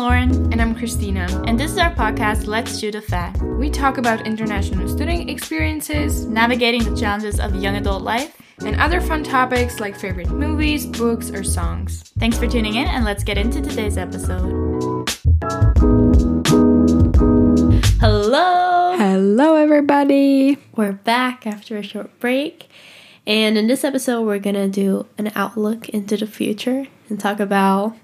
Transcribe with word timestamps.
Lauren. 0.00 0.50
And 0.50 0.62
I'm 0.62 0.74
Christina. 0.74 1.26
And 1.46 1.60
this 1.60 1.72
is 1.72 1.76
our 1.76 1.94
podcast, 1.94 2.46
Let's 2.46 2.78
Shoot 2.78 2.94
a 2.94 3.02
Fact. 3.02 3.42
We 3.42 3.68
talk 3.68 3.98
about 3.98 4.26
international 4.26 4.88
studying 4.88 5.28
experiences, 5.28 6.24
navigating 6.24 6.82
the 6.84 6.98
challenges 6.98 7.38
of 7.38 7.54
young 7.54 7.76
adult 7.76 8.02
life, 8.02 8.34
and 8.64 8.80
other 8.80 9.02
fun 9.02 9.22
topics 9.22 9.78
like 9.78 9.94
favorite 9.94 10.30
movies, 10.30 10.86
books, 10.86 11.30
or 11.30 11.44
songs. 11.44 12.14
Thanks 12.18 12.38
for 12.38 12.46
tuning 12.46 12.76
in, 12.76 12.86
and 12.86 13.04
let's 13.04 13.22
get 13.22 13.36
into 13.36 13.60
today's 13.60 13.98
episode. 13.98 14.48
Hello! 18.00 18.96
Hello, 18.96 19.56
everybody! 19.56 20.56
We're 20.76 20.92
back 20.92 21.46
after 21.46 21.76
a 21.76 21.82
short 21.82 22.18
break. 22.18 22.70
And 23.26 23.58
in 23.58 23.66
this 23.66 23.84
episode, 23.84 24.22
we're 24.22 24.38
gonna 24.38 24.66
do 24.66 25.04
an 25.18 25.30
outlook 25.34 25.90
into 25.90 26.16
the 26.16 26.26
future 26.26 26.86
and 27.10 27.20
talk 27.20 27.38
about 27.38 27.98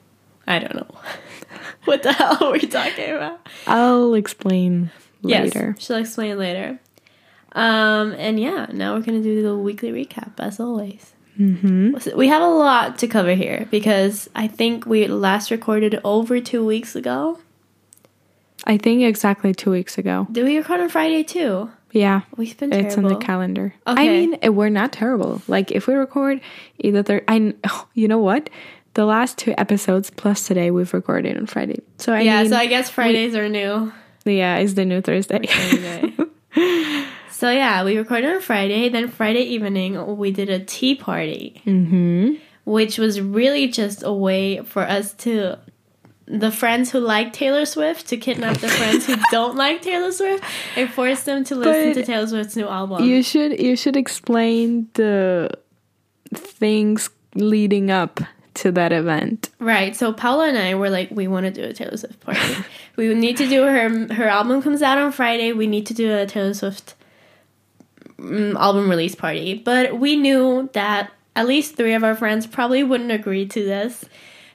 I 0.47 0.59
don't 0.59 0.75
know. 0.75 0.95
what 1.85 2.03
the 2.03 2.13
hell 2.13 2.39
are 2.43 2.53
we 2.53 2.61
talking 2.61 3.11
about? 3.11 3.47
I'll 3.67 4.15
explain 4.15 4.91
later. 5.23 5.75
Yes, 5.77 5.87
she'll 5.87 5.97
explain 5.97 6.39
later. 6.39 6.79
Um, 7.53 8.13
and 8.13 8.39
yeah, 8.39 8.67
now 8.73 8.95
we're 8.95 9.03
gonna 9.03 9.23
do 9.23 9.43
the 9.43 9.57
weekly 9.57 9.91
recap 9.91 10.33
as 10.39 10.61
always. 10.61 11.15
Mm-hmm. 11.39 12.17
We 12.17 12.29
have 12.29 12.43
a 12.43 12.49
lot 12.49 12.99
to 12.99 13.09
cover 13.09 13.35
here 13.35 13.67
because 13.71 14.29
I 14.35 14.47
think 14.47 14.87
we 14.87 15.07
last 15.07 15.51
recorded 15.51 16.01
over 16.03 16.41
two 16.41 16.65
weeks 16.65 16.97
ago. 16.97 17.39
I 18.65 18.79
think 18.79 19.03
exactly 19.03 19.55
two 19.55 19.71
weeks 19.71 19.99
ago. 19.99 20.27
Did 20.33 20.45
we 20.45 20.57
record 20.57 20.81
on 20.81 20.89
Friday 20.89 21.23
too? 21.23 21.71
Yeah, 21.93 22.23
we've 22.37 22.57
been. 22.59 22.71
Terrible. 22.71 22.89
It's 22.89 22.97
in 22.97 23.05
the 23.05 23.17
calendar. 23.17 23.75
Okay. 23.87 24.03
I 24.03 24.09
mean, 24.09 24.55
we're 24.55 24.69
not 24.69 24.93
terrible. 24.93 25.41
Like 25.47 25.71
if 25.71 25.87
we 25.87 25.95
record 25.95 26.41
either 26.79 27.03
thir- 27.03 27.25
I, 27.29 27.55
you 27.95 28.09
know 28.09 28.19
what? 28.19 28.51
The 28.97 29.05
last 29.05 29.37
two 29.37 29.55
episodes 29.59 30.11
plus 30.11 30.47
today 30.47 30.71
we've 30.71 30.93
recorded 30.95 31.37
on 31.37 31.47
Friday. 31.47 31.83
So 31.99 32.15
I 32.15 32.23
yeah, 32.23 32.41
mean, 32.41 32.51
so 32.51 32.57
I 32.57 32.67
guess 32.67 32.89
Fridays 32.89 33.35
we, 33.35 33.39
are 33.41 33.49
new. 33.49 33.93
Yeah, 34.25 34.57
it's 34.57 34.73
the 34.73 34.87
new 34.87 35.03
Thursday. 35.03 35.47
so 37.31 37.51
yeah, 37.51 37.85
we 37.85 37.99
recorded 37.99 38.35
on 38.35 38.41
Friday. 38.41 38.89
Then 38.89 39.09
Friday 39.09 39.43
evening 39.43 40.17
we 40.17 40.31
did 40.33 40.49
a 40.49 40.61
tea 40.61 40.95
party, 40.95 41.61
mm-hmm. 41.67 42.37
which 42.65 42.97
was 42.97 43.21
really 43.21 43.69
just 43.69 44.03
a 44.03 44.13
way 44.13 44.63
for 44.63 44.83
us 44.83 45.13
to 45.13 45.59
the 46.25 46.51
friends 46.51 46.91
who 46.91 46.99
like 46.99 47.35
Taylor 47.35 47.67
Swift 47.67 48.09
to 48.09 48.17
kidnap 48.17 48.57
the 48.59 48.69
friends 48.69 49.07
who 49.07 49.17
don't 49.31 49.57
like 49.57 49.83
Taylor 49.83 50.11
Swift 50.11 50.43
and 50.75 50.91
force 50.91 51.23
them 51.25 51.45
to 51.45 51.55
listen 51.55 51.93
but 51.93 52.01
to 52.01 52.07
Taylor 52.07 52.27
Swift's 52.27 52.57
new 52.57 52.67
album. 52.67 53.05
You 53.05 53.23
should 53.23 53.61
you 53.61 53.77
should 53.77 53.95
explain 53.95 54.89
the 54.95 55.51
things 56.35 57.11
leading 57.35 57.91
up 57.91 58.21
to 58.57 58.73
that 58.73 58.93
event. 58.93 59.51
Right. 59.59 59.95
So 59.95 60.13
Paula 60.13 60.49
and 60.49 60.59
I 60.59 60.75
were 60.75 60.91
like, 60.91 61.11
we 61.11 61.29
want 61.29 61.45
to 61.47 61.53
do 61.53 61.65
a 61.65 61.73
Taylor 61.73 61.97
Swift 61.97 62.21
party. 62.21 62.57
we 62.97 63.15
need 63.15 63.37
to 63.37 63.49
do 63.49 63.63
her 63.63 64.15
her 64.15 64.29
album 64.29 64.63
comes 64.63 64.83
out 64.83 64.99
on 64.99 65.13
Friday. 65.13 65.53
We 65.53 65.67
need 65.67 65.87
to 65.87 65.95
do 65.95 66.15
a 66.15 66.27
Taylor 66.27 66.55
Swift 66.55 66.95
um, 68.19 68.57
album 68.57 68.89
release 68.89 69.15
party. 69.15 69.55
But 69.55 69.99
we 69.99 70.17
knew 70.17 70.71
that 70.73 71.13
at 71.35 71.47
least 71.47 71.77
three 71.77 71.95
of 71.95 72.03
our 72.03 72.15
friends 72.15 72.47
probably 72.47 72.83
wouldn't 72.83 73.13
agree 73.13 73.47
to 73.47 73.65
this. 73.65 74.05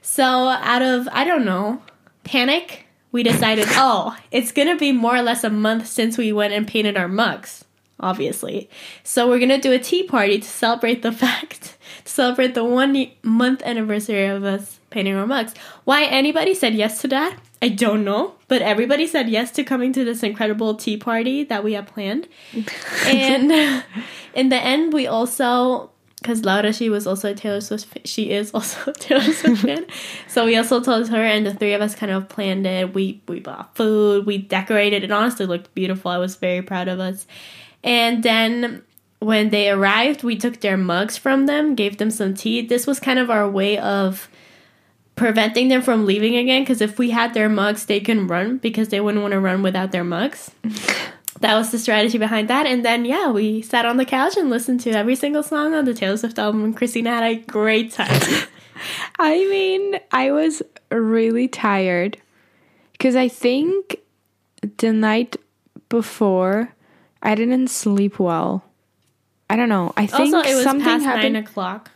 So 0.01 0.23
out 0.23 0.81
of 0.81 1.07
I 1.11 1.23
don't 1.23 1.45
know 1.45 1.81
panic, 2.23 2.85
we 3.11 3.23
decided, 3.23 3.67
oh, 3.71 4.17
it's 4.31 4.51
gonna 4.51 4.77
be 4.77 4.91
more 4.91 5.15
or 5.15 5.21
less 5.21 5.43
a 5.43 5.49
month 5.49 5.87
since 5.87 6.17
we 6.17 6.33
went 6.33 6.53
and 6.53 6.67
painted 6.67 6.97
our 6.97 7.07
mugs 7.07 7.65
obviously. 8.01 8.69
So 9.03 9.29
we're 9.29 9.39
gonna 9.39 9.61
do 9.61 9.71
a 9.71 9.79
tea 9.79 10.03
party 10.03 10.39
to 10.39 10.47
celebrate 10.47 11.01
the 11.01 11.11
fact, 11.23 11.77
to 12.05 12.11
celebrate 12.11 12.53
the 12.53 12.63
one 12.63 13.07
month 13.23 13.61
anniversary 13.63 14.25
of 14.25 14.43
us 14.43 14.79
painting 14.89 15.15
our 15.15 15.27
mugs. 15.27 15.53
Why 15.85 16.03
anybody 16.03 16.53
said 16.53 16.75
yes 16.75 17.01
to 17.01 17.07
that, 17.09 17.37
I 17.61 17.69
don't 17.69 18.03
know, 18.03 18.33
but 18.47 18.61
everybody 18.61 19.07
said 19.07 19.29
yes 19.29 19.51
to 19.51 19.63
coming 19.63 19.93
to 19.93 20.03
this 20.03 20.23
incredible 20.23 20.75
tea 20.75 20.97
party 20.97 21.43
that 21.45 21.63
we 21.63 21.73
have 21.73 21.85
planned. 21.85 22.27
and 23.05 23.83
in 24.33 24.49
the 24.49 24.57
end, 24.57 24.93
we 24.93 25.07
also 25.07 25.91
because 26.21 26.45
Laura, 26.45 26.71
she 26.71 26.87
was 26.87 27.07
also 27.07 27.31
a 27.31 27.33
Taylor 27.33 27.61
Swift. 27.61 28.07
She 28.07 28.29
is 28.29 28.51
also 28.53 28.91
a 28.91 28.93
Taylor 28.93 29.21
Swift 29.21 29.63
fan. 29.63 29.85
So 30.27 30.45
we 30.45 30.55
also 30.55 30.79
told 30.79 31.09
her, 31.09 31.23
and 31.23 31.45
the 31.45 31.53
three 31.53 31.73
of 31.73 31.81
us 31.81 31.95
kind 31.95 32.11
of 32.11 32.29
planned 32.29 32.65
it. 32.65 32.93
We 32.93 33.21
we 33.27 33.39
bought 33.39 33.75
food, 33.75 34.25
we 34.25 34.37
decorated. 34.37 35.03
It 35.03 35.11
honestly 35.11 35.45
looked 35.45 35.73
beautiful. 35.73 36.11
I 36.11 36.17
was 36.17 36.35
very 36.35 36.61
proud 36.61 36.87
of 36.87 36.99
us. 36.99 37.25
And 37.83 38.23
then 38.23 38.83
when 39.19 39.49
they 39.49 39.69
arrived, 39.69 40.23
we 40.23 40.35
took 40.35 40.61
their 40.61 40.77
mugs 40.77 41.17
from 41.17 41.45
them, 41.45 41.75
gave 41.75 41.97
them 41.97 42.11
some 42.11 42.33
tea. 42.33 42.65
This 42.65 42.87
was 42.87 42.99
kind 42.99 43.19
of 43.19 43.29
our 43.29 43.49
way 43.49 43.77
of 43.77 44.29
preventing 45.15 45.67
them 45.67 45.81
from 45.81 46.05
leaving 46.05 46.35
again 46.35 46.63
because 46.63 46.81
if 46.81 46.97
we 46.97 47.11
had 47.11 47.33
their 47.33 47.49
mugs, 47.49 47.85
they 47.85 47.99
can 47.99 48.27
run 48.27 48.57
because 48.57 48.89
they 48.89 48.99
wouldn't 48.99 49.21
want 49.21 49.33
to 49.33 49.39
run 49.39 49.61
without 49.61 49.91
their 49.91 50.03
mugs. 50.03 50.51
that 51.41 51.55
was 51.55 51.71
the 51.71 51.79
strategy 51.79 52.17
behind 52.17 52.49
that. 52.49 52.65
And 52.65 52.83
then, 52.85 53.05
yeah, 53.05 53.29
we 53.29 53.61
sat 53.61 53.85
on 53.85 53.97
the 53.97 54.05
couch 54.05 54.37
and 54.37 54.49
listened 54.49 54.79
to 54.81 54.91
every 54.91 55.15
single 55.15 55.43
song 55.43 55.73
on 55.73 55.85
the 55.85 55.93
Taylor 55.93 56.17
Swift 56.17 56.39
album. 56.39 56.63
And 56.63 56.75
Christina 56.75 57.11
had 57.11 57.23
a 57.23 57.35
great 57.35 57.91
time. 57.91 58.19
I 59.19 59.35
mean, 59.49 59.99
I 60.11 60.31
was 60.31 60.63
really 60.89 61.47
tired 61.47 62.17
because 62.93 63.15
I 63.15 63.27
think 63.27 63.97
the 64.77 64.93
night 64.93 65.37
before 65.89 66.73
I 67.21 67.35
didn't 67.35 67.67
sleep 67.69 68.19
well. 68.19 68.63
I 69.49 69.55
don't 69.55 69.69
know. 69.69 69.93
I 69.97 70.07
think 70.07 70.33
also, 70.33 70.49
it 70.49 70.55
was 70.55 70.63
something 70.63 70.85
past 70.85 71.03
happened. 71.03 71.33
nine 71.33 71.43
o'clock. 71.43 71.91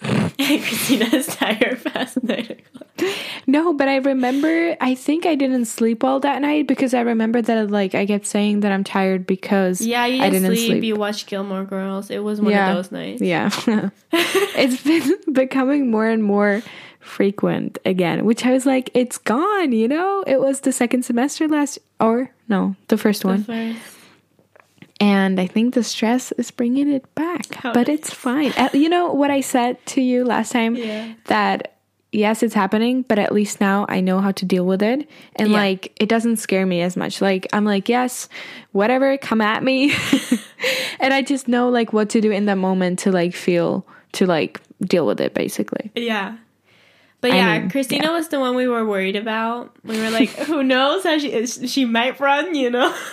Christina's 0.38 1.26
tired 1.26 1.82
past 1.84 2.22
nine 2.22 2.40
o'clock. 2.40 3.14
No, 3.46 3.72
but 3.72 3.88
I 3.88 3.96
remember. 3.96 4.76
I 4.80 4.94
think 4.94 5.26
I 5.26 5.34
didn't 5.34 5.66
sleep 5.66 6.02
well 6.02 6.20
that 6.20 6.42
night 6.42 6.66
because 6.66 6.94
I 6.94 7.00
remember 7.00 7.42
that 7.42 7.70
like 7.70 7.94
I 7.94 8.06
kept 8.06 8.26
saying 8.26 8.60
that 8.60 8.72
I'm 8.72 8.84
tired 8.84 9.26
because 9.26 9.80
yeah, 9.80 10.06
you 10.06 10.22
I 10.22 10.30
didn't 10.30 10.54
sleep, 10.54 10.66
sleep. 10.66 10.84
You 10.84 10.96
watched 10.96 11.26
Gilmore 11.26 11.64
Girls. 11.64 12.10
It 12.10 12.20
was 12.20 12.40
one 12.40 12.52
yeah. 12.52 12.70
of 12.70 12.76
those 12.76 12.92
nights. 12.92 13.22
Yeah, 13.22 13.50
it's 14.12 14.82
been 14.82 15.32
becoming 15.32 15.90
more 15.90 16.06
and 16.06 16.22
more 16.22 16.62
frequent 17.00 17.78
again, 17.84 18.24
which 18.24 18.44
I 18.44 18.52
was 18.52 18.66
like, 18.66 18.90
it's 18.94 19.18
gone. 19.18 19.72
You 19.72 19.88
know, 19.88 20.24
it 20.26 20.40
was 20.40 20.60
the 20.60 20.72
second 20.72 21.04
semester 21.04 21.48
last, 21.48 21.78
or 21.98 22.30
no, 22.48 22.76
the 22.88 22.98
first 22.98 23.22
The 23.22 23.28
one. 23.28 23.44
first. 23.44 23.99
And 25.00 25.40
I 25.40 25.46
think 25.46 25.74
the 25.74 25.82
stress 25.82 26.30
is 26.32 26.50
bringing 26.50 26.90
it 26.92 27.14
back, 27.14 27.54
How 27.54 27.72
but 27.72 27.88
nice. 27.88 27.98
it's 28.00 28.10
fine. 28.12 28.52
You 28.74 28.90
know 28.90 29.12
what 29.12 29.30
I 29.30 29.40
said 29.40 29.84
to 29.86 30.02
you 30.02 30.24
last 30.24 30.52
time? 30.52 30.76
Yeah. 30.76 31.14
That 31.26 31.78
yes, 32.12 32.42
it's 32.42 32.54
happening, 32.54 33.02
but 33.02 33.18
at 33.18 33.32
least 33.32 33.60
now 33.60 33.86
I 33.88 34.00
know 34.00 34.20
how 34.20 34.32
to 34.32 34.44
deal 34.44 34.66
with 34.66 34.82
it. 34.82 35.08
And 35.36 35.50
Yeah. 35.50 35.56
like, 35.56 35.92
it 35.98 36.08
doesn't 36.08 36.36
scare 36.36 36.66
me 36.66 36.82
as 36.82 36.96
much. 36.96 37.20
Like, 37.22 37.46
I'm 37.52 37.64
like, 37.64 37.88
yes, 37.88 38.28
whatever, 38.72 39.16
come 39.16 39.40
at 39.40 39.62
me. 39.62 39.94
and 41.00 41.14
I 41.14 41.22
just 41.22 41.48
know 41.48 41.68
like 41.70 41.92
what 41.92 42.10
to 42.10 42.20
do 42.20 42.30
in 42.30 42.44
that 42.46 42.58
moment 42.58 42.98
to 43.00 43.12
like 43.12 43.34
feel, 43.34 43.86
to 44.12 44.26
like 44.26 44.60
deal 44.82 45.06
with 45.06 45.20
it 45.20 45.32
basically. 45.34 45.92
Yeah. 45.94 46.36
But 47.22 47.30
I 47.32 47.36
yeah, 47.36 47.58
mean, 47.60 47.70
Christina 47.70 48.04
yeah. 48.04 48.12
was 48.12 48.28
the 48.28 48.40
one 48.40 48.54
we 48.54 48.66
were 48.66 48.84
worried 48.84 49.16
about. 49.16 49.74
We 49.84 49.98
were 50.00 50.10
like, 50.10 50.30
who 50.46 50.62
knows 50.62 51.04
how 51.04 51.16
she 51.18 51.32
is? 51.32 51.60
she 51.72 51.84
might 51.84 52.18
run, 52.18 52.54
you 52.54 52.70
know? 52.70 52.94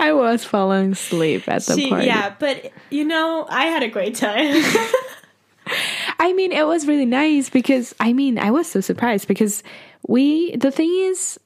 I 0.00 0.12
was 0.12 0.44
falling 0.44 0.92
asleep 0.92 1.48
at 1.48 1.62
the 1.64 1.74
She, 1.74 1.88
party. 1.88 2.06
yeah, 2.06 2.34
but 2.38 2.70
you 2.90 3.04
know, 3.04 3.46
I 3.48 3.66
had 3.66 3.82
a 3.82 3.88
great 3.88 4.14
time. 4.14 4.62
I 6.18 6.32
mean, 6.34 6.52
it 6.52 6.66
was 6.66 6.86
really 6.86 7.06
nice 7.06 7.48
because 7.50 7.94
I 7.98 8.12
mean, 8.12 8.38
I 8.38 8.50
was 8.50 8.66
so 8.70 8.80
surprised 8.80 9.26
because 9.28 9.62
we, 10.06 10.54
the 10.56 10.70
thing 10.70 10.92
is, 10.94 11.40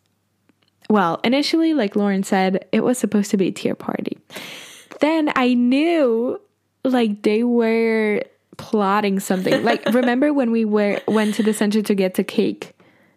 well, 0.90 1.20
initially, 1.22 1.74
like 1.74 1.94
Lauren 1.96 2.22
said, 2.24 2.66
it 2.72 2.80
was 2.80 2.98
supposed 2.98 3.30
to 3.30 3.36
be 3.36 3.48
a 3.48 3.52
tier 3.52 3.74
party. 3.74 4.18
Then 5.00 5.30
I 5.36 5.54
knew 5.54 6.40
like 6.84 7.22
they 7.22 7.44
were 7.44 8.22
plotting 8.56 9.20
something. 9.20 9.62
Like, 9.62 9.84
remember 9.92 10.32
when 10.32 10.50
we 10.50 10.64
were 10.64 11.00
went 11.06 11.34
to 11.36 11.42
the 11.44 11.52
center 11.54 11.82
to 11.82 11.94
get 11.94 12.14
the 12.14 12.24
cake? 12.24 12.74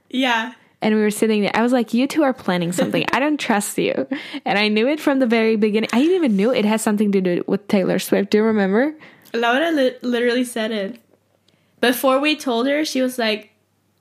yeah. 0.09 0.53
And 0.81 0.95
we 0.95 1.01
were 1.01 1.11
sitting 1.11 1.41
there. 1.43 1.51
I 1.53 1.61
was 1.61 1.71
like, 1.71 1.93
"You 1.93 2.07
two 2.07 2.23
are 2.23 2.33
planning 2.33 2.71
something. 2.71 3.05
I 3.11 3.19
don't 3.19 3.39
trust 3.39 3.77
you." 3.77 4.07
And 4.45 4.57
I 4.57 4.67
knew 4.67 4.87
it 4.87 4.99
from 4.99 5.19
the 5.19 5.27
very 5.27 5.55
beginning. 5.55 5.89
I 5.93 6.01
even 6.01 6.35
knew 6.35 6.51
it 6.51 6.65
has 6.65 6.81
something 6.81 7.11
to 7.11 7.21
do 7.21 7.43
with 7.47 7.67
Taylor 7.67 7.99
Swift. 7.99 8.31
Do 8.31 8.39
you 8.39 8.43
remember? 8.43 8.95
Laura 9.33 9.71
li- 9.71 9.95
literally 10.01 10.43
said 10.43 10.71
it. 10.71 10.99
Before 11.79 12.19
we 12.19 12.35
told 12.35 12.67
her, 12.67 12.83
she 12.83 13.01
was 13.01 13.17
like, 13.17 13.50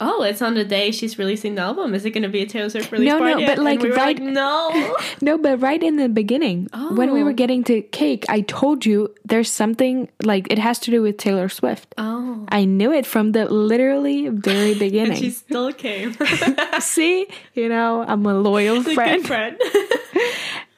"Oh, 0.00 0.22
it's 0.22 0.40
on 0.42 0.54
the 0.54 0.64
day 0.64 0.90
she's 0.90 1.18
releasing 1.18 1.54
the 1.56 1.62
album. 1.62 1.94
Is 1.94 2.04
it 2.04 2.10
going 2.10 2.22
to 2.22 2.28
be 2.28 2.42
a 2.42 2.46
Taylor 2.46 2.70
Swift 2.70 2.90
release 2.90 3.08
No, 3.08 3.18
no, 3.18 3.30
party?" 3.32 3.46
but, 3.46 3.58
like, 3.58 3.80
we 3.82 3.90
right- 3.90 4.18
like, 4.18 4.22
"No." 4.22 4.96
No, 5.22 5.36
but 5.38 5.60
right 5.60 5.82
in 5.82 5.96
the 5.96 6.08
beginning, 6.08 6.68
oh. 6.72 6.94
when 6.94 7.12
we 7.12 7.20
Oh. 7.20 7.24
were 7.26 7.32
getting 7.34 7.62
to 7.64 7.82
cake, 7.82 8.24
I 8.28 8.40
told 8.40 8.86
you 8.86 9.14
there's 9.24 9.50
something 9.50 10.08
like 10.24 10.50
it 10.50 10.58
has 10.58 10.78
to 10.80 10.90
do 10.90 11.02
with 11.02 11.16
Taylor 11.18 11.48
Swift. 11.48 11.94
oh. 11.98 12.46
I 12.48 12.64
knew 12.64 12.90
it 12.92 13.06
from 13.06 13.32
the 13.32 13.44
literally 13.46 14.28
very 14.28 14.74
beginning. 14.74 15.12
And 15.16 15.18
she 15.18 15.30
still 15.30 15.72
came. 15.72 16.16
See, 16.80 17.26
you 17.54 17.68
know, 17.68 18.02
I'm 18.08 18.24
a 18.26 18.34
loyal 18.34 18.82
friend, 18.82 19.22
good 19.22 19.26
friend. 19.28 19.56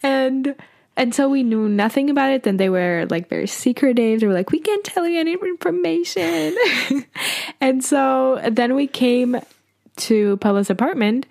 and 0.03 0.55
and 0.97 1.15
so 1.15 1.29
we 1.29 1.43
knew 1.43 1.69
nothing 1.69 2.11
about 2.11 2.31
it. 2.33 2.43
Then 2.43 2.59
they 2.59 2.69
were 2.69 3.07
like 3.09 3.29
very 3.29 3.47
secretive. 3.47 4.21
They 4.21 4.27
were 4.27 4.35
like, 4.35 4.51
we 4.51 4.61
can't 4.61 4.85
tell 4.85 5.07
you 5.09 5.19
any 5.19 5.33
information. 5.33 6.57
and 7.61 7.85
so 7.85 8.41
then 8.51 8.75
we 8.75 8.87
came 8.87 9.41
to 9.97 10.37
Paula's 10.39 10.71
apartment, 10.71 11.27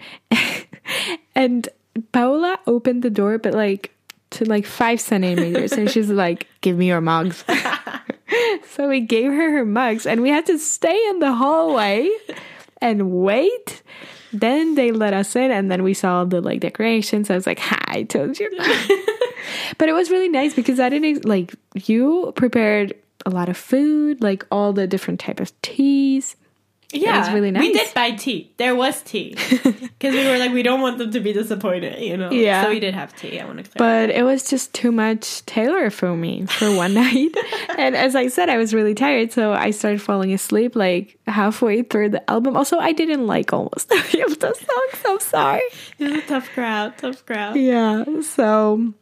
and 1.36 1.68
Paula 2.12 2.60
opened 2.68 3.04
the 3.04 3.10
door, 3.10 3.38
but 3.38 3.54
like 3.54 3.92
to 4.32 4.46
like 4.46 4.66
five 4.66 5.02
centimeters, 5.02 5.74
and 5.74 5.90
she's 5.90 6.10
like, 6.10 6.48
"Give 6.62 6.78
me 6.78 6.88
your 6.88 7.02
mugs." 7.02 7.44
so 8.70 8.88
we 8.88 9.02
gave 9.02 9.32
her 9.32 9.52
her 9.52 9.66
mugs, 9.66 10.06
and 10.06 10.22
we 10.22 10.30
had 10.30 10.46
to 10.46 10.58
stay 10.58 11.08
in 11.10 11.20
the 11.20 11.34
hallway 11.34 12.10
and 12.82 13.12
wait. 13.12 13.82
Then 14.34 14.76
they 14.76 14.92
let 14.92 15.14
us 15.14 15.36
in, 15.36 15.52
and 15.52 15.70
then 15.70 15.84
we 15.84 15.94
saw 15.94 16.24
the 16.24 16.40
like 16.40 16.62
decorations. 16.62 17.30
I 17.30 17.36
was 17.36 17.48
like, 17.48 17.60
"Hi, 17.60 17.84
I 17.88 18.04
told 18.04 18.40
you." 18.40 18.50
But 19.78 19.90
it 19.90 19.94
was 19.94 20.10
really 20.10 20.30
nice 20.30 20.54
because 20.54 20.80
I 20.80 20.90
didn't 20.90 21.26
like 21.26 21.56
you 21.76 22.34
prepared 22.36 22.94
a 23.26 23.30
lot 23.30 23.50
of 23.50 23.58
food, 23.58 24.22
like 24.22 24.46
all 24.52 24.74
the 24.74 24.88
different 24.88 25.20
type 25.20 25.40
of 25.40 25.60
teas. 25.62 26.36
Yeah, 26.94 27.16
it 27.16 27.20
was 27.20 27.32
really 27.32 27.52
nice. 27.52 27.62
We 27.62 27.74
did 27.74 27.94
buy 27.94 28.12
tea. 28.12 28.52
There 28.58 28.76
was 28.76 29.02
tea 29.02 29.36
because 29.50 30.14
we 30.14 30.26
were 30.26 30.38
like, 30.38 30.52
we 30.52 30.62
don't 30.62 30.82
want 30.82 30.98
them 30.98 31.12
to 31.12 31.20
be 31.22 31.32
disappointed, 31.32 32.02
you 32.02 32.18
know. 32.18 32.30
Yeah. 32.32 32.64
So 32.64 32.70
we 32.70 32.82
did 32.82 32.94
have 32.94 33.16
tea. 33.16 33.40
I 33.40 33.46
want 33.46 33.64
to. 33.64 33.72
But 33.78 34.10
it 34.10 34.24
was 34.24 34.44
just 34.50 34.74
too 34.74 34.92
much 34.92 35.46
Taylor 35.46 35.90
for 35.90 36.16
me 36.16 36.46
for 36.48 36.76
one 36.76 36.94
night. 37.06 37.30
and 37.78 37.96
as 37.96 38.16
I 38.16 38.28
said, 38.28 38.50
I 38.50 38.58
was 38.58 38.74
really 38.74 38.94
tired, 38.94 39.32
so 39.32 39.54
I 39.54 39.72
started 39.72 40.02
falling 40.02 40.34
asleep 40.34 40.76
like 40.76 41.18
halfway 41.28 41.84
through 41.84 42.10
the 42.10 42.30
album. 42.30 42.58
Also, 42.58 42.78
I 42.78 42.92
didn't 42.92 43.26
like 43.26 43.54
almost 43.54 43.90
any 44.14 44.22
of 44.24 44.40
the 44.40 44.54
songs. 44.54 45.06
I'm 45.06 45.20
sorry. 45.20 45.62
It 45.98 46.12
was 46.12 46.24
a 46.24 46.28
tough 46.28 46.50
crowd. 46.50 46.98
Tough 46.98 47.26
crowd. 47.26 47.56
Yeah. 47.56 48.04
So 48.22 48.94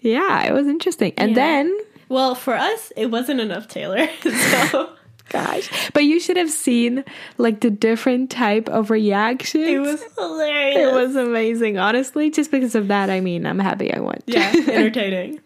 yeah, 0.00 0.42
it 0.44 0.52
was 0.52 0.66
interesting. 0.66 1.12
And 1.16 1.30
Yeah. 1.30 1.34
then 1.36 1.78
Well, 2.08 2.34
for 2.34 2.54
us, 2.54 2.92
it 2.96 3.10
wasn't 3.10 3.40
enough 3.40 3.68
Taylor. 3.68 4.08
So 4.22 4.90
gosh. 5.30 5.68
But 5.92 6.04
you 6.04 6.20
should 6.20 6.38
have 6.38 6.50
seen 6.50 7.04
like 7.36 7.60
the 7.60 7.68
different 7.70 8.30
type 8.30 8.66
of 8.70 8.88
reactions. 8.90 9.68
it 9.68 9.78
was 9.78 10.02
hilarious. 10.16 10.78
It 10.78 10.92
was 10.94 11.16
amazing, 11.16 11.76
honestly. 11.78 12.30
Just 12.30 12.50
because 12.50 12.74
of 12.74 12.88
that, 12.88 13.10
I 13.10 13.20
mean, 13.20 13.44
I'm 13.44 13.58
happy 13.58 13.92
I 13.92 14.00
went. 14.00 14.24
yeah, 14.26 14.50
entertaining. 14.68 15.40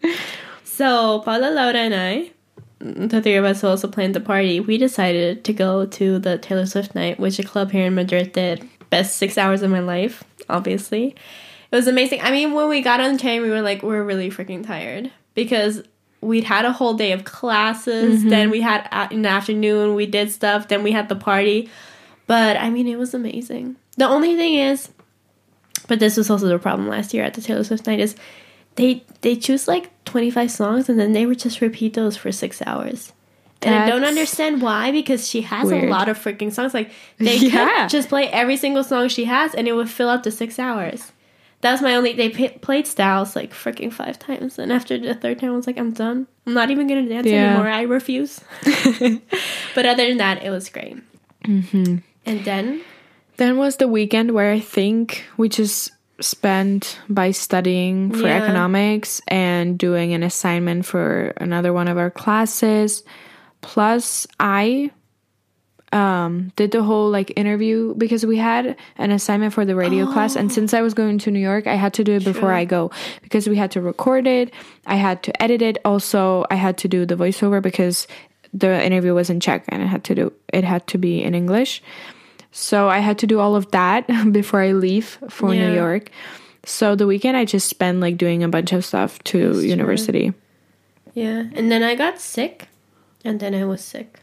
So 0.63 1.19
Paula, 1.25 1.51
Laura, 1.51 1.75
and 1.75 1.93
I, 1.93 2.31
mm, 2.79 3.09
the 3.09 3.21
three 3.21 3.35
of 3.35 3.43
us 3.45 3.59
who 3.61 3.67
also 3.67 3.87
planned 3.89 4.15
the 4.15 4.21
party, 4.21 4.59
we 4.61 4.77
decided 4.77 5.43
to 5.43 5.53
go 5.53 5.85
to 5.85 6.17
the 6.17 6.37
Taylor 6.37 6.65
Swift 6.65 6.95
night, 6.95 7.19
which 7.19 7.37
a 7.39 7.43
club 7.43 7.71
here 7.71 7.85
in 7.87 7.95
Madrid 7.95 8.31
did. 8.31 8.67
Best 8.89 9.17
six 9.17 9.37
hours 9.37 9.61
of 9.63 9.69
my 9.71 9.79
life, 9.81 10.23
obviously. 10.49 11.15
It 11.73 11.75
was 11.75 11.87
amazing. 11.87 12.21
I 12.21 12.29
mean, 12.29 12.53
when 12.53 12.69
we 12.69 12.81
got 12.81 12.99
on 13.01 13.13
the 13.13 13.19
train, 13.19 13.41
we 13.41 13.49
were 13.49 13.61
like, 13.61 13.81
we're 13.81 14.03
really 14.03 14.29
freaking 14.29 14.63
tired 14.65 15.11
because 15.33 15.81
we'd 16.21 16.43
had 16.43 16.65
a 16.65 16.71
whole 16.71 16.93
day 16.93 17.11
of 17.13 17.23
classes. 17.23 18.23
Then 18.23 18.51
we 18.51 18.61
had 18.61 18.87
uh, 18.91 19.07
in 19.09 19.23
the 19.23 19.29
afternoon, 19.29 19.95
we 19.95 20.05
did 20.05 20.31
stuff. 20.31 20.67
Then 20.67 20.83
we 20.83 20.91
had 20.91 21.09
the 21.09 21.15
party. 21.15 21.69
But 22.27 22.57
I 22.57 22.69
mean, 22.69 22.87
it 22.87 22.97
was 22.99 23.15
amazing. 23.15 23.75
The 23.97 24.05
only 24.07 24.35
thing 24.35 24.53
is, 24.53 24.89
but 25.87 25.99
this 25.99 26.15
was 26.15 26.29
also 26.29 26.47
the 26.47 26.59
problem 26.59 26.87
last 26.87 27.11
year 27.13 27.23
at 27.23 27.33
the 27.33 27.41
Taylor 27.41 27.63
Swift 27.63 27.87
night 27.87 27.99
is 27.99 28.15
they 28.75 29.03
they 29.21 29.35
choose 29.35 29.67
like 29.67 29.89
25 30.05 30.51
songs 30.51 30.89
and 30.89 30.99
then 30.99 31.13
they 31.13 31.25
would 31.25 31.39
just 31.39 31.59
repeat 31.61 31.93
those 31.93 32.17
for 32.17 32.31
six 32.31 32.61
hours 32.65 33.13
and 33.61 33.73
i 33.75 33.87
don't 33.87 34.03
understand 34.03 34.61
why 34.61 34.91
because 34.91 35.29
she 35.29 35.41
has 35.41 35.71
a 35.71 35.87
lot 35.87 36.09
of 36.09 36.17
freaking 36.17 36.51
songs 36.51 36.73
like 36.73 36.91
they 37.17 37.37
Yeah. 37.37 37.83
could 37.83 37.91
just 37.91 38.09
play 38.09 38.27
every 38.29 38.57
single 38.57 38.83
song 38.83 39.07
she 39.09 39.25
has 39.25 39.53
and 39.53 39.67
it 39.67 39.73
would 39.73 39.89
fill 39.89 40.09
up 40.09 40.23
the 40.23 40.31
six 40.31 40.57
hours 40.59 41.12
that's 41.63 41.81
my 41.81 41.95
only 41.95 42.13
they 42.13 42.29
pa 42.29 42.49
played 42.61 42.85
styles 42.85 43.35
like 43.35 43.51
freaking 43.51 43.91
five 43.91 44.19
times 44.19 44.59
and 44.59 44.71
after 44.71 44.97
the 44.99 45.15
third 45.15 45.39
time 45.39 45.49
i 45.51 45.55
was 45.55 45.65
like 45.65 45.79
i'm 45.79 45.91
done 45.93 46.27
i'm 46.45 46.53
not 46.53 46.69
even 46.69 46.85
gonna 46.87 47.07
dance 47.09 47.25
Yeah. 47.25 47.55
anymore 47.55 47.67
i 47.69 47.81
refuse 47.83 48.39
but 49.75 49.85
other 49.85 50.07
than 50.07 50.17
that 50.17 50.43
it 50.43 50.49
was 50.49 50.69
great 50.69 50.97
Mm-hmm. 51.45 51.97
and 52.25 52.45
then 52.45 52.81
Then 53.37 53.57
was 53.57 53.77
the 53.77 53.87
weekend 53.87 54.31
where 54.31 54.53
I 54.53 54.59
think 54.61 55.25
we 55.35 55.49
just 55.49 55.91
spent 56.21 56.99
by 57.09 57.31
studying 57.31 58.11
for 58.13 58.27
Yeah. 58.27 58.43
economics 58.43 59.19
and 59.27 59.75
doing 59.77 60.13
an 60.13 60.21
assignment 60.23 60.85
for 60.85 61.33
another 61.41 61.73
one 61.73 61.89
of 61.89 61.97
our 61.97 62.11
classes. 62.11 63.03
Plus, 63.61 64.27
I 64.39 64.91
um, 65.93 66.51
did 66.55 66.71
the 66.71 66.81
whole 66.83 67.09
like 67.09 67.31
interview 67.37 67.93
because 67.95 68.25
we 68.25 68.37
had 68.37 68.75
an 68.97 69.11
assignment 69.11 69.53
for 69.53 69.63
the 69.65 69.75
radio 69.75 70.11
class, 70.11 70.35
and 70.35 70.51
since 70.51 70.73
I 70.73 70.81
was 70.81 70.93
going 70.93 71.19
to 71.19 71.31
New 71.31 71.39
York, 71.39 71.67
I 71.67 71.75
had 71.75 71.93
to 71.95 72.03
do 72.03 72.13
it 72.13 72.25
before 72.25 72.49
True. 72.49 72.57
I 72.57 72.65
go 72.65 72.91
because 73.21 73.47
we 73.47 73.55
had 73.55 73.71
to 73.71 73.81
record 73.81 74.25
it, 74.27 74.51
I 74.87 74.95
had 74.95 75.21
to 75.23 75.41
edit 75.41 75.61
it. 75.61 75.77
Also, 75.85 76.45
I 76.49 76.55
had 76.55 76.77
to 76.79 76.87
do 76.87 77.05
the 77.05 77.15
voiceover 77.15 77.61
because 77.61 78.07
the 78.53 78.83
interview 78.83 79.13
was 79.13 79.29
in 79.29 79.39
Czech 79.39 79.65
and 79.69 79.81
it 79.81 79.87
had 79.87 80.03
to 80.05 80.15
do 80.15 80.33
it 80.51 80.63
had 80.63 80.85
to 80.87 80.97
be 80.97 81.23
in 81.23 81.35
English. 81.35 81.81
So 82.51 82.89
I 82.89 82.99
had 82.99 83.17
to 83.19 83.27
do 83.27 83.39
all 83.39 83.55
of 83.55 83.71
that 83.71 84.07
before 84.31 84.61
I 84.61 84.73
leave 84.73 85.17
for 85.29 85.49
New 85.53 85.73
York. 85.73 86.09
So 86.65 86.95
the 86.95 87.07
weekend 87.07 87.35
I 87.37 87.45
just 87.45 87.67
spent 87.67 87.99
like 87.99 88.17
doing 88.17 88.43
a 88.43 88.47
bunch 88.49 88.73
of 88.73 88.83
stuff 88.85 89.23
to 89.25 89.61
university. 89.61 90.33
yeah 91.13 91.45
and 91.53 91.69
then 91.71 91.83
i 91.83 91.93
got 91.93 92.17
sick 92.19 92.67
and 93.23 93.39
then 93.39 93.53
i 93.53 93.63
was 93.63 93.81
sick 93.85 94.19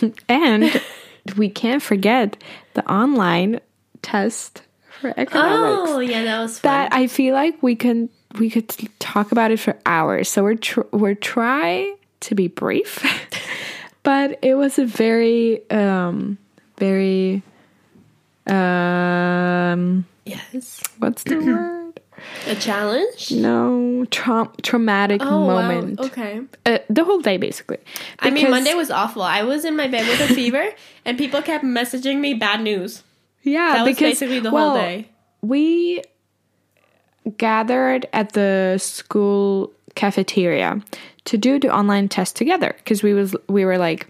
And 0.28 0.80
we 1.36 1.48
can't 1.48 1.82
forget 1.82 2.36
the 2.74 2.84
online 2.90 3.60
test 4.02 4.62
for 5.00 5.14
economics. 5.16 5.90
oh 5.90 5.98
yeah 6.00 6.24
that 6.24 6.40
was 6.40 6.58
fun. 6.58 6.70
that 6.72 6.92
I 6.92 7.06
feel 7.06 7.34
like 7.34 7.62
we 7.62 7.76
can 7.76 8.08
we 8.38 8.48
could 8.50 8.68
talk 8.98 9.32
about 9.32 9.50
it 9.50 9.60
for 9.60 9.78
hours. 9.84 10.28
So 10.28 10.42
we're 10.42 10.54
tr- 10.54 10.88
we're 10.90 11.14
try 11.14 11.94
to 12.20 12.34
be 12.34 12.48
brief, 12.48 13.04
but 14.02 14.38
it 14.42 14.54
was 14.54 14.78
a 14.78 14.86
very 14.86 15.68
um 15.70 16.38
very 16.78 17.42
um 18.46 20.04
yes 20.24 20.82
what's 20.98 21.22
the 21.24 21.36
word? 21.40 21.81
A 22.46 22.54
challenge 22.54 23.30
No, 23.32 24.04
tra- 24.10 24.50
traumatic 24.62 25.20
Oh, 25.24 25.46
moment. 25.46 25.98
wow. 26.00 26.06
Okay. 26.06 26.40
Uh, 26.66 26.78
the 26.90 27.04
whole 27.04 27.20
day 27.20 27.36
basically. 27.36 27.78
I 28.18 28.30
mean, 28.30 28.50
Monday 28.50 28.74
was 28.74 28.90
awful. 28.90 29.22
I 29.22 29.42
was 29.42 29.64
in 29.64 29.76
my 29.76 29.86
bed 29.88 30.06
with 30.08 30.30
a 30.30 30.34
fever, 30.40 30.70
and 31.04 31.16
people 31.18 31.42
kept 31.42 31.64
messaging 31.64 32.18
me 32.20 32.34
bad 32.34 32.60
news. 32.62 33.02
yeah, 33.42 33.74
That 33.74 33.84
was 33.86 33.94
because 33.96 34.10
basically 34.20 34.40
the 34.40 34.50
well, 34.50 34.70
whole 34.70 34.78
day. 34.78 35.08
we 35.42 36.02
gathered 37.38 38.06
at 38.12 38.32
the 38.32 38.76
school 38.78 39.72
cafeteria 39.94 40.80
to 41.24 41.38
do 41.38 41.58
the 41.58 41.72
online 41.74 42.08
test 42.08 42.34
together 42.36 42.74
because 42.78 43.02
we 43.02 43.12
was 43.14 43.36
we 43.48 43.64
were 43.64 43.78
like 43.78 44.08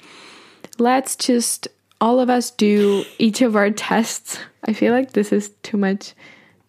let's 0.78 1.16
just 1.16 1.68
all 2.00 2.20
of 2.20 2.30
us 2.30 2.50
do 2.52 3.04
each 3.18 3.42
of 3.42 3.54
our 3.56 3.70
tests 3.88 4.38
i 4.64 4.72
feel 4.72 4.92
like 4.94 5.12
this 5.12 5.32
is 5.32 5.50
too 5.62 5.76
much 5.76 6.14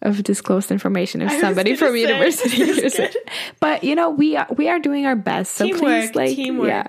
of 0.04 0.22
disclosed 0.22 0.70
information 0.70 1.22
if 1.22 1.32
somebody 1.40 1.74
from 1.74 1.92
say, 1.92 2.00
university 2.02 2.56
hears 2.56 2.94
it. 2.98 3.16
but 3.60 3.82
you 3.82 3.94
know 3.94 4.10
we 4.10 4.36
are 4.36 4.46
we 4.56 4.68
are 4.68 4.78
doing 4.78 5.06
our 5.06 5.16
best 5.16 5.54
so 5.54 5.64
teamwork, 5.66 5.80
please 5.82 6.14
like 6.14 6.36
teamwork. 6.36 6.68
yeah 6.68 6.86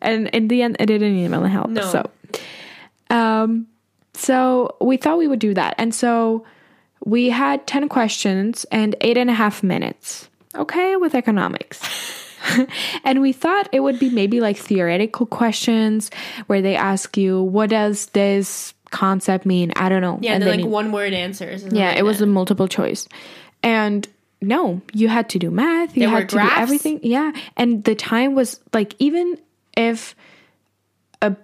and 0.00 0.28
in 0.28 0.48
the 0.48 0.62
end 0.62 0.76
it 0.80 0.86
didn't 0.86 1.16
even 1.16 1.44
help 1.44 1.68
No. 1.68 1.82
so. 1.82 2.10
Um 3.10 3.66
so 4.14 4.76
we 4.80 4.96
thought 4.96 5.18
we 5.18 5.28
would 5.28 5.38
do 5.38 5.54
that. 5.54 5.74
And 5.78 5.94
so 5.94 6.44
we 7.04 7.30
had 7.30 7.66
10 7.68 7.88
questions 7.88 8.66
and 8.72 8.96
eight 9.00 9.16
and 9.16 9.30
a 9.30 9.34
half 9.34 9.62
minutes 9.62 10.28
okay 10.56 10.96
with 10.96 11.14
economics. 11.14 11.80
And 13.04 13.20
we 13.20 13.32
thought 13.32 13.68
it 13.72 13.80
would 13.80 13.98
be 13.98 14.10
maybe 14.10 14.40
like 14.40 14.56
theoretical 14.56 15.26
questions 15.26 16.10
where 16.46 16.62
they 16.62 16.76
ask 16.76 17.16
you 17.16 17.42
what 17.42 17.68
does 17.70 18.06
this 18.06 18.72
concept 18.90 19.44
mean 19.46 19.72
i 19.76 19.88
don't 19.88 20.00
know 20.02 20.18
Yeah, 20.20 20.34
and 20.34 20.42
they're 20.42 20.56
like 20.56 20.64
one 20.66 20.92
word 20.92 21.12
answers. 21.12 21.64
yeah 21.64 21.88
like 21.90 21.98
it 21.98 22.02
was 22.04 22.20
a 22.20 22.26
multiple 22.26 22.68
choice 22.68 23.08
and 23.62 24.06
no 24.40 24.80
you 24.92 25.08
had 25.08 25.28
to 25.30 25.38
do 25.38 25.50
math 25.50 25.96
you 25.96 26.00
There 26.00 26.08
had 26.10 26.28
to 26.30 26.36
graphs? 26.36 26.54
do 26.56 26.60
everything 26.62 27.00
yeah 27.02 27.32
and 27.56 27.84
the 27.84 27.94
time 27.94 28.34
was 28.34 28.60
like 28.72 28.94
even 28.98 29.36
if 29.76 30.14
a 31.22 31.36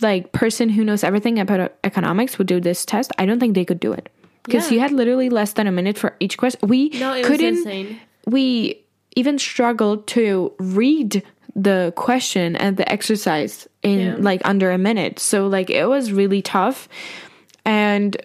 like 0.00 0.32
person 0.32 0.68
who 0.68 0.84
knows 0.84 1.04
everything 1.04 1.38
about 1.38 1.72
economics 1.84 2.38
would 2.38 2.46
do 2.46 2.60
this 2.60 2.84
test 2.84 3.12
i 3.18 3.26
don't 3.26 3.38
think 3.40 3.54
they 3.54 3.64
could 3.64 3.80
do 3.80 3.92
it 3.92 4.08
because 4.44 4.70
Yeah. 4.70 4.74
you 4.76 4.80
had 4.80 4.92
literally 4.92 5.28
less 5.28 5.52
than 5.52 5.66
a 5.66 5.72
minute 5.72 5.98
for 5.98 6.16
each 6.20 6.36
question 6.38 6.68
we 6.68 6.88
no, 6.90 7.12
it 7.12 7.24
couldn't 7.24 7.58
insane. 7.58 8.00
we 8.26 8.80
even 9.16 9.38
struggled 9.38 10.06
to 10.08 10.52
read 10.58 11.22
the 11.60 11.92
question 11.96 12.54
and 12.56 12.76
the 12.76 12.90
exercise 12.90 13.66
in 13.82 13.98
Yeah. 14.00 14.16
like 14.18 14.40
under 14.44 14.70
a 14.70 14.78
minute. 14.78 15.18
So 15.18 15.48
like 15.48 15.70
it 15.70 15.86
was 15.88 16.12
really 16.12 16.40
tough. 16.40 16.88
And 17.64 18.16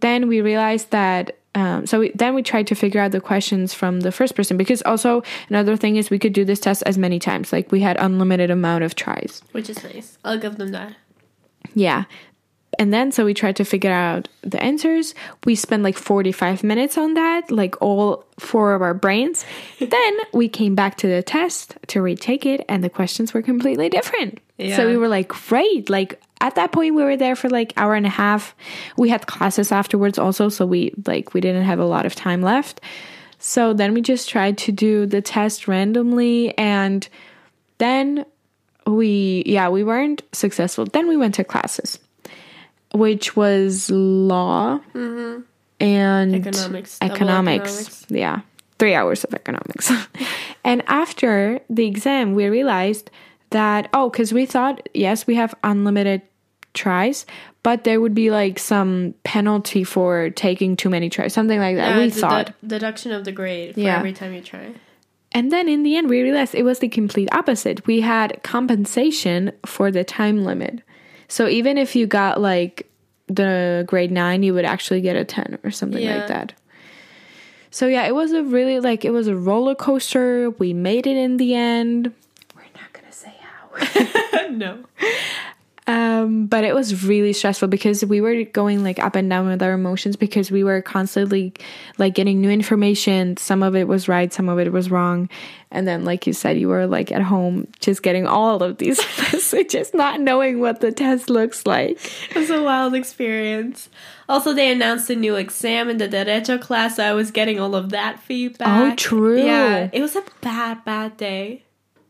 then 0.00 0.28
we 0.28 0.40
realized 0.40 0.90
that 0.92 1.36
um, 1.54 1.86
so 1.86 2.00
we, 2.00 2.12
then 2.14 2.34
we 2.34 2.42
tried 2.42 2.66
to 2.66 2.74
figure 2.74 3.00
out 3.00 3.12
the 3.12 3.20
questions 3.20 3.72
from 3.72 4.00
the 4.00 4.12
first 4.12 4.34
person 4.36 4.58
because 4.58 4.82
also 4.82 5.22
another 5.48 5.74
thing 5.74 5.96
is 5.96 6.10
we 6.10 6.18
could 6.18 6.34
do 6.34 6.44
this 6.44 6.60
test 6.60 6.82
as 6.84 6.98
many 6.98 7.18
times 7.18 7.50
like 7.50 7.72
we 7.72 7.80
had 7.80 7.96
unlimited 7.98 8.50
amount 8.50 8.84
of 8.84 8.94
tries 8.94 9.40
Which 9.52 9.70
is 9.70 9.82
nice. 9.82 10.18
I'll 10.22 10.36
give 10.38 10.56
them 10.58 10.72
that. 10.72 10.94
yeah 11.74 12.04
and 12.78 12.92
then 12.92 13.12
so 13.12 13.24
we 13.24 13.34
tried 13.34 13.56
to 13.56 13.64
figure 13.64 13.92
out 13.92 14.28
the 14.42 14.62
answers. 14.62 15.14
We 15.44 15.54
spent 15.54 15.82
like 15.82 15.96
45 15.96 16.62
minutes 16.62 16.98
on 16.98 17.14
that 17.14 17.50
like 17.50 17.80
all 17.80 18.24
four 18.38 18.74
of 18.74 18.82
our 18.82 18.94
brains. 18.94 19.44
Then 19.78 20.18
we 20.32 20.48
came 20.48 20.74
back 20.74 20.96
to 20.98 21.06
the 21.06 21.22
test 21.22 21.76
to 21.88 22.02
retake 22.02 22.44
it 22.44 22.64
and 22.68 22.82
the 22.82 22.90
questions 22.90 23.32
were 23.32 23.42
completely 23.42 23.88
different. 23.88 24.40
Yeah. 24.58 24.76
so 24.76 24.88
we 24.88 24.96
were 24.96 25.08
like 25.08 25.28
great! 25.28 25.90
Like 25.90 26.20
at 26.40 26.54
that 26.54 26.72
point 26.72 26.94
we 26.94 27.02
were 27.02 27.16
there 27.16 27.36
for 27.36 27.48
like 27.48 27.72
hour 27.76 27.94
and 27.94 28.06
a 28.06 28.10
half. 28.10 28.54
We 28.96 29.08
had 29.08 29.26
classes 29.26 29.72
afterwards 29.72 30.18
also 30.18 30.48
so 30.48 30.66
we 30.66 30.92
like 31.06 31.34
we 31.34 31.40
didn't 31.40 31.64
have 31.64 31.78
a 31.78 31.84
lot 31.84 32.06
of 32.06 32.14
time 32.14 32.42
left. 32.42 32.80
So 33.38 33.74
then 33.74 33.94
we 33.94 34.00
just 34.00 34.28
tried 34.28 34.58
to 34.58 34.72
do 34.72 35.06
the 35.06 35.22
test 35.22 35.68
randomly 35.68 36.56
and 36.58 37.08
then 37.78 38.24
we 38.86 39.42
yeah 39.46 39.68
we 39.68 39.82
weren't 39.84 40.22
successful. 40.32 40.84
Then 40.84 41.08
we 41.08 41.16
went 41.16 41.34
to 41.36 41.44
classes 41.44 41.98
which 42.92 43.36
was 43.36 43.90
law 43.90 44.80
mm-hmm. 44.94 45.40
and 45.80 46.34
Economics, 46.34 46.98
economics. 47.00 47.02
economics. 47.02 48.06
Yeah, 48.08 48.40
three 48.78 48.94
hours 48.94 49.24
of 49.24 49.34
economics. 49.34 49.90
and 50.64 50.82
after 50.86 51.60
the 51.68 51.86
exam, 51.86 52.34
we 52.34 52.46
realized 52.46 53.10
that, 53.50 53.88
oh, 53.92 54.10
because 54.10 54.32
we 54.32 54.46
thought, 54.46 54.88
yes, 54.94 55.26
we 55.26 55.34
have 55.36 55.54
unlimited 55.62 56.22
tries, 56.74 57.26
but 57.62 57.84
there 57.84 58.00
would 58.00 58.14
be 58.14 58.30
like 58.30 58.58
some 58.58 59.14
penalty 59.24 59.82
for 59.82 60.30
taking 60.30 60.76
too 60.76 60.90
many 60.90 61.08
tries, 61.08 61.32
something 61.32 61.58
like 61.58 61.76
that. 61.76 61.96
Yeah, 61.96 61.98
we 61.98 62.10
thought. 62.10 62.46
de- 62.60 62.66
deduction 62.68 63.12
of 63.12 63.24
the 63.24 63.32
grade 63.32 63.74
for 63.74 63.80
Yeah. 63.80 63.98
every 63.98 64.12
time 64.12 64.34
you 64.34 64.40
try. 64.40 64.74
And 65.32 65.50
then 65.50 65.68
in 65.68 65.82
the 65.82 65.96
end, 65.96 66.08
we 66.08 66.22
realized 66.22 66.54
it 66.54 66.62
was 66.62 66.78
the 66.78 66.88
complete 66.88 67.28
opposite. 67.32 67.86
We 67.86 68.00
had 68.00 68.42
compensation 68.42 69.52
for 69.66 69.90
the 69.90 70.04
time 70.04 70.44
limit. 70.44 70.82
So 71.28 71.48
even 71.48 71.78
if 71.78 71.96
you 71.96 72.06
got 72.06 72.40
like 72.40 72.90
the 73.28 73.84
grade 73.86 74.12
nine, 74.12 74.42
you 74.42 74.54
would 74.54 74.64
actually 74.64 75.00
get 75.00 75.16
a 75.16 75.24
10 75.24 75.58
or 75.64 75.70
something 75.70 76.02
Yeah. 76.02 76.16
like 76.18 76.26
that. 76.28 76.52
So 77.70 77.86
yeah, 77.86 78.06
it 78.06 78.14
was 78.14 78.32
a 78.32 78.42
really 78.42 78.80
like, 78.80 79.04
it 79.04 79.10
was 79.10 79.26
a 79.26 79.36
roller 79.36 79.74
coaster. 79.74 80.50
We 80.50 80.72
made 80.72 81.06
it 81.06 81.16
in 81.16 81.36
the 81.36 81.54
end. 81.54 82.12
We're 82.54 82.62
not 82.62 82.92
going 82.92 83.06
to 83.06 83.12
say 83.12 83.34
how. 83.40 84.48
no. 84.50 84.84
Um, 85.88 86.46
but 86.46 86.64
it 86.64 86.74
was 86.74 87.04
really 87.04 87.32
stressful 87.32 87.68
because 87.68 88.04
we 88.04 88.20
were 88.20 88.42
going 88.42 88.82
like 88.82 88.98
up 88.98 89.14
and 89.14 89.30
down 89.30 89.46
with 89.46 89.62
our 89.62 89.72
emotions 89.72 90.16
because 90.16 90.50
we 90.50 90.64
were 90.64 90.82
constantly 90.82 91.52
like 91.96 92.14
getting 92.14 92.40
new 92.40 92.50
information. 92.50 93.36
Some 93.36 93.62
of 93.62 93.76
it 93.76 93.86
was 93.86 94.08
right, 94.08 94.32
some 94.32 94.48
of 94.48 94.58
it 94.58 94.72
was 94.72 94.90
wrong. 94.90 95.28
And 95.70 95.86
then, 95.86 96.04
like 96.04 96.26
you 96.26 96.32
said, 96.32 96.58
you 96.58 96.68
were 96.68 96.86
like 96.86 97.12
at 97.12 97.22
home 97.22 97.68
just 97.80 98.02
getting 98.02 98.26
all 98.26 98.62
of 98.62 98.78
these 98.78 98.98
messages, 99.32 99.94
not 99.94 100.20
knowing 100.20 100.58
what 100.58 100.80
the 100.80 100.90
test 100.90 101.30
looks 101.30 101.66
like. 101.66 101.98
It 102.30 102.36
was 102.36 102.50
a 102.50 102.62
wild 102.62 102.94
experience. 102.94 103.88
Also, 104.28 104.52
they 104.52 104.72
announced 104.72 105.08
a 105.10 105.14
new 105.14 105.36
exam 105.36 105.88
in 105.88 105.98
the 105.98 106.08
Derecho 106.08 106.60
class, 106.60 106.96
so 106.96 107.04
I 107.04 107.12
was 107.12 107.30
getting 107.30 107.60
all 107.60 107.76
of 107.76 107.90
that 107.90 108.18
feedback. 108.20 108.92
Oh, 108.92 108.96
true. 108.96 109.40
Yeah, 109.40 109.88
it 109.92 110.00
was 110.00 110.16
a 110.16 110.24
bad, 110.40 110.84
bad 110.84 111.16
day. 111.16 111.62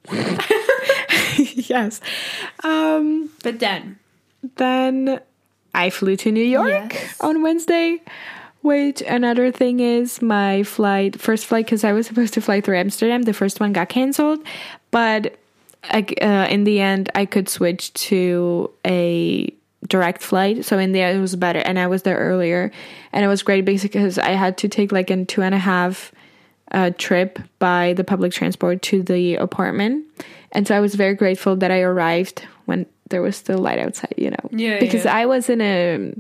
yes. 1.55 2.01
Um, 2.65 3.31
But 3.43 3.59
then, 3.61 3.99
then 4.57 5.21
I 5.75 5.91
flew 5.91 6.17
to 6.17 6.33
New 6.33 6.45
York 6.45 6.93
Yes. 6.95 7.17
on 7.21 7.43
Wednesday. 7.43 8.01
Which 8.63 9.01
another 9.03 9.53
thing 9.53 9.79
is 9.79 10.21
my 10.21 10.65
flight, 10.65 11.21
first 11.21 11.47
flight, 11.47 11.67
because 11.67 11.85
I 11.85 11.93
was 11.93 12.07
supposed 12.09 12.35
to 12.35 12.41
fly 12.41 12.61
through 12.61 12.79
Amsterdam. 12.79 13.23
The 13.23 13.33
first 13.33 13.61
one 13.61 13.73
got 13.73 13.89
canceled, 13.89 14.41
but 14.91 15.37
I, 15.85 16.05
uh, 16.21 16.49
in 16.51 16.65
the 16.65 16.81
end, 16.81 17.09
I 17.15 17.27
could 17.27 17.49
switch 17.49 17.93
to 18.11 18.69
a 18.85 19.55
direct 19.87 20.21
flight. 20.21 20.65
So 20.65 20.79
in 20.81 20.91
the 20.91 21.01
end, 21.01 21.17
it 21.17 21.21
was 21.21 21.37
better, 21.37 21.61
and 21.61 21.79
I 21.79 21.87
was 21.87 22.03
there 22.03 22.17
earlier, 22.19 22.73
and 23.13 23.25
it 23.25 23.29
was 23.29 23.45
great 23.45 23.65
because 23.65 24.19
I 24.19 24.31
had 24.31 24.59
to 24.59 24.69
take 24.69 24.91
like 24.91 25.11
a 25.11 25.25
two 25.25 25.43
and 25.43 25.55
a 25.55 25.59
half 25.59 26.11
uh, 26.73 26.91
trip 26.99 27.39
by 27.61 27.93
the 27.93 28.03
public 28.03 28.33
transport 28.33 28.83
to 28.83 29.01
the 29.01 29.37
apartment, 29.37 30.07
and 30.57 30.67
so 30.67 30.75
I 30.75 30.81
was 30.81 30.95
very 30.95 31.15
grateful 31.15 31.55
that 31.57 31.71
I 31.71 31.81
arrived 31.81 32.41
when 32.65 32.87
there 33.11 33.21
was 33.21 33.37
still 33.37 33.59
light 33.59 33.79
outside. 33.79 34.15
You 34.17 34.31
know, 34.31 34.49
Yeah, 34.51 34.81
because 34.81 35.05
yeah. 35.05 35.15
I 35.15 35.27
was 35.27 35.51
in 35.51 35.61
a 35.61 36.15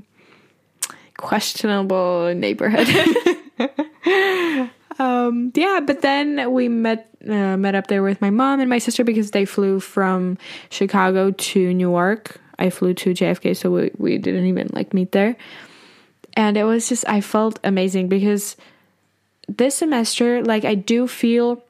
questionable 1.17 2.35
neighborhood. 2.35 2.87
um, 4.99 5.53
yeah, 5.55 5.81
but 5.81 6.03
then 6.03 6.53
we 6.53 6.69
met 6.69 7.09
uh, 7.27 7.57
met 7.57 7.75
up 7.75 7.87
there 7.87 8.03
with 8.03 8.21
my 8.21 8.29
mom 8.29 8.61
and 8.61 8.69
my 8.69 8.77
sister 8.77 9.05
because 9.05 9.31
they 9.31 9.47
flew 9.47 9.81
from 9.81 10.37
Chicago 10.69 11.31
to 11.31 11.73
Newark. 11.73 12.39
I 12.59 12.69
flew 12.69 12.93
to 12.93 13.15
JFK, 13.15 13.57
so 13.57 13.71
we, 13.71 13.91
we 13.97 14.19
didn't 14.19 14.45
even 14.45 14.69
like 14.75 14.93
meet 14.93 15.13
there. 15.13 15.35
And 16.35 16.59
it 16.59 16.65
was 16.65 16.91
just 16.91 17.09
I 17.09 17.23
felt 17.23 17.59
amazing 17.65 18.09
because 18.09 18.55
this 19.49 19.77
semester, 19.77 20.45
like 20.45 20.67
I 20.67 20.75
do 20.75 21.09
feel 21.09 21.63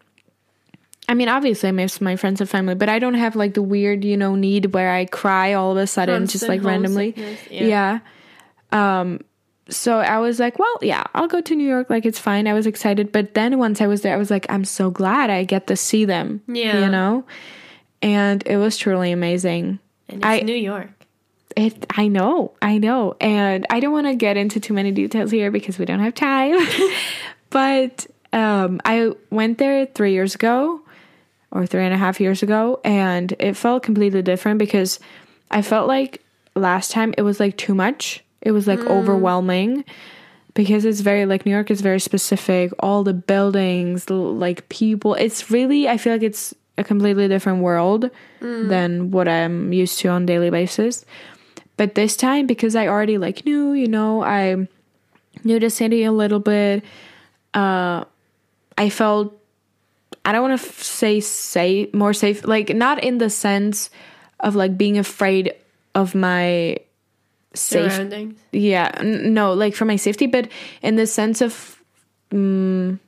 I 1.08 1.14
mean, 1.14 1.28
obviously 1.28 1.68
I 1.68 1.72
miss 1.72 2.00
my 2.00 2.16
friends 2.16 2.40
and 2.40 2.50
family, 2.50 2.75
but 2.75 2.88
I 2.88 2.98
don't 2.98 3.14
have 3.14 3.36
like 3.36 3.54
the 3.54 3.62
weird, 3.62 4.04
you 4.04 4.16
know, 4.16 4.34
need 4.34 4.75
where 4.75 4.92
I 4.92 5.04
cry 5.04 5.52
all 5.52 5.70
of 5.72 5.76
a 5.76 5.86
sudden, 5.86 6.26
just 6.26 6.48
like 6.48 6.64
randomly. 6.64 7.12
homesickness, 7.12 7.50
Yeah. 7.50 8.00
Um, 8.72 9.20
so 9.68 9.98
I 9.98 10.18
was 10.18 10.38
like, 10.38 10.58
well, 10.58 10.78
yeah, 10.82 11.04
I'll 11.14 11.28
go 11.28 11.40
to 11.40 11.54
New 11.56 11.66
York. 11.68 11.90
Like, 11.90 12.06
it's 12.06 12.18
fine. 12.18 12.46
I 12.46 12.54
was 12.54 12.66
excited. 12.66 13.10
But 13.12 13.34
then 13.34 13.58
once 13.58 13.80
I 13.80 13.86
was 13.86 14.02
there, 14.02 14.14
I 14.14 14.16
was 14.16 14.30
like, 14.30 14.46
I'm 14.48 14.64
so 14.64 14.90
glad 14.90 15.30
I 15.30 15.44
get 15.44 15.66
to 15.68 15.76
see 15.76 16.04
them. 16.04 16.42
Yeah. 16.46 16.84
You 16.84 16.90
know? 16.90 17.25
And 18.02 18.42
it 18.46 18.56
was 18.58 18.76
truly 18.76 19.12
amazing. 19.12 19.78
and 20.08 20.18
it's 20.18 20.26
I- 20.26 20.40
New 20.40 20.54
York. 20.54 20.90
It, 21.56 21.86
I 21.96 22.08
know, 22.08 22.52
I 22.60 22.76
know. 22.76 23.16
And 23.18 23.64
I 23.70 23.80
don't 23.80 23.92
want 23.92 24.06
to 24.08 24.14
get 24.14 24.36
into 24.36 24.60
too 24.60 24.75
many 24.75 24.92
details 24.92 25.30
here 25.30 25.50
because 25.50 25.78
we 25.78 25.86
don't 25.86 26.00
have 26.00 26.12
time. 26.12 26.58
but 27.50 28.06
um, 28.34 28.78
I 28.84 29.12
went 29.30 29.56
there 29.56 29.86
three 29.86 30.12
years 30.12 30.34
ago 30.34 30.82
or 31.53 31.67
three 31.67 31.85
and 31.85 31.95
a 31.95 31.99
half 31.99 32.21
years 32.21 32.43
ago, 32.43 32.81
and 32.85 33.35
it 33.38 33.57
felt 33.57 33.83
completely 33.83 34.23
different 34.23 34.59
because 34.59 34.99
I 35.50 35.62
felt 35.62 35.88
like 35.88 36.23
last 36.55 36.91
time 36.91 37.15
it 37.17 37.23
was 37.23 37.41
like 37.41 37.57
too 37.57 37.75
much. 37.75 38.23
It 38.43 38.53
was 38.53 38.67
like 38.67 38.81
overwhelming 38.81 39.85
because 40.55 40.85
it's 40.85 41.00
very 41.00 41.26
like 41.26 41.45
New 41.45 41.53
York 41.53 41.71
is 41.71 41.81
very 41.81 42.00
specific. 42.00 42.73
All 42.79 43.03
the 43.03 43.15
buildings, 43.15 44.09
like 44.11 44.69
people. 44.69 45.15
It's 45.15 45.50
really 45.50 45.88
I 45.88 45.97
feel 45.97 46.12
like 46.12 46.23
it's 46.23 46.55
a 46.79 46.85
completely 46.85 47.26
different 47.29 47.62
world 47.62 48.11
than 48.41 49.11
what 49.11 49.29
I'm 49.29 49.73
used 49.73 49.99
to 50.00 50.09
on 50.09 50.26
daily 50.26 50.50
basis. 50.50 51.05
But 51.76 51.95
this 51.95 52.17
time, 52.17 52.47
because 52.47 52.75
I 52.76 52.87
already 52.87 53.19
like 53.19 53.45
knew, 53.45 53.73
you 53.73 53.88
know, 53.88 54.23
I 54.23 54.69
knew 55.45 55.59
the 55.59 55.71
city 55.71 56.05
a 56.05 56.12
little 56.12 56.41
bit. 56.41 56.85
Uh, 57.55 58.05
I 58.79 58.91
felt 58.91 59.38
I 60.26 60.33
don't 60.33 60.42
want 60.42 60.61
to 60.61 60.66
f- 60.66 60.83
say 60.83 61.21
safe, 61.21 61.95
more 61.95 62.12
safe, 62.12 62.45
like 62.45 62.75
not 62.75 63.02
in 63.02 63.18
the 63.18 63.30
sense 63.30 63.88
of 64.40 64.54
like 64.54 64.76
being 64.76 64.99
afraid 64.99 65.54
of 65.95 66.14
my 66.14 66.76
safe 67.54 67.90
Surroundings. 67.92 68.38
yeah 68.52 68.90
n- 69.00 69.33
no 69.33 69.54
like 69.54 69.75
for 69.75 69.87
my 69.87 69.97
safety 69.97 70.26
but 70.26 70.47
in 70.83 70.97
the 70.97 71.06
sense 71.06 71.40
of 71.40 71.80
mm, 72.30 72.99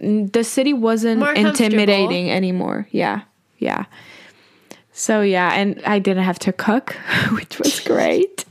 the 0.00 0.42
city 0.42 0.72
wasn't 0.72 1.20
More 1.20 1.32
intimidating 1.32 2.28
anymore. 2.30 2.88
Yeah 2.90 3.20
yeah. 3.58 3.84
So 4.90 5.20
yeah 5.22 5.52
and 5.54 5.80
i 5.86 6.00
didn't 6.00 6.24
have 6.24 6.40
to 6.40 6.52
cook 6.52 6.94
which 7.38 7.58
was 7.60 7.78
great. 7.86 8.44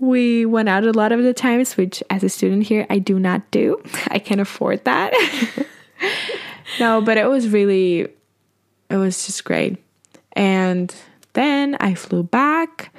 We 0.00 0.44
went 0.44 0.68
out 0.68 0.82
a 0.84 0.92
lot 0.92 1.12
of 1.12 1.22
the 1.22 1.32
times 1.32 1.76
which 1.76 2.02
as 2.10 2.24
a 2.24 2.28
student 2.28 2.64
here 2.64 2.84
i 2.90 2.98
do 2.98 3.20
not 3.20 3.48
do. 3.52 3.80
I 4.08 4.18
can't 4.18 4.40
afford 4.40 4.82
that 4.84 5.12
no 6.78 7.00
but 7.00 7.16
it 7.16 7.28
was 7.28 7.48
really 7.48 8.08
it 8.88 8.96
was 8.96 9.26
just 9.26 9.44
great. 9.44 9.82
And 10.32 10.94
then 11.32 11.76
i 11.80 11.94
flew 11.94 12.22
back 12.22 12.94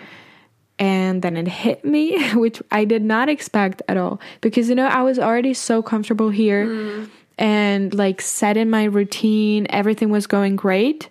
and 0.79 1.21
then 1.23 1.35
it 1.37 1.47
hit 1.47 1.83
me 1.83 2.21
which 2.33 2.61
i 2.71 2.85
did 2.85 3.01
not 3.01 3.29
expect 3.29 3.81
at 3.87 3.97
all. 3.97 4.19
Because 4.41 4.69
you 4.69 4.75
know 4.75 4.87
i 4.87 5.01
was 5.01 5.19
already 5.19 5.53
so 5.53 5.81
comfortable 5.81 6.29
here 6.29 6.65
mm. 6.65 7.09
and 7.37 7.93
like 7.93 8.21
set 8.21 8.57
in 8.57 8.69
my 8.69 8.85
routine 8.85 9.67
everything 9.69 10.09
was 10.09 10.27
going 10.27 10.55
great. 10.55 11.09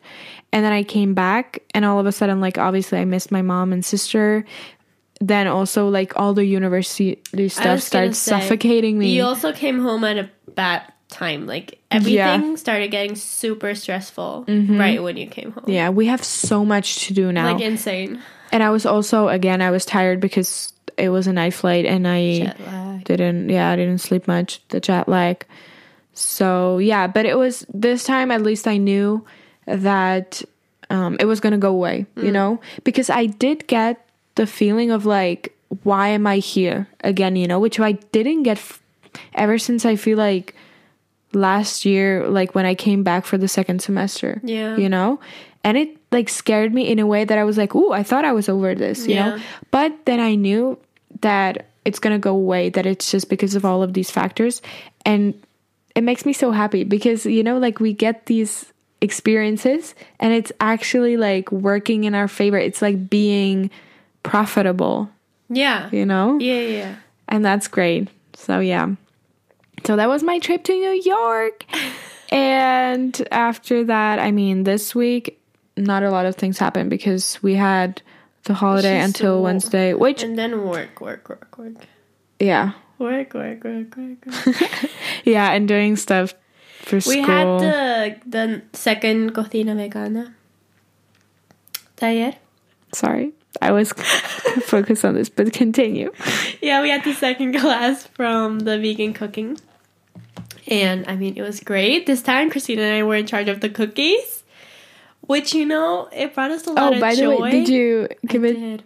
And 0.52 0.64
then 0.64 0.72
i 0.72 0.82
came 0.82 1.14
back 1.14 1.62
and 1.74 1.84
all 1.84 1.98
of 1.98 2.06
a 2.06 2.12
sudden 2.12 2.40
like 2.40 2.58
obviously 2.58 2.98
i 2.98 3.04
missed 3.04 3.30
my 3.30 3.42
mom 3.42 3.72
and 3.72 3.84
sister. 3.84 4.44
Then 5.18 5.46
also 5.46 5.88
like 5.88 6.12
all 6.16 6.34
the 6.34 6.44
university 6.44 7.22
stuff 7.48 7.80
started 7.80 8.14
say, 8.14 8.32
suffocating 8.32 8.98
me. 8.98 9.14
You 9.14 9.24
also 9.24 9.50
came 9.50 9.80
home 9.80 10.04
at 10.04 10.18
a 10.18 10.30
bad 10.54 10.92
time. 11.08 11.46
Like 11.46 11.78
everything 11.90 12.56
started 12.56 12.90
getting 12.90 13.14
super 13.16 13.74
stressful 13.74 14.44
right 14.48 15.02
when 15.02 15.16
you 15.16 15.26
came 15.26 15.52
home. 15.52 15.64
yeah 15.68 15.88
we 15.90 16.06
have 16.06 16.22
so 16.24 16.64
much 16.64 17.06
to 17.06 17.14
do 17.14 17.32
now. 17.32 17.52
Like 17.52 17.62
insane. 17.62 18.20
and 18.52 18.62
i 18.62 18.70
was 18.70 18.86
also 18.86 19.28
again 19.28 19.60
i 19.62 19.70
was 19.70 19.84
tired 19.84 20.20
because 20.20 20.72
it 20.96 21.08
was 21.10 21.26
a 21.26 21.32
night 21.32 21.54
flight 21.54 21.84
and 21.84 22.06
i 22.06 22.54
didn't 23.04 23.48
yeah 23.50 23.70
i 23.70 23.76
didn't 23.76 23.98
sleep 23.98 24.26
much 24.28 24.60
the 24.68 24.80
jet 24.80 25.08
lag. 25.08 25.44
So 26.14 26.78
yeah 26.78 27.06
but 27.06 27.26
it 27.26 27.36
was 27.38 27.66
this 27.72 28.04
time 28.04 28.30
at 28.30 28.42
least 28.42 28.66
i 28.66 28.76
knew 28.76 29.24
that 29.66 30.42
um, 30.88 31.16
it 31.18 31.24
was 31.26 31.40
gonna 31.40 31.58
go 31.58 31.70
away 31.70 32.06
you 32.16 32.30
know? 32.32 32.60
Because 32.84 33.10
i 33.10 33.26
did 33.26 33.66
get 33.66 34.06
the 34.36 34.46
feeling 34.46 34.90
of 34.90 35.04
like 35.06 35.54
why 35.82 36.08
am 36.08 36.26
i 36.26 36.38
here 36.38 36.88
again 37.02 37.36
you 37.36 37.46
know? 37.46 37.58
Which 37.60 37.78
i 37.80 37.92
didn't 38.12 38.44
get 38.44 38.58
f- 38.58 38.80
ever 39.34 39.58
since 39.58 39.84
i 39.84 39.96
feel 39.96 40.18
like 40.18 40.54
last 41.36 41.84
year 41.84 42.26
like 42.28 42.54
when 42.54 42.64
i 42.64 42.74
came 42.74 43.02
back 43.04 43.26
for 43.28 43.36
the 43.36 43.46
second 43.48 43.80
semester 43.82 44.40
Yeah. 44.42 44.76
you 44.80 44.88
know 44.88 45.20
and 45.62 45.76
it 45.76 45.90
like 46.10 46.28
scared 46.30 46.72
me 46.72 46.88
in 46.88 46.98
a 46.98 47.06
way 47.06 47.24
that 47.24 47.36
I 47.38 47.42
was 47.42 47.58
like, 47.58 47.74
"Ooh, 47.74 47.90
I 47.90 48.04
thought 48.04 48.24
I 48.24 48.30
was 48.30 48.48
over 48.48 48.72
this," 48.76 49.08
you 49.08 49.16
know. 49.18 49.36
But 49.74 49.90
then 50.06 50.20
I 50.20 50.36
knew 50.38 50.78
that 51.26 51.66
it's 51.84 51.98
gonna 51.98 52.20
go 52.22 52.30
away. 52.38 52.70
That 52.70 52.86
it's 52.86 53.10
just 53.10 53.28
because 53.28 53.56
of 53.58 53.64
all 53.66 53.82
of 53.82 53.90
these 53.92 54.08
factors, 54.08 54.62
and 55.04 55.34
it 55.98 56.04
makes 56.06 56.22
me 56.24 56.32
so 56.32 56.52
happy 56.54 56.84
because 56.86 57.26
you 57.26 57.42
know, 57.42 57.58
like 57.58 57.80
we 57.82 57.92
get 57.92 58.26
these 58.30 58.70
experiences, 59.02 59.96
and 60.22 60.32
it's 60.32 60.52
actually 60.62 61.16
like 61.18 61.50
working 61.50 62.04
in 62.06 62.14
our 62.14 62.28
favor. 62.28 62.56
It's 62.62 62.80
like 62.80 63.10
being 63.10 63.68
profitable, 64.22 65.10
Yeah. 65.50 65.88
you 65.90 66.06
know, 66.06 66.38
Yeah, 66.38 66.60
yeah, 66.60 66.78
yeah. 66.78 66.94
and 67.26 67.44
that's 67.44 67.66
great. 67.66 68.06
So 68.34 68.60
yeah. 68.60 68.94
So 69.84 69.96
that 69.96 70.08
was 70.08 70.22
my 70.22 70.38
trip 70.38 70.64
to 70.64 70.72
New 70.72 71.00
York. 71.02 71.64
And 72.32 73.26
after 73.30 73.84
that, 73.84 74.18
I 74.18 74.32
mean, 74.32 74.64
this 74.64 74.96
week, 74.96 75.40
not 75.76 76.02
a 76.02 76.10
lot 76.10 76.26
of 76.26 76.34
things 76.34 76.58
happened 76.58 76.90
because 76.90 77.40
we 77.40 77.54
had 77.54 78.02
the 78.44 78.54
holiday 78.54 78.98
She's 78.98 79.04
until 79.06 79.42
Wednesday, 79.44 79.94
which, 79.94 80.24
And 80.24 80.36
then 80.36 80.64
work, 80.66 81.00
work, 81.00 81.28
work, 81.28 81.56
work. 81.56 81.74
yeah. 82.40 82.72
Work, 82.98 83.32
work, 83.34 83.62
work, 83.62 83.96
work, 83.96 84.26
work. 84.26 84.90
Yeah, 85.24 85.52
and 85.52 85.68
doing 85.68 85.94
stuff 85.94 86.34
for 86.82 86.96
we 86.96 87.00
school. 87.00 87.14
We 87.14 87.22
had 87.22 87.46
the 87.60 88.16
the 88.26 88.62
second 88.72 89.32
cocina 89.32 89.76
vegana 89.76 90.34
taller. 91.96 92.34
Sorry, 92.92 93.32
I 93.62 93.72
was 93.72 93.92
focused 94.64 95.04
on 95.04 95.14
this, 95.14 95.28
but 95.28 95.52
continue. 95.52 96.12
Yeah, 96.62 96.82
we 96.82 96.90
had 96.90 97.04
the 97.04 97.12
second 97.14 97.54
class 97.60 98.06
from 98.08 98.60
the 98.60 98.78
vegan 98.78 99.12
cooking. 99.12 99.58
And 100.68 101.06
I 101.08 101.16
mean, 101.16 101.36
it 101.36 101.42
was 101.42 101.60
great. 101.60 102.06
This 102.06 102.22
time, 102.22 102.50
Christina 102.50 102.82
and 102.82 102.94
I 102.96 103.02
were 103.02 103.14
in 103.14 103.26
charge 103.26 103.48
of 103.48 103.60
the 103.60 103.68
cookies, 103.68 104.42
which, 105.20 105.54
you 105.54 105.64
know, 105.64 106.08
it 106.12 106.34
brought 106.34 106.50
us 106.50 106.66
a 106.66 106.72
lot 106.72 106.92
Oh, 106.92 106.94
of 106.96 107.00
by 107.00 107.14
the 107.14 107.20
joy. 107.22 107.38
way, 107.40 107.50
did 107.50 107.68
you 107.68 108.08
give 108.26 108.42
I 108.44 108.48
it? 108.48 108.54
did. 108.54 108.82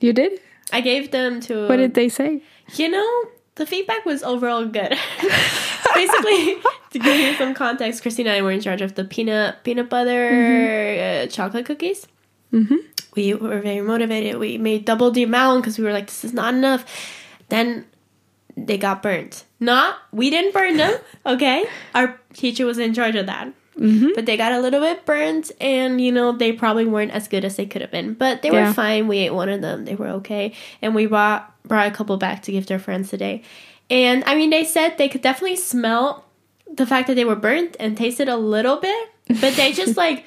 You 0.00 0.12
did? 0.12 0.40
I 0.72 0.80
gave 0.80 1.10
them 1.12 1.40
to. 1.42 1.68
What 1.68 1.76
did 1.76 1.94
they 1.94 2.08
say? 2.08 2.42
You 2.74 2.88
know, 2.88 3.24
the 3.56 3.66
feedback 3.66 4.04
was 4.04 4.22
overall 4.22 4.64
good. 4.66 4.96
Basically, 5.94 6.56
to 6.90 6.98
give 6.98 7.16
you 7.18 7.34
some 7.34 7.54
context, 7.54 8.02
Christina 8.02 8.30
and 8.30 8.38
I 8.38 8.42
were 8.42 8.52
in 8.52 8.60
charge 8.60 8.80
of 8.80 8.94
the 8.94 9.04
peanut 9.04 9.62
peanut 9.64 9.90
butter 9.90 11.24
uh, 11.24 11.26
chocolate 11.26 11.66
cookies. 11.66 12.06
Mm-hmm. 12.52 12.76
We 13.16 13.34
were 13.34 13.60
very 13.60 13.80
motivated. 13.80 14.38
We 14.38 14.58
made 14.58 14.84
double 14.84 15.10
the 15.10 15.22
amount 15.22 15.62
because 15.62 15.78
we 15.78 15.84
were 15.84 15.92
like, 15.92 16.06
this 16.06 16.24
is 16.24 16.32
not 16.32 16.54
enough. 16.54 16.84
Then 17.48 17.86
they 18.56 18.78
got 18.78 19.02
burnt. 19.02 19.44
Not 19.58 19.96
we 20.12 20.30
didn't 20.30 20.52
burn 20.52 20.76
them. 20.76 20.96
Okay, 21.26 21.64
our 21.94 22.18
teacher 22.32 22.64
was 22.64 22.78
in 22.78 22.94
charge 22.94 23.14
of 23.16 23.26
that. 23.26 23.52
Mm-hmm. 23.78 24.10
But 24.14 24.26
they 24.26 24.36
got 24.36 24.52
a 24.52 24.60
little 24.60 24.80
bit 24.80 25.04
burnt, 25.06 25.52
and 25.60 26.00
you 26.00 26.12
know 26.12 26.32
they 26.32 26.52
probably 26.52 26.84
weren't 26.86 27.12
as 27.12 27.28
good 27.28 27.44
as 27.44 27.56
they 27.56 27.66
could 27.66 27.80
have 27.82 27.90
been. 27.90 28.14
But 28.14 28.42
they 28.42 28.50
Yeah. 28.50 28.68
were 28.68 28.74
fine. 28.74 29.06
We 29.08 29.18
ate 29.18 29.34
one 29.34 29.48
of 29.48 29.60
them. 29.62 29.84
They 29.84 29.94
were 29.94 30.08
okay, 30.20 30.54
and 30.82 30.94
we 30.94 31.06
brought 31.06 31.54
brought 31.66 31.86
a 31.86 31.90
couple 31.90 32.16
back 32.16 32.42
to 32.42 32.52
give 32.52 32.66
to 32.66 32.74
our 32.74 32.80
friends 32.80 33.10
today. 33.10 33.42
And 33.90 34.22
I 34.24 34.34
mean, 34.34 34.50
they 34.50 34.64
said 34.64 34.96
they 34.98 35.08
could 35.08 35.22
definitely 35.22 35.56
smell 35.56 36.24
the 36.72 36.86
fact 36.86 37.06
that 37.08 37.14
they 37.14 37.24
were 37.24 37.36
burnt 37.36 37.76
and 37.80 37.96
tasted 37.96 38.28
a 38.28 38.36
little 38.36 38.76
bit, 38.76 39.08
but 39.40 39.54
they 39.54 39.72
just 39.72 39.96
like 40.04 40.24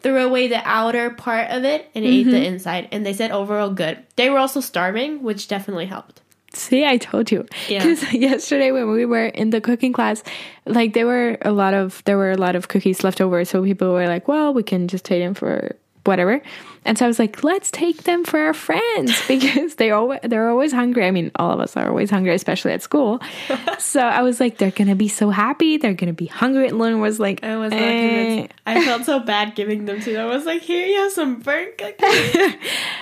threw 0.00 0.24
away 0.24 0.48
the 0.48 0.60
outer 0.64 1.10
part 1.10 1.50
of 1.50 1.64
it 1.64 1.90
and 1.94 2.04
ate 2.04 2.24
the 2.24 2.32
mm-hmm. 2.32 2.54
inside. 2.54 2.88
And 2.92 3.04
they 3.04 3.12
said 3.12 3.30
overall 3.30 3.70
good. 3.70 4.02
They 4.16 4.30
were 4.30 4.38
also 4.38 4.60
starving, 4.60 5.22
which 5.22 5.48
definitely 5.48 5.86
helped. 5.86 6.22
See, 6.52 6.84
I 6.84 6.96
told 6.96 7.30
you. 7.30 7.46
Yeah. 7.68 7.84
Yesterday 8.12 8.72
when 8.72 8.90
we 8.90 9.04
were 9.04 9.26
in 9.26 9.50
the 9.50 9.60
cooking 9.60 9.92
class, 9.92 10.22
like 10.66 10.94
there 10.94 11.06
were 11.06 11.38
a 11.42 11.52
lot 11.52 11.74
of 11.74 12.02
there 12.06 12.16
were 12.16 12.32
a 12.32 12.36
lot 12.36 12.56
of 12.56 12.68
cookies 12.68 13.04
left 13.04 13.20
over, 13.20 13.44
so 13.44 13.62
people 13.62 13.92
were 13.92 14.08
like, 14.08 14.26
"Well, 14.26 14.52
we 14.52 14.64
can 14.64 14.88
just 14.88 15.04
take 15.04 15.22
them 15.22 15.34
for 15.34 15.76
whatever." 16.10 16.42
And 16.84 16.96
so 16.96 17.04
I 17.04 17.08
was 17.08 17.18
like, 17.18 17.44
"Let's 17.44 17.70
take 17.70 18.04
them 18.04 18.24
for 18.24 18.40
our 18.40 18.54
friends 18.54 19.12
because 19.28 19.76
they 19.76 19.90
always 19.90 20.20
they're 20.22 20.48
always 20.48 20.72
hungry. 20.72 21.06
I 21.06 21.10
mean, 21.10 21.30
all 21.36 21.50
of 21.52 21.60
us 21.60 21.76
are 21.76 21.88
always 21.88 22.10
hungry, 22.10 22.34
especially 22.34 22.72
at 22.72 22.82
school." 22.82 23.20
so 23.78 24.00
I 24.00 24.22
was 24.22 24.40
like, 24.40 24.58
"They're 24.58 24.70
gonna 24.70 24.94
be 24.96 25.08
so 25.08 25.30
happy. 25.30 25.76
They're 25.76 25.94
gonna 25.94 26.12
be 26.12 26.26
hungry." 26.26 26.68
And 26.68 26.78
Lauren 26.78 27.00
was 27.00 27.20
like, 27.20 27.44
I 27.44 27.56
was 27.56 27.72
"Eh." 27.72 28.46
I 28.66 28.84
felt 28.84 29.04
so 29.04 29.20
bad 29.20 29.54
giving 29.54 29.84
them 29.84 30.00
to 30.00 30.12
them. 30.12 30.28
I 30.28 30.34
was 30.34 30.46
like, 30.46 30.62
here 30.62 30.86
you 30.86 30.98
have 31.00 31.12
some 31.12 31.40
burnt 31.40 31.78
cookies. 31.78 32.54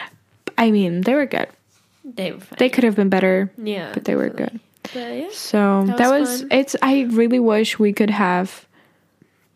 I 0.58 0.70
mean, 0.70 1.02
they 1.02 1.14
were 1.14 1.26
good. 1.26 1.48
they 2.04 2.32
were 2.32 2.40
fine. 2.40 2.56
They 2.58 2.68
could 2.68 2.84
have 2.84 2.96
been 2.96 3.08
better, 3.08 3.50
yeah. 3.56 3.92
but 3.94 4.04
they 4.04 4.16
were 4.16 4.28
good. 4.28 4.58
But 4.94 5.16
yeah. 5.16 5.28
So 5.32 5.84
That 5.86 5.98
that, 5.98 6.10
was 6.10 6.42
was, 6.42 6.44
it's 6.50 6.76
I 6.82 7.02
really 7.10 7.38
wish 7.38 7.78
we 7.78 7.92
could 7.92 8.10
have 8.10 8.66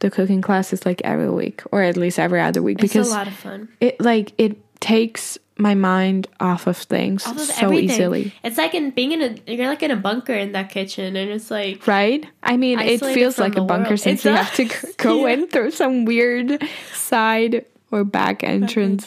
the 0.03 0.11
cooking 0.11 0.43
classes 0.43 0.85
like 0.85 1.01
every 1.05 1.31
week 1.31 1.62
or 1.73 1.81
at 1.83 1.97
least 1.97 2.19
every 2.19 2.41
other 2.41 2.61
week 2.61 2.83
It's 2.85 2.95
a 2.95 3.03
lot 3.03 3.27
of 3.27 3.35
fun. 3.35 3.69
it 3.81 3.99
like 4.01 4.33
it 4.37 4.59
takes 4.81 5.38
my 5.59 5.75
mind 5.75 6.27
off 6.41 6.67
of 6.67 6.77
things 6.77 7.25
Off 7.27 7.37
of 7.37 7.43
so 7.43 7.67
everything. 7.67 7.91
easily. 7.91 8.25
It's 8.43 8.59
like 8.59 8.75
in 8.75 8.91
being 8.91 9.12
in 9.12 9.23
a 9.23 9.31
you're 9.53 9.69
like 9.69 9.83
in 9.85 9.91
a 9.93 9.97
bunker 9.97 10.33
in 10.35 10.53
that 10.53 10.71
kitchen 10.71 11.15
and 11.15 11.31
it's 11.31 11.51
like 11.51 11.87
Right? 11.87 12.27
I 12.43 12.57
mean, 12.57 12.81
it 12.81 12.99
feels 13.01 13.38
like 13.38 13.55
a 13.57 13.62
bunker 13.62 13.91
world. 13.91 14.01
since 14.01 14.25
you 14.25 14.33
have 14.33 14.53
to 14.57 14.65
go 14.97 15.27
Yeah. 15.27 15.35
in 15.35 15.47
through 15.49 15.71
some 15.71 16.05
weird 16.05 16.59
side 16.93 17.65
or 17.93 18.03
back 18.03 18.43
entrance. 18.43 19.07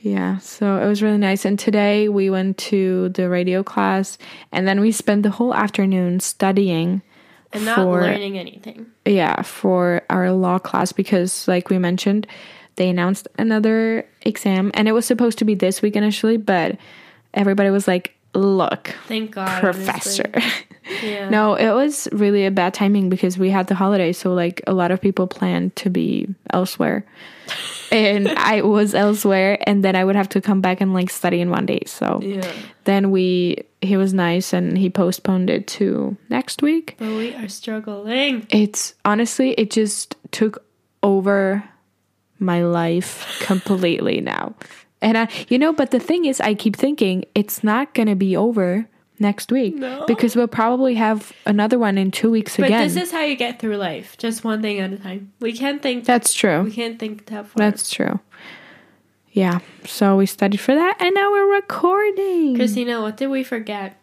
Yeah, 0.00 0.38
so 0.38 0.76
it 0.82 0.86
was 0.86 1.02
really 1.02 1.18
nice. 1.18 1.44
And 1.44 1.58
today 1.58 2.08
we 2.08 2.28
went 2.30 2.58
to 2.72 3.08
the 3.10 3.28
radio 3.28 3.62
class 3.62 4.18
and 4.52 4.68
then 4.68 4.80
we 4.80 4.92
spent 4.92 5.22
the 5.24 5.30
whole 5.30 5.54
afternoon 5.54 6.20
studying 6.20 7.00
and 7.54 7.64
not 7.64 7.76
for 7.76 8.00
learning 8.02 8.38
anything. 8.38 8.86
yeah 9.06 9.40
for 9.42 10.02
our 10.10 10.30
law 10.32 10.58
class 10.58 10.92
because 10.92 11.46
like 11.48 11.70
we 11.70 11.78
mentioned 11.78 12.26
they 12.76 12.88
announced 12.88 13.28
another 13.38 14.06
exam 14.22 14.70
and 14.74 14.88
it 14.88 14.92
was 14.92 15.06
supposed 15.06 15.38
to 15.38 15.44
be 15.44 15.54
this 15.54 15.80
week 15.80 15.96
initially 15.96 16.36
but 16.36 16.76
everybody 17.32 17.70
was 17.70 17.86
like 17.88 18.14
look 18.34 18.94
Thank 19.06 19.30
God. 19.32 19.60
professor. 19.60 20.30
Yeah. 21.02 21.28
no 21.30 21.54
it 21.54 21.70
was 21.72 22.08
really 22.12 22.44
a 22.46 22.50
bad 22.50 22.74
timing 22.74 23.08
because 23.08 23.38
we 23.38 23.50
had 23.50 23.66
the 23.68 23.74
holiday 23.74 24.12
so 24.12 24.34
like 24.34 24.60
a 24.66 24.72
lot 24.74 24.90
of 24.90 25.00
people 25.00 25.26
planned 25.26 25.74
to 25.76 25.88
be 25.90 26.28
elsewhere 26.52 27.06
and 27.92 28.28
i 28.28 28.60
was 28.62 28.94
elsewhere 28.94 29.58
and 29.66 29.82
then 29.84 29.96
i 29.96 30.04
would 30.04 30.16
have 30.16 30.28
to 30.30 30.40
come 30.40 30.60
back 30.60 30.80
and 30.80 30.92
like 30.92 31.10
study 31.10 31.40
in 31.40 31.48
one 31.50 31.64
day 31.66 31.80
so 31.86 32.20
Yeah. 32.22 32.50
then 32.84 33.10
we 33.10 33.64
he 33.80 33.96
was 33.96 34.12
nice 34.12 34.52
and 34.52 34.76
he 34.76 34.90
postponed 34.90 35.48
it 35.50 35.66
to 35.78 36.16
next 36.28 36.60
week 36.62 36.96
But 36.98 37.08
we 37.16 37.34
are 37.34 37.48
struggling. 37.48 38.46
it's 38.50 38.94
honestly 39.04 39.52
it 39.52 39.70
just 39.70 40.16
took 40.32 40.64
over 41.02 41.64
my 42.38 42.62
life 42.62 43.38
completely 43.42 44.20
now 44.20 44.54
and 45.00 45.16
i 45.16 45.28
you 45.48 45.58
know 45.58 45.72
but 45.72 45.90
the 45.92 46.00
thing 46.00 46.24
is 46.24 46.40
i 46.40 46.52
keep 46.54 46.76
thinking 46.76 47.24
it's 47.34 47.62
not 47.64 47.94
gonna 47.94 48.16
be 48.16 48.36
over 48.36 48.86
next 49.18 49.52
week 49.52 49.76
No. 49.76 50.04
because 50.06 50.34
we'll 50.34 50.48
probably 50.48 50.94
have 50.96 51.32
another 51.46 51.78
one 51.78 51.96
in 51.98 52.10
two 52.10 52.30
weeks 52.30 52.56
But 52.56 52.66
again 52.66 52.82
this 52.88 52.96
is 52.96 53.12
how 53.12 53.20
you 53.22 53.36
get 53.36 53.58
through 53.60 53.76
life. 53.76 54.16
Just 54.18 54.42
one 54.44 54.60
thing 54.60 54.80
at 54.80 54.92
a 54.92 54.96
time. 54.98 55.32
We 55.40 55.52
can't 55.52 55.80
think 55.82 56.04
that's 56.04 56.34
true. 56.34 56.62
we 56.62 56.72
can't 56.72 56.98
think 56.98 57.26
that 57.26 57.46
far. 57.46 57.54
that's 57.58 57.90
true 57.90 58.20
yeah 59.30 59.58
so 59.84 60.16
we 60.16 60.26
studied 60.26 60.58
for 60.60 60.74
that 60.74 60.96
and 61.00 61.14
now 61.14 61.30
we're 61.30 61.54
recording 61.54 62.54
Christina, 62.56 63.00
what 63.02 63.16
did 63.16 63.28
we 63.28 63.42
forget? 63.44 64.00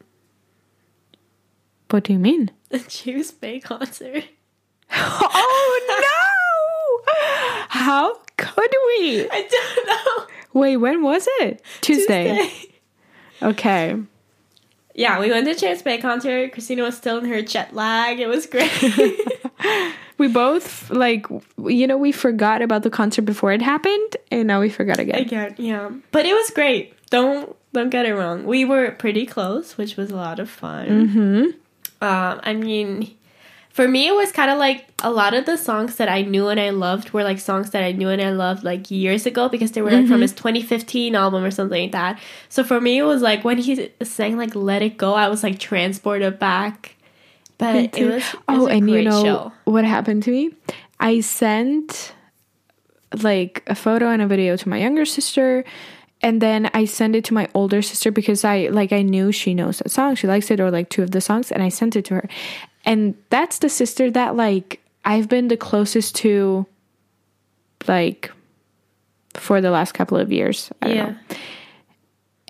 what 1.89 2.03
do 2.05 2.13
you 2.13 2.19
mean 2.19 2.51
The 2.69 2.79
James 2.79 3.31
Bay 3.31 3.59
concert. 3.59 4.23
oh 4.93 5.87
no 5.89 7.13
how 7.69 8.15
could 8.37 8.71
we 8.87 9.27
I 9.29 9.47
don't 9.49 9.87
know. 9.87 10.27
wait 10.61 10.77
when 10.77 11.01
was 11.03 11.27
it 11.41 11.61
tuesday. 11.81 12.35
Tuesday. 12.37 12.73
okay 13.41 13.97
Yeah, 14.93 15.19
we 15.19 15.29
went 15.29 15.47
to 15.47 15.55
James 15.55 15.81
Bay 15.81 15.97
concert. 15.97 16.51
Christina 16.53 16.83
was 16.83 16.97
still 16.97 17.17
in 17.17 17.25
her 17.25 17.41
jet 17.41 17.73
lag. 17.73 18.19
It 18.19 18.27
was 18.27 18.45
great. 18.45 18.71
We 20.21 20.27
both 20.27 20.91
like 20.91 21.25
you 21.57 21.87
know 21.87 21.97
we 21.97 22.11
forgot 22.11 22.61
about 22.61 22.83
the 22.83 22.91
concert 22.91 23.23
before 23.23 23.53
it 23.53 23.61
happened 23.63 24.17
and 24.29 24.47
now 24.47 24.61
we 24.61 24.69
forgot 24.69 24.99
again. 24.99 25.15
Again, 25.15 25.55
yeah. 25.57 25.89
But 26.11 26.27
it 26.27 26.33
was 26.35 26.51
great. 26.51 26.93
Don't 27.09 27.55
don't 27.73 27.89
get 27.89 28.05
it 28.05 28.13
wrong. 28.13 28.45
We 28.45 28.63
were 28.63 28.91
pretty 28.91 29.25
close, 29.25 29.79
which 29.79 29.97
was 29.97 30.11
a 30.11 30.15
lot 30.15 30.39
of 30.39 30.47
fun. 30.47 30.87
Mm-hmm. 30.87 32.05
Um, 32.05 32.39
I 32.43 32.53
mean, 32.53 33.17
for 33.71 33.87
me, 33.87 34.07
it 34.07 34.15
was 34.15 34.31
kind 34.31 34.51
of 34.51 34.57
like 34.57 34.87
a 35.01 35.09
lot 35.09 35.33
of 35.33 35.45
the 35.45 35.57
songs 35.57 35.95
that 35.95 36.09
I 36.09 36.23
knew 36.23 36.49
and 36.49 36.59
I 36.59 36.71
loved 36.71 37.11
were 37.11 37.23
like 37.23 37.39
songs 37.39 37.71
that 37.71 37.83
I 37.83 37.93
knew 37.93 38.09
and 38.09 38.21
I 38.21 38.31
loved 38.31 38.63
like 38.63 38.91
years 38.91 39.25
ago 39.25 39.47
because 39.47 39.71
they 39.71 39.81
were 39.81 39.91
like 39.91 40.07
from 40.07 40.15
mm-hmm. 40.15 40.21
his 40.23 40.33
2015 40.33 41.15
album 41.15 41.43
or 41.43 41.51
something 41.51 41.83
like 41.83 41.91
that. 41.93 42.19
So 42.49 42.63
for 42.63 42.81
me, 42.81 42.97
it 42.97 43.03
was 43.03 43.21
like 43.21 43.45
when 43.45 43.57
he 43.57 43.89
sang 44.03 44.37
like 44.37 44.55
"Let 44.55 44.81
It 44.81 44.97
Go," 44.97 45.13
I 45.13 45.29
was 45.29 45.41
like 45.41 45.57
transported 45.57 46.37
back. 46.37 46.95
But 47.57 47.97
it 47.97 48.05
was, 48.05 48.23
it 48.23 48.39
oh, 48.49 48.59
was 48.59 48.67
a 48.67 48.71
and 48.71 48.89
you 48.89 49.03
know 49.03 49.23
show. 49.23 49.53
what 49.65 49.85
happened 49.85 50.23
to 50.23 50.31
me? 50.31 50.51
I 50.99 51.21
sent 51.21 52.13
like 53.23 53.63
a 53.67 53.75
photo 53.75 54.09
and 54.09 54.21
a 54.21 54.27
video 54.27 54.57
to 54.57 54.69
my 54.69 54.77
younger 54.77 55.05
sister 55.05 55.63
and 56.23 56.41
then 56.41 56.69
I 56.73 56.85
sent 56.85 57.15
it 57.15 57.25
to 57.25 57.33
my 57.33 57.49
older 57.53 57.81
sister 57.81 58.11
because 58.11 58.43
I 58.43 58.67
like 58.67 58.91
I 58.91 59.01
knew 59.01 59.31
she 59.31 59.53
knows 59.53 59.79
that 59.79 59.89
song. 59.89 60.15
She 60.15 60.27
likes 60.27 60.51
it 60.51 60.59
or 60.59 60.69
like 60.69 60.89
two 60.89 61.03
of 61.03 61.11
the 61.11 61.21
songs 61.21 61.51
and 61.51 61.63
I 61.63 61.69
sent 61.69 61.95
it 61.95 62.05
to 62.05 62.15
her. 62.15 62.29
And 62.85 63.15
that's 63.29 63.59
the 63.59 63.69
sister 63.69 64.09
that 64.11 64.35
like 64.35 64.79
I've 65.05 65.27
been 65.29 65.47
the 65.47 65.57
closest 65.57 66.15
to 66.17 66.65
like 67.87 68.31
for 69.35 69.61
the 69.61 69.71
last 69.71 69.93
couple 69.93 70.17
of 70.17 70.31
years. 70.31 70.71
I 70.81 70.89
Yeah. 70.93 71.13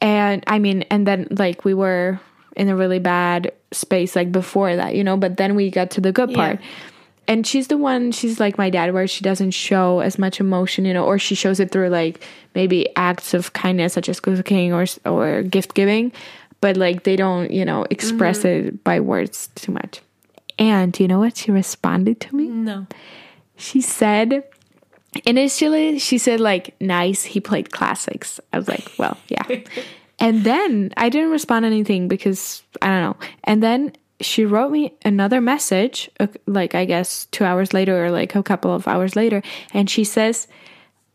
And 0.02 0.44
I 0.48 0.60
mean, 0.60 0.84
and 0.90 1.06
then 1.06 1.28
like 1.32 1.64
we 1.64 1.74
were 1.74 2.20
in 2.56 2.70
a 2.70 2.76
really 2.76 3.00
bad 3.00 3.52
space 3.72 4.16
like 4.16 4.32
before 4.32 4.76
that, 4.76 4.96
you 4.96 5.04
know, 5.04 5.16
but 5.16 5.38
then 5.38 5.56
we 5.56 5.70
got 5.70 5.92
to 5.92 6.02
the 6.02 6.12
good 6.12 6.32
Yeah. 6.32 6.36
part. 6.36 6.60
And 7.28 7.46
she's 7.48 7.68
the 7.68 7.78
one, 7.78 8.12
she's 8.12 8.40
like 8.40 8.58
my 8.58 8.70
dad, 8.70 8.94
where 8.94 9.08
she 9.08 9.24
doesn't 9.24 9.52
show 9.52 10.00
as 10.00 10.18
much 10.18 10.40
emotion, 10.40 10.86
you 10.86 10.94
know, 10.94 11.06
or 11.06 11.20
she 11.20 11.36
shows 11.36 11.60
it 11.60 11.72
through 11.72 11.90
like 11.90 12.26
maybe 12.56 12.90
acts 12.98 13.34
of 13.34 13.54
kindness, 13.54 13.94
such 13.94 14.10
as 14.10 14.20
cooking 14.20 14.74
or 14.74 14.86
or 15.06 15.44
gift 15.44 15.76
giving, 15.76 16.12
but 16.62 16.76
like 16.78 17.04
they 17.04 17.16
don't, 17.16 17.52
you 17.52 17.64
know, 17.64 17.86
express 17.90 18.40
Mm-hmm. 18.40 18.68
it 18.68 18.84
by 18.84 19.00
words 19.00 19.50
too 19.56 19.72
much. 19.72 20.02
And 20.62 20.98
you 21.00 21.08
know 21.08 21.18
what 21.18 21.38
she 21.38 21.50
responded 21.50 22.20
to 22.22 22.36
me? 22.36 22.48
No. 22.48 22.86
She 23.56 23.82
said, 23.82 24.44
initially, 25.26 25.98
she 25.98 26.20
said, 26.20 26.40
like, 26.40 26.80
nice, 26.80 27.24
he 27.24 27.40
played 27.40 27.72
classics. 27.72 28.40
I 28.54 28.60
was 28.60 28.68
like, 28.68 28.88
well, 29.00 29.18
yeah. 29.28 29.44
and 30.20 30.44
then 30.44 30.94
I 30.98 31.10
didn't 31.10 31.32
respond 31.32 31.66
anything 31.66 32.08
because 32.08 32.62
I 32.80 32.90
don't 32.90 33.02
know. 33.02 33.28
And 33.44 33.64
then 33.64 33.94
she 34.20 34.46
wrote 34.46 34.72
me 34.72 34.94
another 35.04 35.42
message, 35.42 36.12
uh, 36.20 36.28
like, 36.46 36.76
I 36.76 36.86
guess 36.86 37.26
two 37.32 37.44
hours 37.44 37.74
later 37.74 38.06
or 38.06 38.12
like 38.12 38.36
a 38.36 38.44
couple 38.44 38.72
of 38.72 38.88
hours 38.88 39.16
later. 39.16 39.42
And 39.74 39.90
she 39.90 40.04
says, 40.04 40.48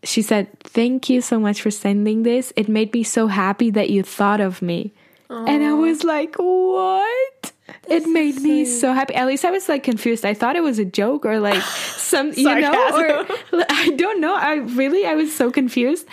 she 0.03 0.23
said, 0.23 0.59
thank 0.59 1.09
you 1.09 1.21
so 1.21 1.39
much 1.39 1.63
for 1.63 1.71
sending 1.71 2.25
this. 2.25 2.53
It 2.57 2.69
made 2.69 2.93
me 2.93 3.05
so 3.05 3.29
happy 3.29 3.71
that 3.71 3.91
you 3.91 4.03
thought 4.03 4.41
of 4.41 4.61
me. 4.61 4.93
And 5.31 5.63
I 5.63 5.73
was 5.73 6.03
like, 6.03 6.35
what? 6.35 7.53
It 7.89 8.07
made 8.07 8.41
me 8.41 8.65
so 8.65 8.93
happy. 8.93 9.15
At 9.15 9.27
least 9.27 9.45
I 9.45 9.51
was 9.51 9.69
like 9.69 9.83
confused. 9.83 10.25
I 10.25 10.35
thought 10.35 10.57
it 10.57 10.62
was 10.62 10.79
a 10.79 10.85
joke 10.85 11.25
or 11.25 11.39
like 11.39 11.62
some, 11.97 12.33
you 12.35 12.61
know, 12.61 12.73
or 12.73 13.27
I 13.69 13.91
don't 13.97 14.21
know. 14.21 14.35
I 14.35 14.55
really, 14.55 15.07
I 15.07 15.15
was 15.15 15.35
so 15.35 15.51
confused. 15.51 16.07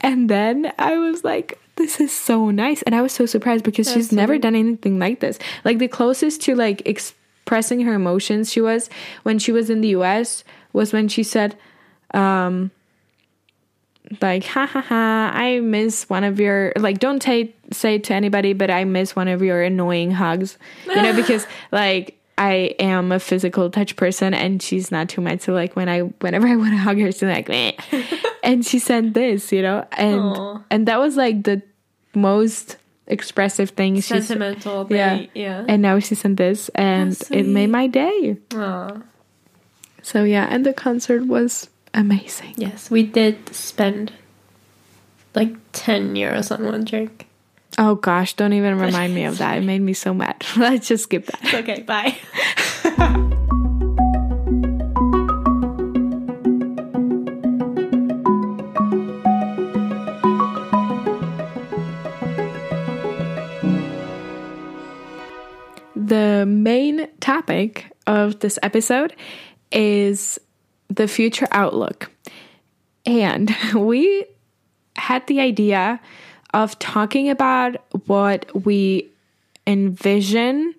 And 0.00 0.30
then 0.30 0.72
I 0.78 0.96
was 0.96 1.24
like, 1.24 1.58
this 1.76 2.00
is 2.00 2.12
so 2.12 2.50
nice. 2.50 2.82
And 2.82 2.94
I 2.94 3.02
was 3.02 3.12
so 3.12 3.26
surprised 3.26 3.64
because 3.64 3.90
she's 3.92 4.12
never 4.12 4.38
done 4.38 4.54
anything 4.54 4.98
like 4.98 5.20
this. 5.20 5.38
Like 5.64 5.78
the 5.78 5.88
closest 5.88 6.42
to 6.42 6.54
like 6.54 6.86
expressing 6.86 7.80
her 7.82 7.94
emotions 7.94 8.52
she 8.52 8.60
was 8.60 8.90
when 9.22 9.38
she 9.38 9.52
was 9.52 9.70
in 9.70 9.80
the 9.80 9.88
US 9.88 10.44
was 10.72 10.92
when 10.92 11.08
she 11.08 11.22
said, 11.22 11.56
um, 12.14 12.70
like 14.22 14.44
ha 14.44 14.66
ha 14.66 14.80
ha 14.80 15.30
i 15.34 15.60
miss 15.60 16.08
one 16.08 16.24
of 16.24 16.40
your 16.40 16.72
like 16.76 16.98
don't 16.98 17.22
say 17.22 17.54
say 17.72 17.96
it 17.96 18.04
to 18.04 18.14
anybody 18.14 18.52
but 18.54 18.70
i 18.70 18.84
miss 18.84 19.14
one 19.14 19.28
of 19.28 19.42
your 19.42 19.62
annoying 19.62 20.10
hugs 20.10 20.56
you 20.86 20.94
know 20.96 21.12
because 21.22 21.46
like 21.72 22.18
i 22.38 22.74
am 22.78 23.12
a 23.12 23.18
physical 23.18 23.68
touch 23.70 23.96
person 23.96 24.32
and 24.32 24.62
she's 24.62 24.90
not 24.90 25.08
too 25.08 25.20
much 25.20 25.40
so 25.40 25.52
like 25.52 25.76
when 25.76 25.88
i 25.88 26.00
whenever 26.00 26.46
i 26.46 26.56
want 26.56 26.70
to 26.70 26.76
hug 26.78 26.98
her 26.98 27.12
she's 27.12 27.22
like 27.22 27.48
Meh. 27.48 27.72
and 28.42 28.64
she 28.64 28.78
sent 28.78 29.12
this 29.14 29.52
you 29.52 29.60
know 29.62 29.86
and 29.92 30.20
Aw. 30.20 30.60
and 30.70 30.88
that 30.88 30.98
was 30.98 31.16
like 31.16 31.44
the 31.44 31.60
most 32.14 32.76
expressive 33.08 33.70
thing 33.70 34.00
Sentimental. 34.00 34.86
yeah 34.90 35.14
Yeah. 35.14 35.26
Yeah. 35.34 35.64
and 35.68 35.82
now 35.82 35.98
she 35.98 36.14
sent 36.14 36.36
this 36.36 36.68
and 36.74 37.16
it 37.30 37.46
made 37.46 37.68
my 37.70 37.86
day 37.88 38.36
Aw. 38.54 39.02
so 40.02 40.24
yeah 40.24 40.46
and 40.48 40.64
the 40.64 40.72
concert 40.72 41.26
was 41.26 41.68
amazing 41.94 42.54
Yes, 42.56 42.90
we 42.90 43.02
did 43.02 43.54
spend 43.54 44.12
like 45.34 45.54
10 45.72 46.14
euros 46.14 46.50
on 46.50 46.64
one 46.64 46.84
drink. 46.84 47.26
Oh 47.78 47.94
gosh, 47.94 48.34
don't 48.34 48.52
even 48.52 48.78
remind 48.86 49.14
me 49.14 49.24
of 49.24 49.38
that. 49.38 49.58
It 49.58 49.64
made 49.64 49.80
me 49.80 49.92
so 49.92 50.12
mad. 50.12 50.44
Let's 50.56 50.88
just 50.88 51.04
skip 51.04 51.26
that. 51.26 51.40
It's 51.42 51.54
okay, 51.54 51.82
bye. 51.82 52.16
The 65.94 66.46
main 66.46 67.06
topic 67.20 67.92
of 68.06 68.38
this 68.38 68.58
episode 68.62 69.14
is 69.70 70.40
the 70.88 71.08
future 71.08 71.48
outlook. 71.50 72.10
And 73.06 73.54
we 73.74 74.24
had 74.96 75.26
the 75.26 75.40
idea 75.40 76.00
of 76.54 76.78
talking 76.78 77.30
about 77.30 77.76
what 78.06 78.64
we 78.64 79.08
envision 79.66 80.74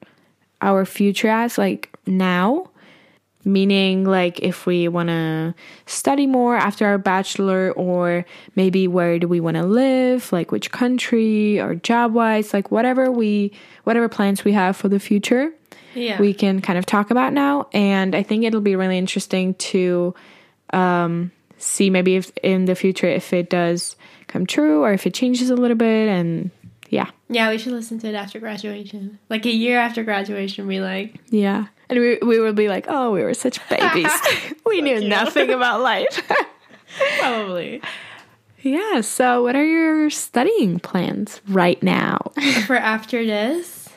our 0.61 0.83
future 0.83 1.29
as, 1.29 1.57
like 1.57 1.95
now, 2.05 2.69
meaning 3.45 4.03
like 4.03 4.39
if 4.41 4.65
we 4.65 4.87
want 4.87 5.09
to 5.09 5.53
study 5.85 6.27
more 6.27 6.55
after 6.55 6.85
our 6.85 6.97
bachelor 6.97 7.71
or 7.71 8.25
maybe 8.55 8.87
where 8.87 9.17
do 9.17 9.27
we 9.27 9.39
want 9.39 9.55
to 9.55 9.63
live 9.63 10.31
like 10.33 10.51
which 10.51 10.71
country 10.71 11.59
or 11.59 11.73
job 11.75 12.13
wise 12.13 12.53
like 12.53 12.69
whatever 12.69 13.09
we 13.09 13.51
whatever 13.85 14.09
plans 14.09 14.43
we 14.43 14.51
have 14.51 14.75
for 14.75 14.89
the 14.89 14.99
future 14.99 15.53
Yeah. 15.95 16.19
we 16.19 16.33
can 16.33 16.61
kind 16.61 16.77
of 16.77 16.85
talk 16.85 17.11
about 17.11 17.33
now 17.33 17.67
and 17.73 18.15
i 18.15 18.23
think 18.23 18.43
it'll 18.43 18.61
be 18.61 18.75
really 18.75 18.97
interesting 18.97 19.53
to 19.55 20.13
um, 20.71 21.31
see 21.57 21.89
maybe 21.89 22.15
if 22.15 22.31
in 22.43 22.65
the 22.65 22.75
future 22.75 23.07
if 23.07 23.33
it 23.33 23.49
does 23.49 23.95
come 24.27 24.45
true 24.45 24.83
or 24.83 24.93
if 24.93 25.07
it 25.07 25.13
changes 25.13 25.49
a 25.49 25.55
little 25.55 25.77
bit 25.77 26.07
and 26.07 26.51
yeah 26.89 27.09
yeah, 27.31 27.51
we 27.51 27.59
should 27.59 27.73
listen 27.73 27.99
to 27.99 28.07
it 28.07 28.15
after 28.15 28.39
graduation. 28.39 29.19
Like 29.29 29.45
a 29.45 29.51
year 29.51 29.77
after 29.77 30.03
graduation, 30.03 30.65
we 30.65 30.79
like, 30.79 31.19
yeah 31.29 31.67
and 31.89 31.99
we, 31.99 32.17
we 32.21 32.39
will 32.39 32.53
be 32.53 32.69
like 32.69 32.85
oh 32.87 33.11
we 33.11 33.23
were 33.23 33.33
such 33.33 33.67
babies 33.69 34.11
we 34.65 34.81
knew 34.81 35.07
nothing 35.07 35.49
about 35.49 35.81
life 35.81 36.21
probably. 37.19 37.81
Yeah, 38.61 39.01
so 39.01 39.41
what 39.43 39.55
are 39.55 39.65
your 39.65 40.09
studying 40.09 40.79
plans 40.79 41.39
right 41.47 41.81
now? 41.81 42.33
For 42.67 42.75
after 42.75 43.25
this, 43.25 43.87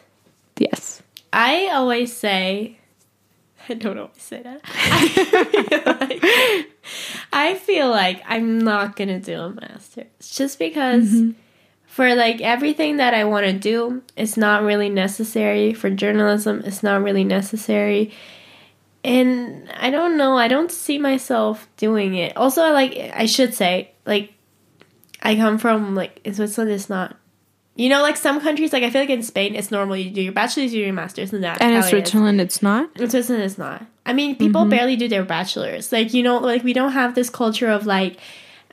yes. 0.57 1.02
I 1.33 1.69
always 1.69 2.15
say, 2.15 2.79
I 3.69 3.75
don't 3.75 3.99
always 3.99 4.21
say 4.21 4.43
that. 4.43 4.61
I 4.65 5.09
feel 5.09 5.95
like, 6.01 6.71
I 7.33 7.55
feel 7.55 7.89
like 7.91 8.23
I'm 8.27 8.59
not 8.59 8.97
gonna 8.97 9.21
do 9.21 9.41
a 9.41 9.51
master's 9.51 10.07
just 10.31 10.59
because 10.59 11.09
mm-hmm. 11.09 11.31
for 11.87 12.15
like 12.15 12.41
everything 12.41 12.99
that 12.99 13.15
I 13.15 13.25
want 13.25 13.47
to 13.47 13.53
do, 13.53 14.03
it's 14.17 14.37
not 14.37 14.63
really 14.63 14.89
necessary. 14.89 15.73
For 15.75 15.91
journalism, 15.91 16.63
it's 16.65 16.83
not 16.83 17.03
really 17.03 17.25
necessary. 17.25 18.13
And 19.05 19.69
I 19.73 19.91
don't 19.91 20.17
know, 20.17 20.37
I 20.37 20.49
don't 20.49 20.71
see 20.71 20.99
myself 20.99 21.69
doing 21.77 22.15
it. 22.15 22.37
Also, 22.37 22.73
like 22.73 22.97
I 23.15 23.27
should 23.27 23.55
say, 23.55 23.93
like 24.07 24.33
I 25.23 25.37
come 25.37 25.59
from 25.59 25.95
like 25.95 26.21
in 26.25 26.35
Switzerland, 26.35 26.73
it's 26.73 26.89
not. 26.89 27.17
You 27.75 27.89
know, 27.89 28.03
like 28.03 28.19
some 28.19 28.41
countries, 28.41 28.73
like 28.73 28.83
I 28.83 28.91
feel 28.91 29.01
like 29.01 29.11
in 29.11 29.23
Spain, 29.23 29.55
it's 29.55 29.71
normal 29.71 29.97
you 29.97 30.11
do 30.11 30.21
your 30.21 30.33
bachelor's, 30.33 30.75
you 30.75 30.81
do 30.81 30.85
your 30.85 30.93
master's, 30.93 31.33
and 31.33 31.43
that. 31.43 31.63
And 31.63 31.75
in 31.75 31.83
Switzerland, 31.83 32.41
it's 32.41 32.63
not. 32.63 32.91
In 33.01 33.09
Switzerland, 33.09 33.45
it's 33.45 33.57
not. 33.57 33.87
I 34.05 34.13
mean, 34.13 34.37
people 34.37 34.67
barely 34.67 34.97
do 34.97 35.09
their 35.09 35.25
bachelors. 35.25 35.91
Like 35.91 36.13
you 36.13 36.23
know, 36.23 36.39
like 36.39 36.63
we 36.65 36.75
don't 36.75 36.93
have 36.93 37.15
this 37.15 37.31
culture 37.31 37.71
of 37.71 37.87
like, 37.87 38.19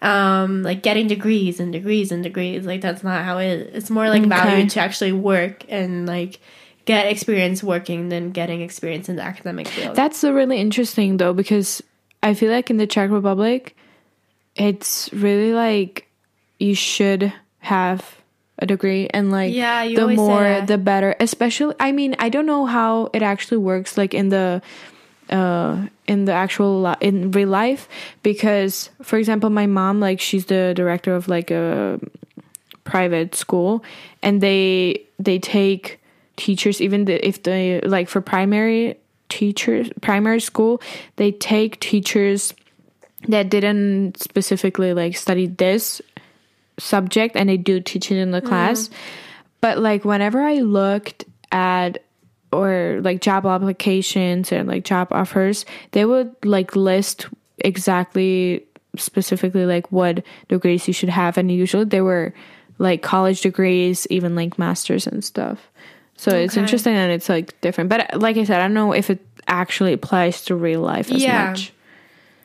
um, 0.01 0.63
like 0.63 0.83
getting 0.83 1.07
degrees 1.07 1.61
and 1.61 1.71
degrees 1.71 2.11
and 2.11 2.23
degrees. 2.23 2.65
Like 2.65 2.81
that's 2.81 3.01
not 3.03 3.23
how 3.23 3.37
it 3.37 3.47
is. 3.47 3.75
It's 3.75 3.89
more 3.89 4.09
like 4.09 4.23
Okay. 4.23 4.29
valued 4.29 4.69
to 4.71 4.81
actually 4.81 5.13
work 5.13 5.63
and 5.69 6.05
like 6.05 6.39
get 6.83 7.07
experience 7.07 7.63
working 7.63 8.09
than 8.09 8.31
getting 8.31 8.61
experience 8.61 9.07
in 9.07 9.15
the 9.15 9.21
academic 9.21 9.67
field. 9.69 9.95
That's 9.95 10.23
really 10.25 10.57
interesting 10.59 11.17
though, 11.17 11.33
because 11.33 11.81
I 12.21 12.33
feel 12.33 12.51
like 12.51 12.69
in 12.69 12.75
the 12.77 12.87
Czech 12.87 13.11
Republic, 13.11 13.77
it's 14.55 15.09
really 15.13 15.53
like 15.53 16.07
you 16.59 16.75
should 16.75 17.31
have 17.59 18.18
a 18.59 18.65
degree 18.65 19.07
and 19.13 19.31
like 19.31 19.53
Yeah, 19.53 19.83
you 19.83 19.95
the 19.95 20.07
more 20.07 20.61
the 20.65 20.77
better. 20.77 21.15
Especially 21.19 21.75
i 21.79 21.91
mean 21.91 22.15
i 22.19 22.29
don't 22.29 22.45
know 22.45 22.65
how 22.65 23.09
it 23.13 23.21
actually 23.21 23.57
works 23.57 23.97
like 23.97 24.13
in 24.13 24.29
the 24.29 24.61
uh 25.29 25.85
in 26.07 26.25
the 26.25 26.33
actual 26.33 26.81
li- 26.81 27.01
in 27.01 27.31
real 27.31 27.49
life 27.49 27.87
because 28.23 28.89
for 29.01 29.17
example 29.17 29.49
my 29.49 29.67
mom 29.67 29.99
like 29.99 30.19
she's 30.19 30.45
the 30.45 30.73
director 30.75 31.13
of 31.13 31.27
like 31.27 31.51
a 31.51 31.99
private 32.83 33.35
school 33.35 33.83
and 34.23 34.41
they 34.41 35.05
they 35.19 35.37
take 35.37 35.99
teachers 36.35 36.81
even 36.81 37.05
the, 37.05 37.25
if 37.27 37.43
they 37.43 37.81
like 37.81 38.09
for 38.09 38.21
primary 38.21 38.97
teachers 39.27 39.89
primary 40.01 40.39
school 40.39 40.81
they 41.17 41.31
take 41.31 41.79
teachers 41.79 42.53
that 43.27 43.49
didn't 43.49 44.17
specifically 44.17 44.93
like 44.93 45.15
study 45.15 45.45
this 45.45 46.01
subject 46.79 47.35
and 47.35 47.49
they 47.49 47.57
do 47.57 47.79
teach 47.79 48.11
it 48.11 48.17
in 48.17 48.31
the 48.31 48.39
mm-hmm. 48.39 48.47
class. 48.47 48.89
But 49.61 49.79
like 49.79 50.05
whenever 50.05 50.41
i 50.41 50.55
looked 50.59 51.25
at 51.51 52.03
or 52.51 52.99
like 53.03 53.21
job 53.21 53.45
applications 53.45 54.51
and 54.51 54.67
like 54.67 54.83
job 54.83 55.09
offers 55.11 55.65
they 55.91 56.05
would 56.05 56.33
like 56.43 56.75
list 56.75 57.27
exactly 57.59 58.65
specifically 58.95 59.65
like 59.65 59.91
what 59.91 60.23
degrees 60.47 60.87
you 60.87 60.93
should 60.93 61.09
have. 61.09 61.37
And 61.37 61.51
usually 61.51 61.85
they 61.85 62.01
were 62.01 62.33
like 62.77 63.01
college 63.01 63.41
degrees 63.41 64.07
even 64.09 64.35
like 64.35 64.57
masters 64.57 65.05
and 65.05 65.23
stuff. 65.23 65.69
So 66.15 66.31
it's 66.31 66.57
interesting 66.57 66.95
and 66.95 67.11
it's 67.11 67.29
like 67.29 67.59
different. 67.61 67.89
But 67.89 68.19
like 68.19 68.37
i 68.37 68.43
said 68.43 68.59
i 68.59 68.63
don't 68.63 68.73
know 68.73 68.93
if 68.93 69.09
it 69.09 69.25
actually 69.47 69.93
applies 69.93 70.45
to 70.45 70.55
real 70.55 70.81
life 70.81 71.11
as 71.11 71.21
Yeah. 71.21 71.49
much 71.49 71.73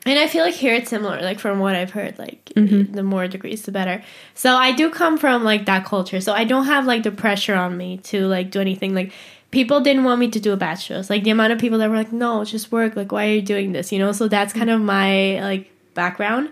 And 0.05 0.19
I 0.19 0.27
feel 0.27 0.43
like 0.43 0.53
here 0.53 0.73
it's 0.75 0.89
similar, 0.91 1.19
like 1.21 1.39
from 1.39 1.59
what 1.59 1.75
I've 1.75 1.91
heard, 1.91 2.19
like 2.19 2.51
Mm-hmm. 2.55 2.93
the 2.93 3.03
more 3.03 3.27
degrees, 3.27 3.63
the 3.63 3.71
better. 3.71 4.03
So 4.35 4.53
I 4.55 4.71
do 4.71 4.89
come 4.89 5.17
from 5.17 5.43
like 5.43 5.65
that 5.65 5.83
culture, 5.85 6.21
so 6.21 6.31
I 6.33 6.43
don't 6.43 6.65
have 6.65 6.85
like 6.85 7.03
the 7.03 7.11
pressure 7.11 7.55
on 7.55 7.75
me 7.75 7.97
to 8.11 8.27
like 8.27 8.51
do 8.51 8.61
anything. 8.61 8.93
Like 8.93 9.11
people 9.51 9.81
didn't 9.81 10.03
want 10.03 10.19
me 10.19 10.29
to 10.29 10.39
do 10.39 10.53
a 10.53 10.57
bachelor's. 10.57 11.09
Like 11.09 11.23
the 11.23 11.31
amount 11.31 11.53
of 11.53 11.59
people 11.59 11.79
that 11.79 11.89
were 11.89 11.95
like, 11.95 12.11
"No, 12.13 12.45
just 12.45 12.71
work. 12.71 12.95
Like, 12.95 13.11
why 13.11 13.25
are 13.27 13.33
you 13.33 13.41
doing 13.41 13.71
this?" 13.73 13.91
You 13.91 13.97
know. 13.99 14.11
So 14.11 14.27
that's 14.27 14.53
kind 14.53 14.69
of 14.69 14.79
my 14.79 15.41
like 15.41 15.71
background. 15.95 16.51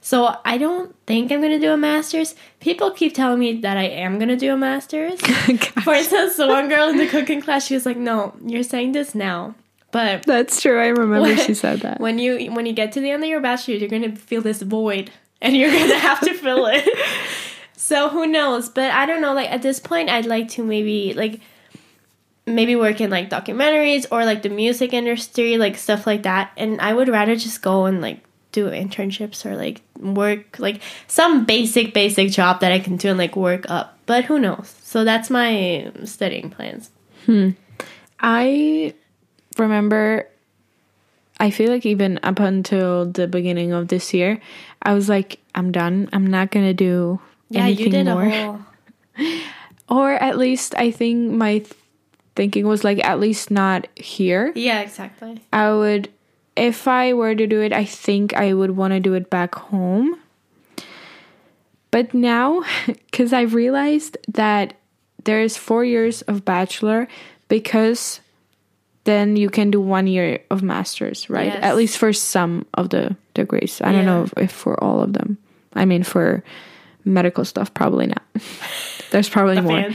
So 0.00 0.36
I 0.44 0.58
don't 0.58 0.94
think 1.06 1.30
I'm 1.32 1.40
gonna 1.42 1.58
do 1.60 1.72
a 1.72 1.76
master's. 1.76 2.34
People 2.60 2.90
keep 2.92 3.14
telling 3.14 3.38
me 3.40 3.60
that 3.60 3.76
I 3.76 3.84
am 3.84 4.18
gonna 4.18 4.36
do 4.36 4.52
a 4.52 4.56
master's. 4.56 5.20
For 5.84 5.94
instance, 5.94 6.36
the 6.36 6.46
one 6.48 6.68
girl 6.68 6.88
in 6.88 6.96
the 6.98 7.06
cooking 7.08 7.40
class, 7.42 7.66
she 7.66 7.74
was 7.74 7.84
like, 7.84 7.96
"No, 7.96 8.32
you're 8.46 8.62
saying 8.62 8.92
this 8.92 9.14
now." 9.14 9.54
But 9.92 10.24
That's 10.24 10.60
true. 10.60 10.80
I 10.80 10.88
remember 10.88 11.36
she 11.36 11.54
said 11.54 11.80
that. 11.80 12.00
when 12.00 12.18
you 12.18 12.50
when 12.52 12.66
you 12.66 12.72
get 12.72 12.92
to 12.92 13.00
the 13.00 13.10
end 13.10 13.22
of 13.22 13.28
your 13.28 13.40
bachelor's, 13.40 13.80
you're 13.80 13.90
gonna 13.90 14.16
feel 14.16 14.40
this 14.40 14.62
void, 14.62 15.10
and 15.40 15.54
you're 15.54 15.70
gonna 15.70 15.98
have 15.98 16.20
to 16.20 16.34
fill 16.34 16.66
it. 16.66 16.88
so 17.76 18.08
who 18.08 18.26
knows? 18.26 18.70
But 18.70 18.90
I 18.90 19.06
don't 19.06 19.20
know. 19.20 19.34
Like 19.34 19.50
at 19.52 19.62
this 19.62 19.78
point, 19.78 20.08
I'd 20.08 20.26
like 20.26 20.48
to 20.50 20.64
maybe 20.64 21.12
like 21.12 21.40
maybe 22.46 22.74
work 22.74 23.00
in 23.00 23.10
like 23.10 23.28
documentaries 23.28 24.06
or 24.10 24.24
like 24.24 24.42
the 24.42 24.48
music 24.48 24.94
industry, 24.94 25.58
like 25.58 25.76
stuff 25.76 26.06
like 26.06 26.22
that. 26.22 26.52
And 26.56 26.80
I 26.80 26.94
would 26.94 27.08
rather 27.08 27.36
just 27.36 27.60
go 27.62 27.84
and 27.84 28.00
like 28.00 28.24
do 28.50 28.70
internships 28.70 29.44
or 29.46 29.56
like 29.56 29.82
work 29.98 30.58
like 30.58 30.82
some 31.06 31.44
basic 31.44 31.92
basic 31.94 32.30
job 32.30 32.60
that 32.60 32.72
I 32.72 32.78
can 32.78 32.96
do 32.96 33.10
and 33.10 33.18
like 33.18 33.36
work 33.36 33.68
up. 33.68 33.98
But 34.06 34.24
who 34.24 34.38
knows? 34.38 34.74
So 34.82 35.04
that's 35.04 35.28
my 35.28 35.92
studying 36.04 36.48
plans. 36.48 36.90
Hmm. 37.26 37.50
I 38.18 38.94
remember 39.58 40.26
I 41.40 41.50
feel 41.50 41.70
like 41.70 41.84
even 41.86 42.20
up 42.22 42.38
until 42.38 43.06
the 43.06 43.26
beginning 43.26 43.72
of 43.72 43.88
this 43.88 44.14
year, 44.14 44.40
I 44.80 44.94
was 44.94 45.08
like, 45.08 45.40
I'm 45.56 45.72
done. 45.72 46.08
I'm 46.12 46.26
not 46.26 46.50
gonna 46.52 46.74
do 46.74 47.20
Yeah, 47.50 47.62
anything 47.64 47.84
you 47.86 47.90
did 47.90 48.06
more. 48.06 48.22
a 48.22 48.30
whole 48.30 48.60
or 49.88 50.12
at 50.12 50.38
least 50.38 50.74
I 50.78 50.90
think 50.90 51.32
my 51.32 51.58
th- 51.58 51.72
thinking 52.36 52.66
was 52.66 52.84
like 52.84 53.02
at 53.04 53.18
least 53.20 53.50
not 53.50 53.88
here. 53.96 54.52
Yeah, 54.54 54.80
exactly. 54.80 55.40
I 55.52 55.72
would 55.72 56.08
if 56.54 56.86
I 56.86 57.12
were 57.14 57.34
to 57.34 57.46
do 57.46 57.60
it, 57.62 57.72
I 57.72 57.84
think 57.86 58.34
I 58.34 58.52
would 58.52 58.76
want 58.76 58.92
to 58.92 59.00
do 59.00 59.14
it 59.14 59.28
back 59.30 59.54
home. 59.54 60.18
But 61.90 62.14
now 62.14 62.62
cuz 63.12 63.32
I've 63.32 63.54
realized 63.54 64.16
that 64.28 64.74
there's 65.24 65.56
4 65.56 65.84
years 65.84 66.22
of 66.22 66.44
bachelor 66.44 67.08
because 67.48 68.20
then 69.04 69.36
you 69.36 69.50
can 69.50 69.70
do 69.70 69.80
1 69.80 70.06
year 70.06 70.40
of 70.50 70.62
masters, 70.62 71.28
right? 71.28 71.46
Yes. 71.46 71.58
At 71.62 71.76
least 71.76 71.98
for 71.98 72.12
some 72.12 72.66
of 72.74 72.90
the 72.90 73.16
degrees. 73.34 73.80
I 73.82 73.92
don't 73.92 74.06
know 74.06 74.24
if, 74.24 74.32
if 74.36 74.52
for 74.52 74.82
all 74.82 75.02
of 75.02 75.12
them. 75.12 75.38
I 75.74 75.84
mean 75.84 76.02
for 76.02 76.44
medical 77.04 77.44
stuff 77.44 77.72
probably 77.74 78.06
not. 78.06 78.22
There's 79.10 79.28
probably 79.28 79.60
more 79.60 79.90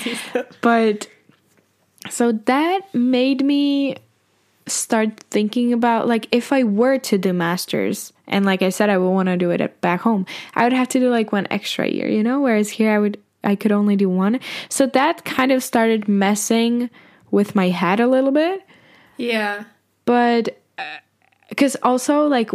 but 0.61 1.07
so 2.09 2.31
that 2.31 2.93
made 2.93 3.43
me 3.43 3.95
start 4.67 5.19
thinking 5.31 5.73
about 5.73 6.07
like 6.07 6.27
if 6.31 6.51
I 6.51 6.63
were 6.63 6.97
to 6.99 7.17
do 7.17 7.33
masters 7.33 8.13
and 8.27 8.45
like 8.45 8.61
I 8.61 8.69
said 8.69 8.89
I 8.89 8.97
would 8.97 9.09
want 9.09 9.27
to 9.27 9.37
do 9.37 9.49
it 9.51 9.61
at 9.61 9.79
back 9.81 10.01
home 10.01 10.25
I 10.55 10.63
would 10.63 10.73
have 10.73 10.89
to 10.89 10.99
do 10.99 11.09
like 11.09 11.31
one 11.31 11.47
extra 11.49 11.87
year 11.87 12.07
you 12.07 12.21
know 12.21 12.41
whereas 12.41 12.69
here 12.69 12.91
I 12.91 12.99
would 12.99 13.17
I 13.43 13.55
could 13.55 13.71
only 13.71 13.95
do 13.95 14.09
one 14.09 14.39
so 14.69 14.85
that 14.87 15.23
kind 15.25 15.51
of 15.51 15.63
started 15.63 16.07
messing 16.07 16.89
with 17.31 17.55
my 17.55 17.69
head 17.69 17.99
a 17.99 18.07
little 18.07 18.31
bit 18.31 18.61
Yeah. 19.17 19.65
but 20.05 20.57
uh, 20.77 20.83
because 21.49 21.75
also 21.83 22.27
like 22.27 22.51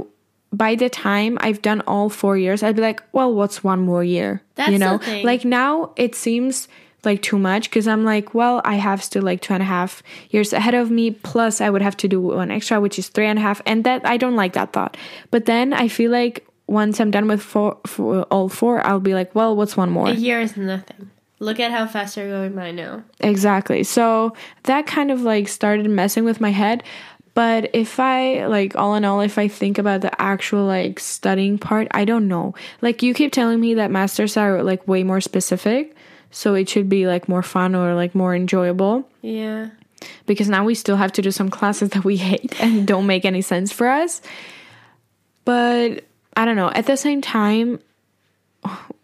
by 0.52 0.74
the 0.74 0.90
time 0.90 1.38
I've 1.40 1.62
done 1.62 1.80
all 1.86 2.08
four 2.10 2.36
years, 2.36 2.62
I'd 2.62 2.76
be 2.76 2.82
like, 2.82 3.02
well, 3.12 3.32
what's 3.34 3.64
one 3.64 3.80
more 3.80 4.04
year? 4.04 4.42
That's 4.54 4.70
you 4.70 4.78
know, 4.78 5.00
like 5.24 5.44
now 5.44 5.92
it 5.96 6.14
seems 6.14 6.68
like 7.04 7.22
too 7.22 7.38
much 7.38 7.68
because 7.70 7.88
I'm 7.88 8.04
like, 8.04 8.34
well, 8.34 8.60
I 8.64 8.74
have 8.76 9.02
still 9.02 9.22
like 9.22 9.40
two 9.40 9.54
and 9.54 9.62
a 9.62 9.66
half 9.66 10.02
years 10.30 10.52
ahead 10.52 10.74
of 10.74 10.90
me. 10.90 11.10
Plus, 11.10 11.60
I 11.60 11.70
would 11.70 11.82
have 11.82 11.96
to 11.98 12.08
do 12.08 12.20
one 12.20 12.50
extra, 12.50 12.80
which 12.80 12.98
is 12.98 13.08
three 13.08 13.26
and 13.26 13.38
a 13.38 13.42
half, 13.42 13.60
and 13.66 13.84
that 13.84 14.06
I 14.06 14.16
don't 14.16 14.36
like 14.36 14.52
that 14.52 14.72
thought. 14.72 14.96
But 15.30 15.46
then 15.46 15.72
I 15.72 15.88
feel 15.88 16.10
like 16.10 16.46
once 16.66 17.00
I'm 17.00 17.10
done 17.10 17.26
with 17.26 17.42
four, 17.42 17.78
four 17.86 18.22
all 18.30 18.48
four, 18.48 18.86
I'll 18.86 19.00
be 19.00 19.14
like, 19.14 19.34
well, 19.34 19.56
what's 19.56 19.76
one 19.76 19.90
more? 19.90 20.08
A 20.08 20.12
year 20.12 20.40
is 20.40 20.56
nothing. 20.56 21.10
Look 21.42 21.58
at 21.58 21.72
how 21.72 21.88
fast 21.88 22.16
you're 22.16 22.30
going 22.30 22.54
by 22.54 22.70
now. 22.70 23.02
Exactly. 23.18 23.82
So 23.82 24.32
that 24.62 24.86
kind 24.86 25.10
of 25.10 25.22
like 25.22 25.48
started 25.48 25.90
messing 25.90 26.22
with 26.22 26.40
my 26.40 26.50
head. 26.50 26.84
But 27.34 27.70
if 27.74 27.98
I 27.98 28.46
like 28.46 28.76
all 28.76 28.94
in 28.94 29.04
all, 29.04 29.20
if 29.22 29.38
I 29.38 29.48
think 29.48 29.76
about 29.76 30.02
the 30.02 30.22
actual 30.22 30.66
like 30.66 31.00
studying 31.00 31.58
part, 31.58 31.88
I 31.90 32.04
don't 32.04 32.28
know. 32.28 32.54
Like 32.80 33.02
you 33.02 33.12
keep 33.12 33.32
telling 33.32 33.58
me 33.58 33.74
that 33.74 33.90
masters 33.90 34.36
are 34.36 34.62
like 34.62 34.86
way 34.86 35.02
more 35.02 35.20
specific, 35.20 35.96
so 36.30 36.54
it 36.54 36.68
should 36.68 36.88
be 36.88 37.08
like 37.08 37.28
more 37.28 37.42
fun 37.42 37.74
or 37.74 37.96
like 37.96 38.14
more 38.14 38.36
enjoyable. 38.36 39.08
Yeah. 39.20 39.70
Because 40.26 40.48
now 40.48 40.64
we 40.64 40.76
still 40.76 40.96
have 40.96 41.12
to 41.14 41.22
do 41.22 41.32
some 41.32 41.48
classes 41.48 41.90
that 41.90 42.04
we 42.04 42.18
hate 42.18 42.54
and 42.62 42.86
don't 42.86 43.08
make 43.08 43.24
any 43.24 43.42
sense 43.42 43.72
for 43.72 43.88
us. 43.88 44.22
But 45.44 46.04
I 46.36 46.44
don't 46.44 46.56
know. 46.56 46.70
At 46.70 46.86
the 46.86 46.96
same 46.96 47.20
time, 47.20 47.80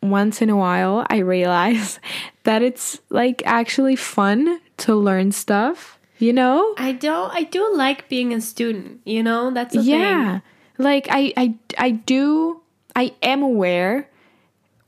once 0.02 0.40
in 0.42 0.50
a 0.50 0.56
while, 0.56 1.06
I 1.10 1.18
realize 1.18 2.00
that 2.44 2.62
it's 2.62 3.00
like 3.10 3.42
actually 3.44 3.96
fun 3.96 4.60
to 4.78 4.94
learn 4.94 5.32
stuff, 5.32 5.98
you 6.18 6.32
know? 6.32 6.74
I 6.76 6.92
don't 6.92 7.32
I 7.34 7.44
do 7.44 7.74
like 7.74 8.08
being 8.08 8.32
a 8.32 8.40
student, 8.40 9.00
you 9.04 9.22
know? 9.22 9.50
That's 9.50 9.74
yeah. 9.74 10.40
Like 10.78 11.08
I 11.10 11.32
I 11.36 11.54
I 11.78 11.90
do 11.90 12.60
I 12.94 13.14
am 13.22 13.42
aware 13.42 14.08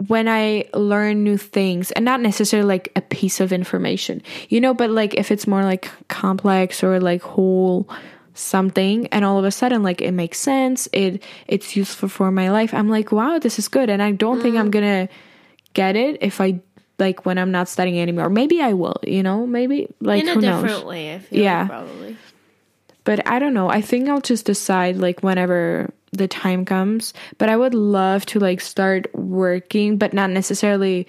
when 0.06 0.28
I 0.28 0.64
learn 0.72 1.22
new 1.24 1.36
things 1.36 1.90
and 1.92 2.04
not 2.04 2.20
necessarily 2.20 2.66
like 2.66 2.90
a 2.96 3.02
piece 3.02 3.40
of 3.40 3.52
information, 3.52 4.22
you 4.48 4.60
know, 4.60 4.72
but 4.72 4.90
like 4.90 5.14
if 5.14 5.30
it's 5.30 5.46
more 5.46 5.62
like 5.62 5.90
complex 6.08 6.82
or 6.82 7.00
like 7.00 7.22
whole 7.22 7.88
something 8.40 9.06
and 9.08 9.24
all 9.24 9.38
of 9.38 9.44
a 9.44 9.50
sudden 9.50 9.82
like 9.82 10.00
it 10.00 10.12
makes 10.12 10.38
sense, 10.38 10.88
it 10.92 11.22
it's 11.46 11.76
useful 11.76 12.08
for 12.08 12.30
my 12.30 12.50
life. 12.50 12.72
I'm 12.74 12.88
like, 12.88 13.12
wow, 13.12 13.38
this 13.38 13.58
is 13.58 13.68
good. 13.68 13.90
And 13.90 14.02
I 14.02 14.12
don't 14.12 14.40
think 14.40 14.54
Mm. 14.56 14.60
I'm 14.60 14.70
gonna 14.70 15.08
get 15.74 15.96
it 15.96 16.18
if 16.22 16.40
I 16.40 16.60
like 16.98 17.24
when 17.24 17.38
I'm 17.38 17.50
not 17.50 17.68
studying 17.68 17.98
anymore. 18.00 18.28
Maybe 18.28 18.60
I 18.60 18.72
will, 18.74 18.96
you 19.06 19.22
know, 19.22 19.46
maybe 19.46 19.88
like 20.00 20.22
In 20.22 20.28
a 20.28 20.34
different 20.40 20.64
knows. 20.66 20.84
way, 20.84 21.14
I 21.14 21.18
feel 21.20 21.40
Yeah. 21.42 21.60
like, 21.60 21.68
probably. 21.68 22.16
But 23.04 23.26
I 23.26 23.38
don't 23.38 23.54
know. 23.54 23.70
I 23.70 23.80
think 23.80 24.08
I'll 24.08 24.20
just 24.20 24.44
decide 24.44 24.96
like 24.96 25.22
whenever 25.22 25.90
the 26.12 26.28
time 26.28 26.64
comes. 26.64 27.14
But 27.38 27.48
I 27.48 27.56
would 27.56 27.72
love 27.74 28.26
to 28.26 28.38
like 28.38 28.60
start 28.60 29.06
working, 29.14 29.96
but 29.96 30.12
not 30.12 30.28
necessarily 30.30 31.06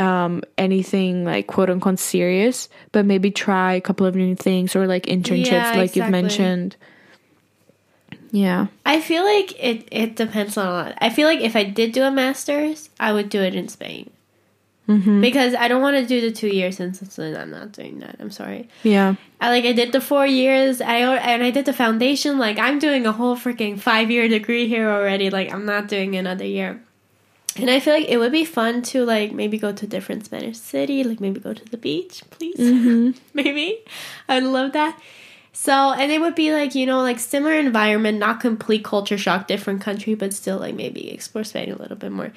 um 0.00 0.42
anything 0.58 1.24
like 1.24 1.46
quote 1.46 1.70
unquote 1.70 1.98
serious, 1.98 2.68
but 2.92 3.04
maybe 3.04 3.30
try 3.30 3.74
a 3.74 3.80
couple 3.80 4.06
of 4.06 4.14
new 4.16 4.34
things 4.34 4.74
or 4.74 4.86
like 4.86 5.06
internships 5.06 5.50
Yeah, 5.50 5.76
like 5.76 5.94
you've 5.96 6.10
mentioned. 6.10 6.76
Yeah. 8.32 8.68
I 8.86 9.00
feel 9.00 9.24
like 9.24 9.52
it 9.62 9.88
it 9.90 10.16
depends 10.16 10.56
on 10.56 10.66
a 10.66 10.70
lot. 10.70 10.94
I 10.98 11.10
feel 11.10 11.26
like 11.26 11.40
if 11.40 11.56
I 11.56 11.64
did 11.64 11.92
do 11.92 12.02
a 12.02 12.10
master's, 12.10 12.90
I 12.98 13.12
would 13.12 13.28
do 13.28 13.40
it 13.40 13.54
in 13.54 13.68
Spain. 13.68 14.10
Mm-hmm. 14.88 15.20
Because 15.20 15.54
I 15.54 15.68
don't 15.68 15.82
want 15.82 15.96
to 15.98 16.06
do 16.06 16.20
the 16.20 16.32
two 16.32 16.48
years 16.48 16.80
in 16.80 16.94
Switzerland. 16.94 17.36
I'm 17.36 17.50
not 17.50 17.70
doing 17.70 18.00
that. 18.00 18.16
I'm 18.18 18.32
sorry. 18.32 18.68
Yeah. 18.82 19.14
I 19.40 19.50
like 19.50 19.64
I 19.64 19.72
did 19.72 19.92
the 19.92 20.00
four 20.00 20.26
years. 20.26 20.80
I 20.80 20.98
and 20.98 21.44
I 21.44 21.50
did 21.50 21.64
the 21.64 21.72
foundation. 21.72 22.38
Like 22.38 22.58
I'm 22.58 22.78
doing 22.78 23.06
a 23.06 23.12
whole 23.12 23.36
freaking 23.36 23.78
five 23.78 24.10
year 24.10 24.28
degree 24.28 24.68
here 24.68 24.88
already. 24.88 25.30
Like 25.30 25.52
I'm 25.52 25.64
not 25.64 25.88
doing 25.88 26.16
another 26.16 26.44
year. 26.44 26.82
And 27.60 27.70
I 27.70 27.80
feel 27.80 27.94
like 27.94 28.08
it 28.08 28.18
would 28.18 28.32
be 28.32 28.44
fun 28.44 28.82
to 28.82 29.04
like 29.04 29.32
maybe 29.32 29.58
go 29.58 29.72
to 29.72 29.86
a 29.86 29.88
different 29.88 30.24
Spanish 30.24 30.58
city. 30.58 31.04
Like 31.04 31.20
maybe 31.20 31.40
go 31.40 31.52
to 31.52 31.64
the 31.64 31.76
beach, 31.76 32.22
please. 32.30 32.58
Mm-hmm. 32.58 33.18
maybe 33.34 33.84
I'd 34.28 34.42
love 34.42 34.72
that. 34.72 35.00
So 35.52 35.92
and 35.92 36.12
it 36.12 36.20
would 36.20 36.34
be 36.34 36.52
like 36.52 36.74
you 36.74 36.86
know 36.86 37.02
like 37.02 37.18
similar 37.18 37.54
environment, 37.54 38.18
not 38.18 38.40
complete 38.40 38.84
culture 38.84 39.18
shock, 39.18 39.46
different 39.46 39.80
country, 39.80 40.14
but 40.14 40.32
still 40.32 40.58
like 40.58 40.74
maybe 40.74 41.10
explore 41.10 41.44
Spain 41.44 41.72
a 41.72 41.76
little 41.76 41.96
bit 41.96 42.12
more. 42.12 42.32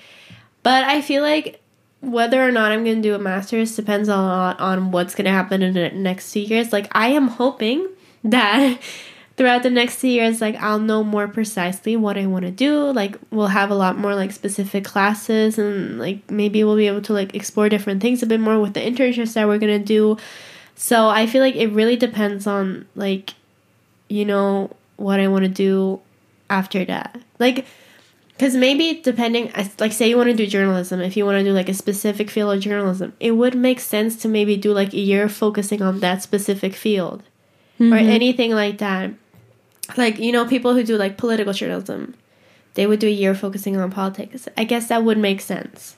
But 0.64 0.86
I 0.86 1.02
feel 1.02 1.22
like 1.22 1.62
whether 2.04 2.46
or 2.46 2.52
not 2.52 2.72
I'm 2.72 2.84
going 2.84 2.98
to 2.98 3.02
do 3.02 3.16
a 3.16 3.20
master's 3.20 3.76
depends 3.76 4.10
a 4.10 4.18
lot 4.18 4.60
on 4.60 4.92
what's 4.92 5.16
going 5.16 5.26
to 5.26 5.32
happen 5.32 5.62
in 5.62 5.74
the 5.74 5.90
next 5.92 6.34
two 6.34 6.42
years. 6.42 6.74
Like, 6.74 6.90
I 6.92 7.10
am 7.10 7.30
hoping 7.30 7.88
that 8.26 8.78
throughout 9.36 9.64
the 9.64 9.70
next 9.70 10.02
two 10.02 10.08
years, 10.08 10.42
like, 10.42 10.56
I'll 10.56 10.80
know 10.80 11.04
more 11.04 11.28
precisely 11.28 11.96
what 11.96 12.18
I 12.18 12.26
want 12.28 12.46
to 12.46 12.52
do. 12.52 12.92
Like, 12.92 13.18
we'll 13.32 13.48
have 13.48 13.72
a 13.72 13.76
lot 13.76 13.98
more, 13.98 14.16
like, 14.16 14.32
specific 14.32 14.86
classes, 14.86 15.58
and, 15.58 16.00
like, 16.00 16.30
maybe 16.30 16.64
we'll 16.64 16.76
be 16.76 16.88
able 16.88 17.02
to, 17.02 17.14
like, 17.14 17.36
explore 17.36 17.70
different 17.70 18.02
things 18.02 18.22
a 18.22 18.28
bit 18.28 18.40
more 18.40 18.60
with 18.60 18.74
the 18.74 18.80
internships 18.80 19.34
that 19.34 19.48
we're 19.48 19.58
going 19.60 19.80
to 19.80 19.86
do. 19.86 20.18
So, 20.76 21.08
I 21.08 21.26
feel 21.28 21.42
like 21.42 21.56
it 21.56 21.68
really 21.68 21.96
depends 21.96 22.48
on, 22.48 22.88
like, 22.96 23.34
you 24.10 24.26
know, 24.26 24.70
what 24.98 25.20
I 25.20 25.28
want 25.28 25.44
to 25.44 25.50
do 25.50 26.00
after 26.50 26.86
that. 26.86 27.20
Like, 27.40 27.66
because 28.30 28.56
maybe 28.56 29.00
depending, 29.04 29.52
like, 29.80 29.92
say 29.92 30.10
you 30.10 30.18
want 30.18 30.30
to 30.30 30.36
do 30.36 30.46
journalism, 30.48 31.02
if 31.02 31.16
you 31.16 31.26
want 31.26 31.38
to 31.38 31.44
do 31.44 31.54
like 31.54 31.70
a 31.70 31.74
specific 31.74 32.30
field 32.30 32.56
of 32.56 32.62
journalism, 32.62 33.14
it 33.20 33.32
would 33.32 33.56
make 33.56 33.80
sense 33.80 34.16
to 34.18 34.28
maybe 34.28 34.58
do 34.58 34.74
like 34.74 34.94
a 34.94 35.00
year 35.00 35.30
focusing 35.30 35.82
on 35.82 36.00
that 36.00 36.24
specific 36.24 36.74
field 36.74 37.24
or 37.80 37.86
mm-hmm. 37.86 37.94
anything 37.94 38.52
like 38.52 38.80
that. 38.80 39.12
Like 39.98 40.20
you 40.20 40.32
know 40.32 40.48
people 40.48 40.74
who 40.74 40.84
do 40.84 40.98
like 40.98 41.18
political 41.18 41.54
journalism, 41.54 42.16
they 42.74 42.88
would 42.88 43.00
do 43.00 43.08
a 43.08 43.12
year 43.12 43.36
focusing 43.36 43.78
on 43.78 43.92
politics. 43.92 44.48
I 44.58 44.64
guess 44.64 44.88
that 44.88 45.04
would 45.04 45.18
make 45.18 45.42
sense. 45.42 45.96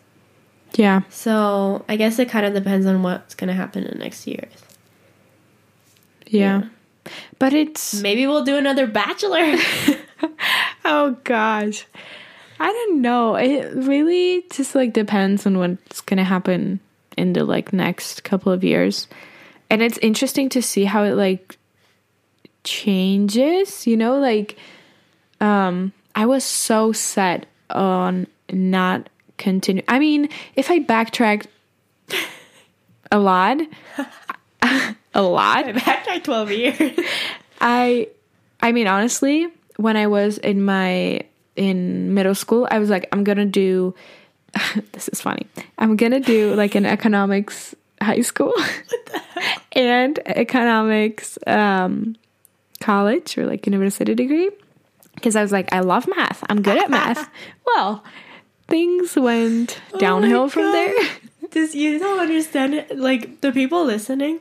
Yeah. 0.73 1.01
So 1.09 1.85
I 1.87 1.95
guess 1.95 2.19
it 2.19 2.29
kind 2.29 2.45
of 2.45 2.53
depends 2.53 2.85
on 2.85 3.03
what's 3.03 3.35
gonna 3.35 3.53
happen 3.53 3.83
in 3.83 3.97
the 3.97 4.03
next 4.03 4.27
years. 4.27 4.51
Yeah. 6.27 6.63
But 7.37 7.53
it's 7.53 8.01
Maybe 8.01 8.25
we'll 8.25 8.43
do 8.43 8.57
another 8.57 8.87
Bachelor. 8.87 9.55
oh 10.85 11.17
gosh. 11.23 11.85
I 12.59 12.71
don't 12.71 13.01
know. 13.01 13.35
It 13.35 13.73
really 13.75 14.45
just 14.49 14.75
like 14.75 14.93
depends 14.93 15.45
on 15.45 15.57
what's 15.57 16.01
going 16.01 16.17
to 16.17 16.23
happen 16.23 16.79
in 17.17 17.33
the 17.33 17.43
like 17.43 17.73
next 17.73 18.23
couple 18.23 18.51
of 18.51 18.63
years. 18.63 19.07
And 19.69 19.81
it's 19.81 19.97
interesting 19.97 20.49
to 20.49 20.61
see 20.61 20.85
how 20.85 21.03
it 21.03 21.15
like 21.15 21.57
changes, 22.65 23.87
you 23.87 23.95
know, 23.95 24.19
like 24.19 24.57
um 25.39 25.93
I 26.13 26.25
was 26.25 26.43
so 26.43 26.91
set 26.91 27.45
on 27.69 28.27
not 28.51 29.09
continue. 29.37 29.83
I 29.87 29.99
mean, 29.99 30.29
if 30.55 30.69
I 30.69 30.79
backtracked 30.79 31.47
a 33.11 33.19
lot, 33.19 33.59
a 35.13 35.21
lot, 35.21 35.65
Backtrack 35.65 36.23
twelve 36.23 36.51
years. 36.51 36.99
I 37.61 38.09
I 38.61 38.73
mean 38.73 38.87
honestly, 38.87 39.47
when 39.77 39.95
I 39.95 40.07
was 40.07 40.37
in 40.37 40.63
my 40.63 41.21
in 41.55 42.13
middle 42.13 42.35
school, 42.35 42.67
I 42.69 42.79
was 42.79 42.89
like 42.89 43.07
I'm 43.13 43.23
to 43.37 43.45
do 43.45 43.95
this 44.91 45.07
is 45.09 45.21
funny. 45.21 45.47
I'm 45.77 45.97
to 46.11 46.19
do 46.19 46.55
like 46.55 46.75
an 46.75 46.85
economics 46.85 47.75
high 48.01 48.21
school 48.21 48.53
and 49.71 50.19
economics 50.25 51.37
um 51.47 52.15
college 52.85 53.35
or 53.35 53.47
like 53.47 53.65
university 53.65 54.13
degree 54.13 54.51
because 55.15 55.35
I 55.35 55.41
was 55.41 55.51
like 55.51 55.73
I 55.73 55.79
love 55.79 56.07
math. 56.07 56.43
I'm 56.49 56.61
good 56.61 56.77
at 56.77 56.89
math. 56.91 57.29
well, 57.65 58.03
things 58.67 59.15
went 59.15 59.81
oh 59.93 59.99
downhill 59.99 60.49
from 60.49 60.71
there. 60.71 60.93
Does 61.49 61.73
you 61.73 61.97
don't 61.97 62.19
understand 62.19 62.75
it? 62.75 62.97
Like 62.97 63.41
the 63.41 63.51
people 63.51 63.83
listening. 63.83 64.39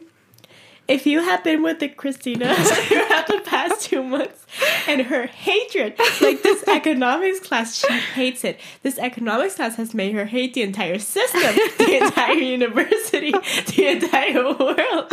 If 0.87 1.07
you 1.07 1.22
have 1.22 1.42
been 1.42 1.62
with 1.62 1.80
the 1.80 1.88
Christina 1.88 2.54
throughout 2.59 3.26
the 3.28 3.40
past 3.46 3.87
two 3.87 4.02
months 4.02 4.43
and 4.88 5.02
her 5.02 5.26
hatred, 5.26 5.94
like 6.20 6.42
this 6.42 6.62
economics 6.68 7.40
class, 7.40 7.74
she 7.76 7.92
hates 7.92 8.44
it. 8.44 8.60
This 8.82 8.98
economics 8.98 9.54
class 9.56 9.76
has 9.76 9.94
made 9.94 10.14
her 10.14 10.24
hate 10.26 10.54
the 10.54 10.62
entire 10.62 10.98
system, 10.98 11.40
the 11.78 11.98
entire 12.04 12.34
university, 12.34 13.32
the 13.32 13.86
entire 13.88 14.44
world. 14.44 15.12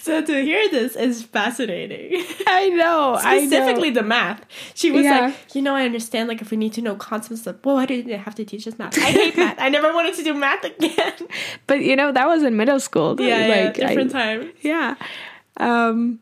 So 0.00 0.22
to 0.24 0.42
hear 0.42 0.68
this 0.70 0.96
is 0.96 1.22
fascinating. 1.22 2.24
I 2.46 2.68
know. 2.70 3.16
I 3.20 3.40
know. 3.40 3.46
Specifically 3.46 3.90
the 3.90 4.02
math. 4.02 4.44
She 4.74 4.90
was 4.90 5.04
Yeah. 5.04 5.20
like, 5.26 5.54
you 5.54 5.62
know, 5.62 5.74
I 5.74 5.84
understand 5.84 6.28
like 6.28 6.40
if 6.40 6.50
we 6.50 6.56
need 6.56 6.72
to 6.74 6.82
know 6.82 6.94
concepts 6.94 7.46
of 7.46 7.64
well, 7.64 7.76
why 7.76 7.86
did 7.86 8.06
they 8.06 8.16
have 8.16 8.34
to 8.36 8.44
teach 8.44 8.66
us 8.66 8.78
math? 8.78 8.96
I 8.98 9.02
hate 9.02 9.36
math. 9.36 9.56
I 9.58 9.68
never 9.68 9.92
wanted 9.92 10.14
to 10.14 10.22
do 10.24 10.34
math 10.34 10.64
again. 10.64 11.12
But 11.66 11.80
you 11.80 11.96
know, 11.96 12.12
that 12.12 12.26
was 12.26 12.42
in 12.42 12.56
middle 12.56 12.80
school. 12.80 13.20
yeah, 13.20 13.38
like 13.46 13.76
yeah, 13.78 13.88
different 13.88 14.14
I, 14.14 14.36
time. 14.36 14.52
yeah 14.62 14.94
um 15.56 16.18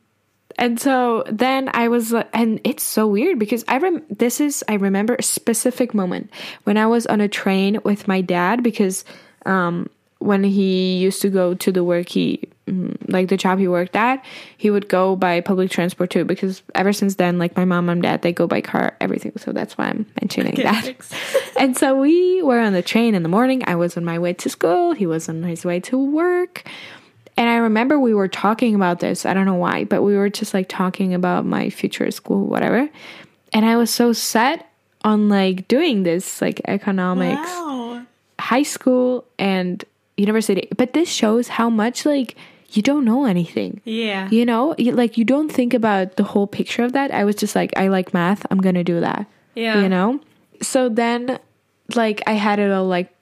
and 0.58 0.78
so 0.80 1.24
then 1.30 1.70
i 1.72 1.88
was 1.88 2.12
and 2.32 2.60
it's 2.64 2.82
so 2.82 3.06
weird 3.06 3.38
because 3.38 3.64
i 3.68 3.78
rem 3.78 4.02
this 4.10 4.40
is 4.40 4.64
i 4.68 4.74
remember 4.74 5.14
a 5.14 5.22
specific 5.22 5.94
moment 5.94 6.30
when 6.64 6.76
i 6.76 6.86
was 6.86 7.06
on 7.06 7.20
a 7.20 7.28
train 7.28 7.78
with 7.84 8.06
my 8.06 8.20
dad 8.20 8.62
because 8.62 9.04
um 9.46 9.88
when 10.18 10.42
he 10.42 10.96
used 10.96 11.22
to 11.22 11.30
go 11.30 11.54
to 11.54 11.70
the 11.70 11.84
work 11.84 12.08
he 12.08 12.42
mm, 12.66 12.96
like 13.08 13.28
the 13.28 13.36
job 13.36 13.58
he 13.58 13.68
worked 13.68 13.94
at 13.94 14.24
he 14.56 14.68
would 14.68 14.88
go 14.88 15.14
by 15.14 15.40
public 15.40 15.70
transport 15.70 16.10
too 16.10 16.24
because 16.24 16.62
ever 16.74 16.92
since 16.92 17.14
then 17.14 17.38
like 17.38 17.56
my 17.56 17.64
mom 17.64 17.88
and 17.88 18.02
dad 18.02 18.20
they 18.22 18.32
go 18.32 18.46
by 18.46 18.60
car 18.60 18.96
everything 19.00 19.32
so 19.36 19.52
that's 19.52 19.78
why 19.78 19.86
i'm 19.86 20.04
mentioning 20.20 20.56
that 20.56 20.92
and 21.56 21.76
so 21.76 22.00
we 22.00 22.42
were 22.42 22.60
on 22.60 22.72
the 22.72 22.82
train 22.82 23.14
in 23.14 23.22
the 23.22 23.28
morning. 23.28 23.62
I 23.66 23.74
was 23.74 23.96
on 23.96 24.04
my 24.04 24.18
way 24.18 24.32
to 24.34 24.48
school. 24.48 24.92
He 24.92 25.06
was 25.06 25.28
on 25.28 25.42
his 25.42 25.64
way 25.64 25.80
to 25.80 25.98
work. 25.98 26.64
And 27.38 27.48
I 27.48 27.56
remember 27.56 27.98
we 27.98 28.12
were 28.12 28.28
talking 28.28 28.74
about 28.74 28.98
this. 29.00 29.24
I 29.24 29.32
don't 29.32 29.46
know 29.46 29.54
why, 29.54 29.84
but 29.84 30.02
we 30.02 30.16
were 30.16 30.28
just 30.28 30.52
like 30.52 30.68
talking 30.68 31.14
about 31.14 31.46
my 31.46 31.70
future 31.70 32.10
school, 32.10 32.44
whatever. 32.46 32.90
And 33.54 33.64
I 33.64 33.76
was 33.76 33.90
so 33.90 34.12
set 34.12 34.68
on 35.04 35.28
like 35.30 35.68
doing 35.68 36.02
this, 36.02 36.42
like 36.42 36.60
economics, 36.66 37.48
Wow. 37.48 38.02
high 38.40 38.64
school 38.64 39.24
and 39.38 39.82
university. 40.16 40.68
But 40.76 40.92
this 40.92 41.08
shows 41.08 41.46
how 41.48 41.70
much 41.70 42.04
like 42.04 42.34
you 42.72 42.82
don't 42.82 43.04
know 43.04 43.24
anything. 43.24 43.80
Yeah. 43.84 44.28
You 44.30 44.44
know, 44.44 44.74
like 44.78 45.16
you 45.16 45.24
don't 45.24 45.48
think 45.50 45.72
about 45.72 46.16
the 46.16 46.24
whole 46.24 46.46
picture 46.48 46.82
of 46.82 46.92
that. 46.92 47.12
I 47.14 47.24
was 47.24 47.36
just 47.36 47.54
like, 47.54 47.72
I 47.78 47.86
like 47.88 48.12
math. 48.12 48.44
I'm 48.50 48.58
going 48.60 48.74
to 48.74 48.84
do 48.84 49.00
that 49.00 49.26
Yeah. 49.54 49.80
you 49.80 49.88
know 49.88 50.20
so 50.60 50.88
then 50.88 51.38
like 51.94 52.20
i 52.26 52.32
had 52.32 52.58
it 52.58 52.70
all 52.72 52.86
like 52.86 53.14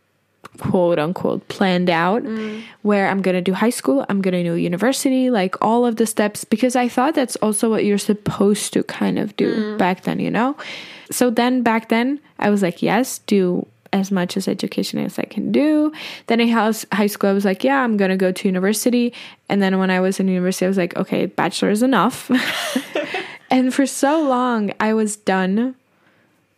quote 0.56 0.98
unquote 0.98 1.46
planned 1.48 1.90
out 1.90 2.22
mm. 2.22 2.62
where 2.82 3.08
i'm 3.08 3.22
gonna 3.22 3.40
do 3.40 3.52
high 3.52 3.70
school 3.70 4.04
i'm 4.08 4.20
gonna 4.20 4.42
do 4.42 4.54
university 4.54 5.30
like 5.30 5.54
all 5.62 5.86
of 5.86 5.96
the 5.96 6.06
steps 6.06 6.44
because 6.44 6.76
i 6.76 6.88
thought 6.88 7.14
that's 7.14 7.36
also 7.36 7.70
what 7.70 7.84
you're 7.84 7.98
supposed 7.98 8.72
to 8.72 8.82
kind 8.84 9.18
of 9.18 9.36
do 9.36 9.54
mm. 9.54 9.78
back 9.78 10.02
then 10.02 10.18
you 10.18 10.30
know? 10.30 10.56
So 11.10 11.30
then 11.30 11.62
back 11.62 11.88
then 11.88 12.20
i 12.38 12.50
was 12.50 12.62
like 12.62 12.82
yes 12.82 13.18
do 13.20 13.66
as 13.92 14.10
much 14.10 14.36
as 14.36 14.48
education 14.48 14.98
as 14.98 15.18
i 15.18 15.22
can 15.22 15.52
do. 15.52 15.92
Then 16.26 16.40
in 16.40 16.48
high 16.48 17.06
school 17.06 17.30
i 17.30 17.32
was 17.32 17.44
like 17.44 17.64
yeah 17.64 17.82
i'm 17.82 17.96
gonna 17.96 18.16
go 18.16 18.32
to 18.32 18.48
university. 18.48 19.12
And 19.48 19.62
then 19.62 19.78
when 19.78 19.90
i 19.90 20.00
was 20.00 20.20
in 20.20 20.28
university 20.28 20.66
i 20.66 20.68
was 20.68 20.76
like 20.76 20.96
okay 20.96 21.26
bachelor 21.26 21.70
is 21.70 21.82
enough. 21.82 22.30
And 23.48 23.72
for 23.72 23.86
so 23.86 24.22
long 24.22 24.72
i 24.80 24.92
was 24.92 25.16
done. 25.16 25.76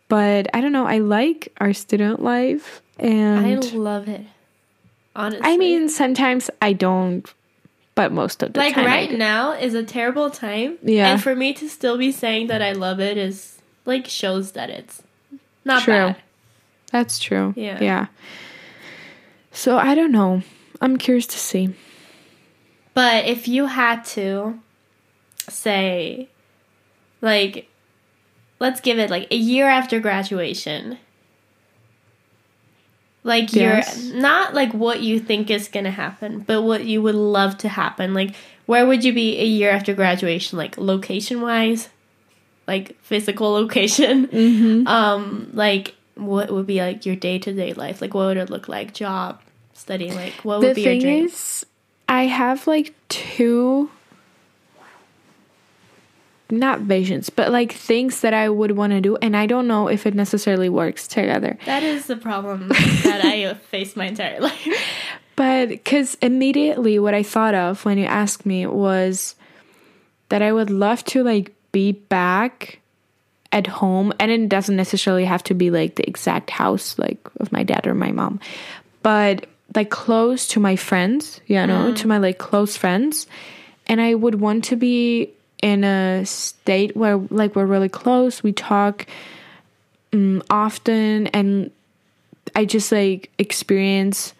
But 0.09 0.47
I 0.55 0.59
don't 0.59 0.71
know. 0.71 0.87
I 0.87 0.97
like 0.97 1.53
our 1.59 1.71
student 1.71 2.21
life, 2.21 2.81
I 3.01 3.55
love 3.55 4.07
it. 4.07 4.25
Honestly. 5.15 5.41
I, 5.43 5.57
mean, 5.57 5.89
sometimes 5.89 6.49
I 6.61 6.73
don't, 6.73 7.25
but 7.95 8.11
most 8.11 8.41
of 8.43 8.53
the 8.53 8.59
like 8.59 8.75
time, 8.75 8.85
I 8.85 8.87
right 8.87 9.11
now 9.11 9.53
is 9.53 9.73
a 9.73 9.83
terrible 9.83 10.29
time. 10.29 10.77
Yeah. 10.81 11.11
And 11.11 11.21
for 11.21 11.35
me 11.35 11.53
to 11.53 11.67
still 11.67 11.97
be 11.97 12.11
saying 12.11 12.47
that 12.47 12.61
I 12.61 12.71
love 12.73 12.99
it 12.99 13.17
is 13.17 13.61
like 13.85 14.07
shows 14.07 14.53
that 14.53 14.69
it's 14.69 15.01
not 15.65 15.83
True. 15.83 15.93
bad. 15.93 16.15
That's 16.91 17.19
true. 17.19 17.53
Yeah. 17.55 17.81
yeah. 17.81 18.05
So 19.51 19.77
I 19.77 19.95
don't 19.95 20.11
know. 20.11 20.41
I'm 20.81 20.97
curious 20.97 21.27
to 21.27 21.37
see. 21.37 21.73
But 22.93 23.25
if 23.25 23.47
you 23.47 23.67
had 23.67 24.03
to 24.05 24.59
say, 25.47 26.29
like, 27.21 27.69
let's 28.59 28.81
give 28.81 28.99
it 28.99 29.09
like 29.09 29.27
a 29.31 29.35
year 29.35 29.67
after 29.67 29.99
graduation, 29.99 30.97
like 33.23 33.53
Yes. 33.53 34.05
you're 34.05 34.15
not 34.21 34.53
like 34.53 34.73
what 34.73 35.01
you 35.01 35.19
think 35.19 35.49
is 35.49 35.67
gonna 35.67 35.91
happen, 35.91 36.39
but 36.39 36.61
what 36.63 36.85
you 36.85 37.01
would 37.01 37.15
love 37.15 37.57
to 37.59 37.69
happen. 37.69 38.13
Like, 38.13 38.35
where 38.65 38.85
would 38.85 39.03
you 39.03 39.13
be 39.13 39.39
a 39.39 39.45
year 39.45 39.69
after 39.71 39.93
graduation? 39.93 40.57
Like, 40.57 40.77
location 40.77 41.41
wise, 41.41 41.89
like 42.67 42.95
physical 43.01 43.51
location. 43.61 44.27
Mm-hmm. 44.27 44.87
Um, 44.87 45.49
like, 45.53 45.95
what 46.15 46.51
would 46.51 46.67
be 46.67 46.79
like 46.79 47.05
your 47.05 47.15
day 47.15 47.39
to 47.39 47.53
day 47.53 47.73
life? 47.73 48.01
Like, 48.01 48.13
what 48.13 48.25
would 48.27 48.37
it 48.37 48.49
look 48.49 48.67
like? 48.67 48.93
Job, 48.93 49.41
study, 49.73 50.11
Like, 50.11 50.33
what 50.43 50.59
would 50.59 50.71
The 50.71 50.73
be 50.75 50.81
your 50.83 50.91
thing 50.93 51.01
dream? 51.01 51.25
is, 51.25 51.65
I 52.07 52.23
have 52.23 52.67
like 52.67 52.93
two, 53.09 53.89
not 56.51 56.81
visions, 56.81 57.29
but 57.29 57.51
like 57.51 57.71
things 57.73 58.21
that 58.21 58.33
I 58.33 58.49
would 58.49 58.71
want 58.71 58.93
to 58.93 59.01
do, 59.01 59.17
and 59.17 59.35
I 59.35 59.45
don't 59.45 59.67
know 59.67 59.87
if 59.87 60.05
it 60.05 60.13
necessarily 60.13 60.69
works 60.69 61.07
together. 61.07 61.57
That 61.65 61.83
is 61.83 62.07
the 62.07 62.17
problem 62.17 62.67
that 63.03 63.21
I 63.23 63.53
faced 63.53 63.95
my 63.95 64.07
entire 64.07 64.39
life. 64.41 64.67
But 65.35 65.69
because 65.69 66.15
immediately 66.15 66.99
what 66.99 67.13
I 67.13 67.23
thought 67.23 67.55
of 67.55 67.85
when 67.85 67.97
you 67.97 68.05
asked 68.05 68.45
me 68.45 68.65
was 68.65 69.35
that 70.29 70.41
I 70.41 70.51
would 70.51 70.69
love 70.69 71.03
to 71.05 71.23
like 71.23 71.53
be 71.71 71.93
back 71.93 72.79
at 73.51 73.65
home, 73.65 74.13
and 74.19 74.31
it 74.31 74.49
doesn't 74.49 74.75
necessarily 74.75 75.25
have 75.25 75.43
to 75.43 75.53
be 75.53 75.71
like 75.71 75.95
the 75.95 76.07
exact 76.07 76.49
house 76.49 76.99
like 76.99 77.19
of 77.39 77.51
my 77.51 77.63
dad 77.63 77.87
or 77.87 77.95
my 77.95 78.11
mom, 78.11 78.39
but 79.01 79.45
like 79.75 79.89
close 79.89 80.47
to 80.49 80.59
my 80.59 80.75
friends, 80.75 81.41
you 81.47 81.55
know, 81.65 81.85
mm-hmm. 81.85 81.93
to 81.93 82.07
my 82.07 82.17
like 82.17 82.37
close 82.37 82.75
friends, 82.75 83.27
and 83.87 84.01
I 84.01 84.13
would 84.15 84.35
want 84.35 84.65
to 84.65 84.75
be 84.75 85.31
in 85.61 85.83
a 85.83 86.25
state 86.25 86.95
where 86.95 87.17
like 87.17 87.55
we're 87.55 87.65
really 87.65 87.89
close, 87.89 88.41
we 88.43 88.51
talk 88.53 89.05
um, 90.13 90.41
often, 90.49 91.27
and 91.27 91.71
I 92.55 92.65
just 92.65 92.91
like 92.91 93.29
experience 93.37 94.33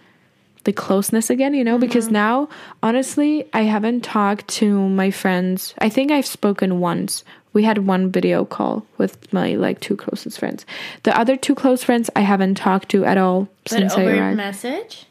the 0.66 0.74
closeness 0.74 1.30
again, 1.30 1.54
you 1.54 1.64
know, 1.64 1.78
because 1.78 2.10
now 2.10 2.50
honestly, 2.84 3.48
I 3.54 3.62
haven't 3.62 4.02
talked 4.04 4.48
to 4.60 4.88
my 4.90 5.10
friends. 5.12 5.74
I 5.80 5.90
think 5.90 6.12
I've 6.12 6.26
spoken 6.26 6.80
once. 6.80 7.24
We 7.52 7.64
had 7.64 7.80
one 7.88 8.12
video 8.12 8.46
call 8.46 8.86
with 8.98 9.32
my 9.34 9.56
like 9.56 9.80
two 9.80 9.96
closest 9.96 10.38
friends. 10.38 10.66
The 11.04 11.18
other 11.18 11.36
two 11.36 11.56
close 11.56 11.84
friends 11.84 12.10
I 12.16 12.22
haven't 12.22 12.56
talked 12.56 12.90
to 12.90 13.06
at 13.06 13.18
all 13.18 13.48
But 13.64 13.72
since 13.72 13.94
I 13.96 14.04
arrived. 14.06 14.38
message? 14.38 15.06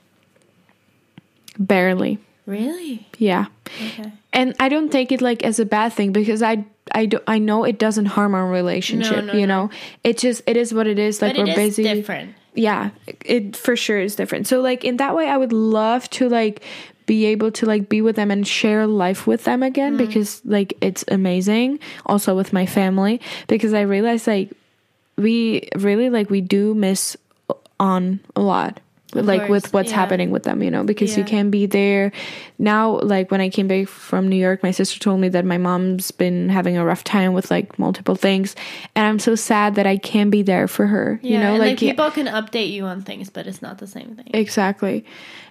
Barely. 1.59 2.19
Really? 2.49 3.07
Yeah. 3.19 3.47
Okay. 3.69 4.11
And 4.33 4.55
I 4.59 4.69
don't 4.71 4.91
take 4.91 5.13
it 5.13 5.21
like 5.21 5.45
as 5.45 5.61
a 5.61 5.67
bad 5.67 5.93
thing 5.93 6.13
because 6.13 6.43
I 6.43 6.65
I 6.95 7.05
do 7.07 7.19
I 7.29 7.39
know 7.39 7.65
it 7.65 7.79
doesn't 7.79 8.07
harm 8.07 8.35
our 8.35 8.49
relationship, 8.49 9.25
No, 9.27 9.33
no, 9.33 9.39
you 9.39 9.47
no. 9.47 9.67
know. 9.67 9.71
It 10.03 10.17
just 10.17 10.43
it 10.47 10.57
is 10.57 10.73
what 10.73 10.87
it 10.87 10.99
is. 10.99 11.21
Like 11.21 11.37
but 11.37 11.47
we're 11.47 11.55
busy. 11.55 11.83
different. 11.83 12.35
Yeah, 12.55 12.91
it 13.25 13.55
for 13.57 13.77
sure 13.77 14.01
is 14.01 14.17
different. 14.17 14.47
So 14.49 14.61
like 14.63 14.83
in 14.83 14.97
that 14.97 15.15
way 15.15 15.29
I 15.29 15.37
would 15.37 15.53
love 15.53 16.09
to 16.19 16.29
like 16.31 16.63
be 17.05 17.27
able 17.27 17.51
to 17.53 17.67
like 17.67 17.89
be 17.89 18.01
with 18.01 18.17
them 18.17 18.31
and 18.31 18.47
share 18.49 18.87
life 18.87 19.27
with 19.27 19.45
them 19.45 19.63
again 19.63 19.95
Mm. 19.95 19.99
because 20.09 20.41
like 20.45 20.73
it's 20.81 21.05
amazing. 21.09 21.79
Also 22.07 22.35
with 22.35 22.53
my 22.55 22.65
family 22.67 23.21
because 23.47 23.75
I 23.75 23.83
realize 23.83 24.27
like 24.27 24.51
we 25.17 25.69
really 25.77 26.09
like 26.11 26.31
we 26.31 26.41
do 26.41 26.73
miss 26.75 27.17
on 27.79 28.21
a 28.35 28.41
lot 28.41 28.81
Of 29.15 29.25
like 29.25 29.47
course, 29.47 29.51
with 29.51 29.73
what's 29.73 29.91
yeah. 29.91 29.97
happening 29.97 30.31
with 30.31 30.43
them 30.43 30.63
you 30.63 30.71
know 30.71 30.85
because 30.85 31.17
you 31.17 31.25
can't 31.25 31.51
be 31.51 31.65
there 31.65 32.13
now 32.59 33.01
like 33.01 33.31
when 33.31 33.41
i 33.41 33.49
came 33.49 33.67
back 33.67 33.89
from 33.89 34.29
new 34.29 34.37
york 34.37 34.63
my 34.63 34.71
sister 34.71 35.01
told 35.01 35.19
me 35.19 35.31
that 35.31 35.47
my 35.47 35.57
mom's 35.57 36.11
been 36.11 36.51
having 36.51 36.77
a 36.77 36.85
rough 36.85 37.05
time 37.05 37.33
with 37.33 37.51
like 37.51 37.79
multiple 37.79 38.15
things 38.15 38.55
and 38.95 39.07
i'm 39.07 39.19
so 39.19 39.35
sad 39.35 39.77
that 39.77 39.87
i 39.87 39.97
can't 39.97 40.31
be 40.31 40.43
there 40.43 40.69
for 40.69 40.87
her 40.87 41.19
Yeah, 41.23 41.31
you 41.33 41.39
know 41.43 41.53
like, 41.53 41.61
like, 41.61 41.83
yeah, 41.83 41.93
people 41.93 42.11
can 42.11 42.27
update 42.27 42.71
you 42.71 42.85
on 42.85 43.01
things, 43.01 43.31
but 43.31 43.47
it's 43.47 43.63
not 43.63 43.79
the 43.79 43.87
same 43.87 44.15
thing. 44.15 44.29
exactly 44.35 45.07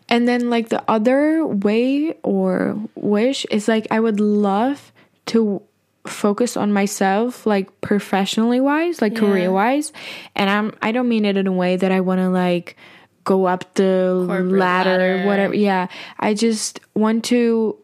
and 0.08 0.28
then 0.28 0.52
like 0.52 0.70
the 0.70 0.84
other 0.88 1.44
way 1.44 2.14
or 2.22 2.78
wish 2.94 3.44
is 3.50 3.68
like 3.68 3.88
i 3.90 4.00
would 4.00 4.20
love 4.20 4.92
to 5.26 5.64
focus 6.06 6.56
on 6.56 6.72
myself 6.72 7.46
like 7.48 7.82
professionally 7.82 8.60
wise 8.62 9.02
like 9.02 9.14
Yeah. 9.14 9.20
career 9.20 9.52
wise 9.52 9.92
and 10.36 10.48
i'm 10.50 10.74
i 10.82 10.92
don't 10.92 11.10
mean 11.10 11.26
it 11.26 11.38
in 11.38 11.48
a 11.48 11.52
way 11.52 11.76
that 11.76 11.92
i 11.92 12.00
want 12.02 12.20
to 12.20 12.30
like 12.30 12.78
go 13.28 13.46
up 13.46 13.62
the 13.76 14.14
ladder, 14.16 14.58
ladder. 14.58 15.26
whatever 15.28 15.54
yeah 15.54 15.88
i 16.20 16.34
just 16.34 16.80
want 16.96 17.24
to 17.26 17.76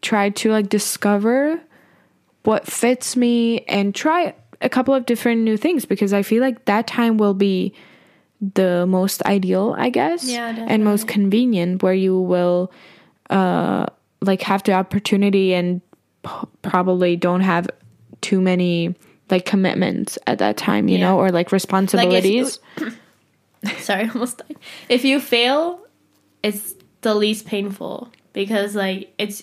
try 0.00 0.30
to 0.30 0.50
like 0.52 0.68
discover 0.68 1.60
what 2.44 2.66
fits 2.66 3.16
me 3.16 3.60
and 3.66 3.94
try 3.94 4.32
a 4.62 4.68
couple 4.68 4.94
of 4.94 5.04
different 5.06 5.40
new 5.42 5.56
things 5.56 5.84
because 5.84 6.12
i 6.12 6.22
feel 6.22 6.40
like 6.40 6.64
that 6.66 6.86
time 6.86 7.18
will 7.18 7.34
be 7.34 7.74
the 8.54 8.86
most 8.86 9.22
ideal 9.26 9.74
i 9.76 9.90
guess 9.90 10.24
Yeah, 10.24 10.54
and 10.68 10.84
most 10.84 11.08
convenient 11.08 11.82
where 11.82 11.92
you 12.06 12.14
will 12.18 12.70
uh 13.28 13.86
like 14.22 14.42
have 14.42 14.62
the 14.62 14.72
opportunity 14.72 15.52
and 15.52 15.80
p- 16.22 16.46
probably 16.62 17.16
don't 17.16 17.40
have 17.42 17.66
too 18.20 18.40
many 18.40 18.94
like 19.30 19.44
commitments 19.44 20.16
at 20.26 20.38
that 20.38 20.56
time 20.56 20.88
you 20.88 20.96
Yeah. 20.98 21.10
know 21.10 21.18
or 21.18 21.30
like 21.30 21.52
responsibilities 21.52 22.60
Sorry, 23.78 24.08
almost 24.08 24.38
died. 24.38 24.56
If 24.88 25.04
you 25.04 25.20
fail, 25.20 25.80
it's 26.42 26.74
the 27.02 27.14
least 27.14 27.46
painful 27.46 28.10
because 28.32 28.74
like 28.74 29.12
it's 29.18 29.42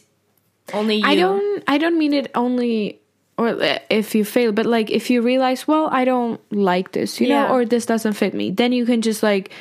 only 0.73 0.95
you. 0.95 1.05
I 1.05 1.15
don't 1.15 1.63
I 1.67 1.77
don't 1.77 1.97
mean 1.97 2.13
it 2.13 2.31
only 2.35 2.99
or 3.37 3.49
uh, 3.49 3.77
if 3.89 4.15
you 4.15 4.25
fail, 4.25 4.51
but 4.51 4.65
like 4.65 4.89
if 4.89 5.09
you 5.09 5.21
realize, 5.21 5.67
well, 5.67 5.89
I 5.91 6.05
don't 6.05 6.41
like 6.51 6.91
this, 6.93 7.21
you 7.21 7.27
Yeah. 7.27 7.47
know, 7.47 7.53
or 7.53 7.65
this 7.65 7.85
doesn't 7.85 8.13
fit 8.13 8.33
me, 8.33 8.49
then 8.51 8.71
you 8.71 8.85
can 8.85 9.01
just 9.01 9.21
like 9.21 9.51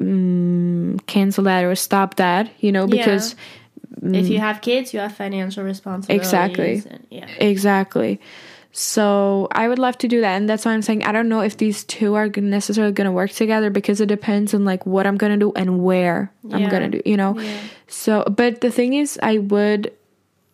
mm, 0.00 1.04
cancel 1.06 1.44
that 1.44 1.64
or 1.64 1.74
stop 1.74 2.16
that, 2.16 2.50
you 2.60 2.72
know, 2.72 2.86
because 2.86 3.36
if 4.02 4.28
you 4.28 4.38
have 4.40 4.60
kids, 4.60 4.92
you 4.92 5.00
have 5.00 5.14
financial 5.14 5.62
responsibilities. 5.64 6.26
Exactly. 6.26 6.82
and- 6.90 7.06
yeah. 7.10 7.26
exactly. 7.38 8.20
So 8.74 9.48
I 9.52 9.68
would 9.68 9.78
love 9.78 9.98
to 9.98 10.08
do 10.08 10.22
that, 10.22 10.34
and 10.36 10.48
that's 10.48 10.64
why 10.64 10.72
I'm 10.72 10.80
saying 10.80 11.04
I 11.04 11.12
don't 11.12 11.28
know 11.28 11.40
if 11.40 11.58
these 11.58 11.84
two 11.84 12.14
are 12.14 12.28
necessarily 12.28 12.92
going 12.92 13.04
to 13.04 13.12
work 13.12 13.30
together 13.30 13.68
because 13.68 14.00
it 14.00 14.06
depends 14.06 14.54
on 14.54 14.64
like 14.64 14.86
what 14.86 15.06
I'm 15.06 15.18
going 15.18 15.32
to 15.32 15.38
do 15.38 15.52
and 15.54 15.84
where 15.84 16.32
I'm 16.50 16.70
going 16.70 16.90
to 16.90 17.00
do, 17.00 17.02
you 17.08 17.18
know. 17.18 17.38
Yeah. 17.38 17.60
So, 17.86 18.24
but 18.24 18.62
the 18.62 18.70
thing 18.70 18.94
is, 18.94 19.18
I 19.22 19.38
would 19.38 19.92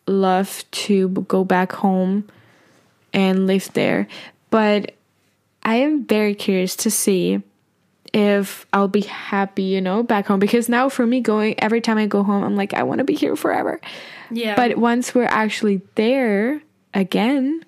love 0.09 0.65
to 0.73 1.09
go 1.09 1.45
back 1.45 1.71
home 1.71 2.29
and 3.13 3.47
live 3.47 3.73
there, 3.75 4.09
but 4.51 4.97
I 5.63 5.77
am 5.77 6.05
very 6.05 6.35
curious 6.35 6.75
to 6.77 6.91
see 6.91 7.41
if 8.13 8.67
I'll 8.73 8.89
be 8.89 9.03
happy, 9.03 9.63
you 9.63 9.81
know, 9.81 10.03
back 10.03 10.27
home 10.27 10.41
because 10.41 10.69
now 10.69 10.89
for 10.89 11.07
me 11.07 11.21
going 11.21 11.55
every 11.59 11.81
time 11.81 11.99
I 11.99 12.07
go 12.07 12.23
home 12.23 12.43
I'm 12.43 12.57
like 12.57 12.75
I 12.75 12.83
want 12.83 12.99
to 12.99 13.05
be 13.05 13.15
here 13.15 13.37
forever. 13.37 13.81
Yeah. 14.31 14.57
But 14.57 14.79
once 14.79 15.15
we're 15.15 15.25
actually 15.25 15.83
there 15.95 16.63
again 16.95 17.65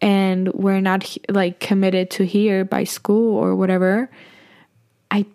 and 0.00 0.52
we're 0.52 0.80
not 0.80 1.16
like 1.28 1.60
committed 1.60 2.10
to 2.12 2.24
here 2.24 2.64
by 2.64 2.84
school 2.84 3.36
or 3.36 3.54
whatever, 3.56 4.10
I 5.10 5.26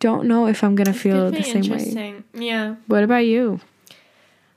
don't 0.00 0.26
know 0.26 0.46
if 0.46 0.62
I'm 0.64 0.76
to 0.76 0.92
feel 0.92 1.30
the 1.30 1.42
same 1.42 1.70
way. 1.70 2.22
Yeah. 2.34 2.76
What 2.86 3.02
about 3.04 3.26
you? 3.26 3.60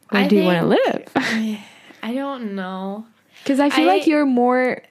Where 0.09 0.23
I 0.23 0.27
do 0.27 0.35
you 0.37 0.43
want 0.43 0.59
to 0.59 0.65
live? 0.67 1.07
I 2.03 2.13
don't 2.13 2.55
know. 2.55 3.05
Because 3.43 3.59
I 3.59 3.69
feel 3.69 3.89
I- 3.89 3.93
like 3.97 4.07
you're 4.07 4.25
more 4.25 4.81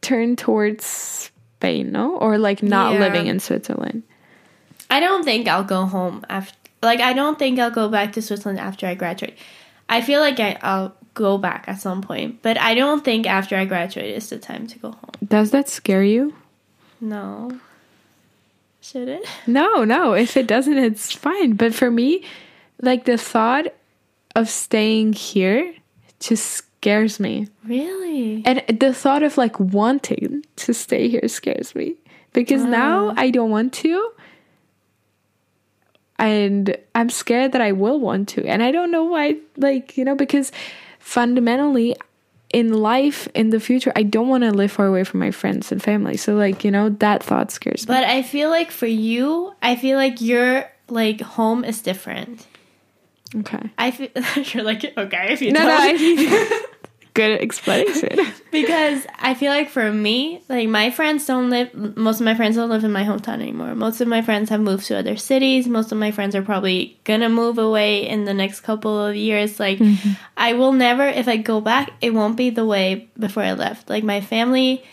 turned 0.00 0.38
towards 0.38 0.84
Spain, 0.84 1.92
no? 1.92 2.16
Or 2.16 2.38
like 2.38 2.62
not 2.62 2.94
Yeah. 2.94 3.00
living 3.00 3.26
in 3.28 3.38
Switzerland. 3.40 4.02
I 4.90 5.00
don't 5.00 5.24
think 5.24 5.48
I'll 5.48 5.64
go 5.64 5.84
home 5.86 6.24
after. 6.28 6.56
Like, 6.82 7.00
I 7.00 7.12
don't 7.14 7.38
think 7.38 7.58
I'll 7.58 7.70
go 7.70 7.88
back 7.88 8.12
to 8.12 8.22
Switzerland 8.22 8.60
after 8.60 8.86
I 8.86 8.94
graduate. 8.94 9.36
I 9.88 10.02
feel 10.02 10.20
like 10.20 10.38
I, 10.38 10.58
I'll 10.62 10.94
go 11.16 11.38
back 11.38 11.64
at 11.66 11.80
some 11.80 12.02
point, 12.02 12.42
but 12.42 12.60
I 12.60 12.74
don't 12.74 13.04
think 13.04 13.26
after 13.26 13.56
I 13.56 13.64
graduate 13.64 14.14
is 14.14 14.30
the 14.30 14.38
time 14.38 14.68
to 14.68 14.78
go 14.78 14.92
home. 14.92 15.10
Does 15.26 15.50
that 15.50 15.68
scare 15.68 16.04
you? 16.04 16.34
No. 17.00 17.58
Should 18.80 19.08
it? 19.08 19.26
No, 19.48 19.82
no. 19.82 20.12
If 20.12 20.36
it 20.36 20.46
doesn't, 20.46 20.78
it's 20.78 21.10
fine. 21.10 21.54
But 21.54 21.74
for 21.74 21.90
me, 21.90 22.24
like 22.80 23.04
the 23.04 23.18
thought 23.18 23.66
of 24.36 24.48
staying 24.48 25.14
here 25.14 25.74
just 26.20 26.46
scares 26.46 27.18
me. 27.18 27.48
Really? 27.64 28.42
And 28.44 28.62
the 28.78 28.94
thought 28.94 29.24
of 29.24 29.36
like 29.36 29.58
wanting 29.58 30.44
to 30.56 30.74
stay 30.74 31.08
here 31.08 31.26
scares 31.26 31.74
me 31.74 31.96
because 32.32 32.62
ah. 32.62 32.68
now 32.68 33.14
I 33.16 33.30
don't 33.30 33.50
want 33.50 33.72
to. 33.84 34.12
And 36.18 36.76
I'm 36.94 37.10
scared 37.10 37.52
that 37.52 37.60
I 37.60 37.72
will 37.72 37.98
want 37.98 38.28
to. 38.30 38.46
And 38.46 38.62
I 38.62 38.70
don't 38.70 38.90
know 38.90 39.04
why, 39.04 39.36
like, 39.56 39.98
you 39.98 40.04
know, 40.04 40.14
because 40.14 40.50
fundamentally 41.06 41.94
in 42.52 42.72
life, 42.72 43.28
in 43.34 43.50
the 43.50 43.60
future, 43.60 43.92
I 43.94 44.02
don't 44.02 44.28
want 44.28 44.42
to 44.42 44.50
live 44.50 44.72
far 44.72 44.86
away 44.86 45.04
from 45.04 45.20
my 45.20 45.30
friends 45.30 45.70
and 45.70 45.80
family. 45.82 46.16
So, 46.16 46.34
like, 46.34 46.64
you 46.64 46.70
know, 46.70 46.88
that 46.88 47.22
thought 47.22 47.50
scares 47.52 47.86
me. 47.86 47.94
But 47.94 48.04
I 48.04 48.22
feel 48.22 48.50
like 48.50 48.70
for 48.72 48.86
you, 48.86 49.52
I 49.62 49.76
feel 49.76 49.96
like 49.98 50.20
your 50.20 50.68
like 50.88 51.20
home 51.20 51.64
is 51.64 51.80
different. 51.80 52.46
Okay. 53.34 53.70
I 53.78 53.90
feel 53.92 54.08
you're 54.52 54.64
like 54.64 54.84
okay 54.96 55.32
if 55.32 55.42
you 55.42 55.52
No, 55.52 55.60
don't. 55.60 55.68
no, 55.68 55.76
I 55.78 56.62
good 57.16 57.40
explanation. 57.40 58.18
because 58.52 59.06
I 59.18 59.34
feel 59.34 59.50
like 59.50 59.70
for 59.70 59.90
me, 59.90 60.42
like 60.48 60.68
my 60.68 60.90
friends 60.90 61.26
don't 61.26 61.50
live. 61.50 61.74
Most 61.74 62.20
of 62.20 62.24
my 62.24 62.34
friends 62.34 62.56
don't 62.56 62.70
live 62.70 62.84
in 62.84 62.92
my 62.92 63.02
hometown 63.04 63.40
anymore. 63.40 63.74
Most 63.74 64.00
of 64.00 64.06
my 64.06 64.22
friends 64.22 64.50
have 64.50 64.60
moved 64.60 64.86
to 64.86 64.98
other 64.98 65.16
cities. 65.16 65.66
Most 65.66 65.90
of 65.90 65.98
my 65.98 66.10
friends 66.10 66.36
are 66.36 66.42
probably 66.42 67.00
gonna 67.04 67.28
move 67.28 67.58
away 67.58 68.06
in 68.06 68.24
the 68.24 68.34
next 68.34 68.60
couple 68.60 69.04
of 69.04 69.16
years. 69.16 69.58
Like 69.58 69.80
I 70.36 70.52
will 70.52 70.72
never, 70.72 71.06
if 71.06 71.26
I 71.26 71.38
go 71.38 71.60
back, 71.60 71.92
it 72.00 72.14
won't 72.14 72.36
be 72.36 72.50
the 72.50 72.66
way 72.66 73.08
before 73.18 73.42
I 73.42 73.54
left. 73.54 73.88
Like 73.88 74.04
my 74.04 74.20
family. 74.20 74.84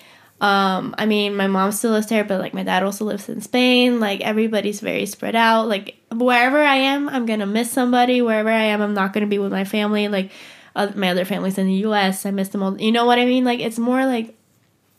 Um, 0.41 0.93
I 0.97 1.05
mean, 1.05 1.37
my 1.37 1.47
mom 1.47 1.71
still 1.71 1.91
lives 1.91 2.07
there, 2.07 2.25
but 2.25 2.41
like 2.41 2.53
my 2.53 2.63
dad 2.63 2.83
also 2.83 3.05
lives 3.05 3.29
in 3.29 3.39
Spain. 3.39 4.01
Like 4.01 4.19
everybody's 4.19 4.81
very 4.81 5.05
spread 5.05 5.37
out. 5.37 5.69
Like 5.69 5.95
wherever 6.11 6.61
I 6.61 6.75
am, 6.75 7.07
I'm 7.07 7.25
gonna 7.25 7.45
miss 7.45 7.71
somebody. 7.71 8.21
Wherever 8.21 8.49
I 8.49 8.63
am, 8.73 8.81
I'm 8.81 8.93
not 8.93 9.13
gonna 9.13 9.27
be 9.27 9.39
with 9.39 9.53
my 9.53 9.63
family. 9.63 10.09
Like 10.09 10.31
my 10.75 11.09
other 11.09 11.25
family's 11.25 11.57
in 11.57 11.67
the 11.67 11.73
U.S. 11.73 12.25
I 12.25 12.31
miss 12.31 12.49
them 12.49 12.63
all. 12.63 12.79
You 12.79 12.91
know 12.91 13.05
what 13.05 13.19
I 13.19 13.25
mean? 13.25 13.43
Like 13.43 13.59
it's 13.59 13.79
more 13.79 14.05
like 14.05 14.35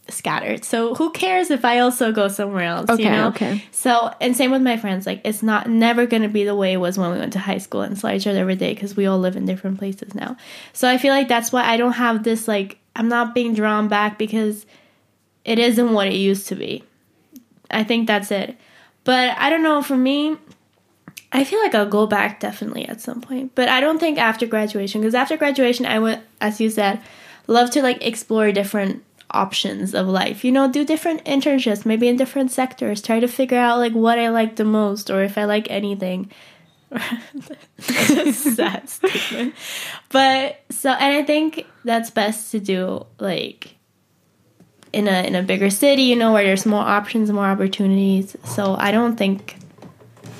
scattered. 0.08 0.64
So 0.64 0.94
who 0.94 1.10
cares 1.10 1.50
if 1.50 1.64
I 1.64 1.78
also 1.78 2.12
go 2.12 2.28
somewhere 2.28 2.64
else? 2.64 2.90
Okay, 2.90 3.04
you 3.04 3.10
know? 3.10 3.28
okay. 3.28 3.64
So 3.70 4.12
and 4.20 4.36
same 4.36 4.50
with 4.50 4.62
my 4.62 4.76
friends. 4.76 5.06
Like 5.06 5.20
it's 5.24 5.42
not 5.42 5.68
never 5.68 6.06
gonna 6.06 6.28
be 6.28 6.44
the 6.44 6.54
way 6.54 6.72
it 6.72 6.78
was 6.78 6.98
when 6.98 7.10
we 7.10 7.18
went 7.18 7.32
to 7.34 7.38
high 7.38 7.58
school 7.58 7.80
and 7.82 7.98
saw 7.98 8.10
each 8.10 8.26
other 8.26 8.40
every 8.40 8.56
day 8.56 8.74
because 8.74 8.96
we 8.96 9.06
all 9.06 9.18
live 9.18 9.36
in 9.36 9.46
different 9.46 9.78
places 9.78 10.14
now. 10.14 10.36
So 10.72 10.88
I 10.88 10.98
feel 10.98 11.12
like 11.12 11.28
that's 11.28 11.52
why 11.52 11.64
I 11.64 11.76
don't 11.76 11.92
have 11.92 12.22
this 12.22 12.46
like 12.46 12.78
I'm 12.96 13.08
not 13.08 13.34
being 13.34 13.54
drawn 13.54 13.88
back 13.88 14.18
because 14.18 14.66
it 15.44 15.58
isn't 15.58 15.92
what 15.92 16.06
it 16.06 16.14
used 16.14 16.48
to 16.48 16.54
be. 16.54 16.84
I 17.70 17.84
think 17.84 18.06
that's 18.06 18.30
it. 18.30 18.56
But 19.04 19.36
I 19.36 19.50
don't 19.50 19.62
know, 19.62 19.82
for 19.82 19.96
me, 19.96 20.36
I 21.34 21.42
feel 21.42 21.60
like 21.60 21.74
I'll 21.74 21.84
go 21.84 22.06
back 22.06 22.38
definitely 22.38 22.86
at 22.86 23.00
some 23.00 23.20
point. 23.20 23.56
But 23.56 23.68
I 23.68 23.80
don't 23.80 23.98
think 23.98 24.18
after 24.18 24.46
graduation, 24.46 25.00
because 25.00 25.16
after 25.16 25.36
graduation, 25.36 25.84
I 25.84 25.98
would, 25.98 26.20
as 26.40 26.60
you 26.60 26.70
said, 26.70 27.00
love 27.48 27.70
to 27.72 27.82
like 27.82 28.06
explore 28.06 28.52
different 28.52 29.02
options 29.32 29.96
of 29.96 30.06
life. 30.06 30.44
You 30.44 30.52
know, 30.52 30.70
do 30.70 30.84
different 30.84 31.24
internships, 31.24 31.84
maybe 31.84 32.06
in 32.06 32.16
different 32.16 32.52
sectors, 32.52 33.02
try 33.02 33.18
to 33.18 33.26
figure 33.26 33.58
out 33.58 33.78
like 33.78 33.92
what 33.92 34.16
I 34.16 34.28
like 34.28 34.54
the 34.54 34.64
most 34.64 35.10
or 35.10 35.24
if 35.24 35.36
I 35.36 35.44
like 35.44 35.68
anything. 35.70 36.30
Sad. 37.80 38.88
But 40.10 40.60
so, 40.70 40.90
and 40.90 41.16
I 41.16 41.24
think 41.24 41.66
that's 41.84 42.10
best 42.10 42.52
to 42.52 42.60
do 42.60 43.06
like 43.18 43.74
in 44.92 45.08
a 45.08 45.26
in 45.26 45.34
a 45.34 45.42
bigger 45.42 45.70
city, 45.70 46.02
you 46.02 46.14
know, 46.14 46.32
where 46.32 46.44
there's 46.44 46.64
more 46.64 46.84
options, 46.84 47.32
more 47.32 47.46
opportunities. 47.46 48.36
So 48.44 48.76
I 48.78 48.92
don't 48.92 49.16
think 49.16 49.56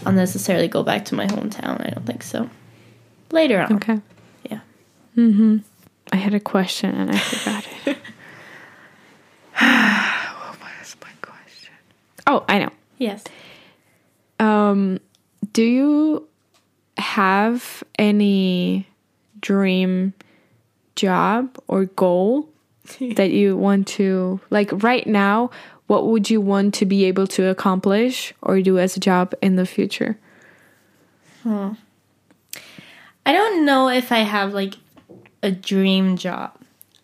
I'll 0.06 0.12
necessarily 0.12 0.68
go 0.68 0.82
back 0.82 1.04
to 1.06 1.14
my 1.14 1.26
hometown. 1.26 1.80
I 1.86 1.90
don't 1.90 2.06
think 2.06 2.22
so. 2.22 2.48
Later 3.30 3.60
on. 3.60 3.76
Okay. 3.76 4.00
Yeah. 4.50 4.60
Mm-hmm. 5.16 5.58
I 6.12 6.16
had 6.16 6.34
a 6.34 6.40
question 6.40 6.94
and 6.94 7.10
I 7.10 7.18
forgot 7.18 7.66
it. 7.86 7.96
what 9.58 10.58
was 10.80 10.96
my 11.02 11.08
question? 11.22 11.74
Oh, 12.26 12.44
I 12.48 12.58
know. 12.58 12.70
Yes. 12.98 13.24
Um, 14.38 14.98
do 15.52 15.62
you 15.62 16.28
have 16.96 17.82
any 17.98 18.86
dream 19.40 20.12
job 20.96 21.58
or 21.66 21.86
goal 21.86 22.48
that 23.16 23.30
you 23.30 23.56
want 23.56 23.86
to 23.88 24.40
like 24.50 24.70
right 24.82 25.06
now? 25.06 25.50
What 25.86 26.06
would 26.06 26.30
you 26.30 26.40
want 26.40 26.74
to 26.74 26.86
be 26.86 27.04
able 27.04 27.26
to 27.28 27.48
accomplish 27.48 28.32
or 28.40 28.60
do 28.62 28.78
as 28.78 28.96
a 28.96 29.00
job 29.00 29.34
in 29.42 29.56
the 29.56 29.66
future? 29.66 30.18
Hmm. 31.42 31.72
I 33.26 33.32
don't 33.32 33.64
know 33.64 33.88
if 33.88 34.10
I 34.10 34.18
have 34.20 34.54
like 34.54 34.74
a 35.42 35.50
dream 35.50 36.16
job. 36.16 36.58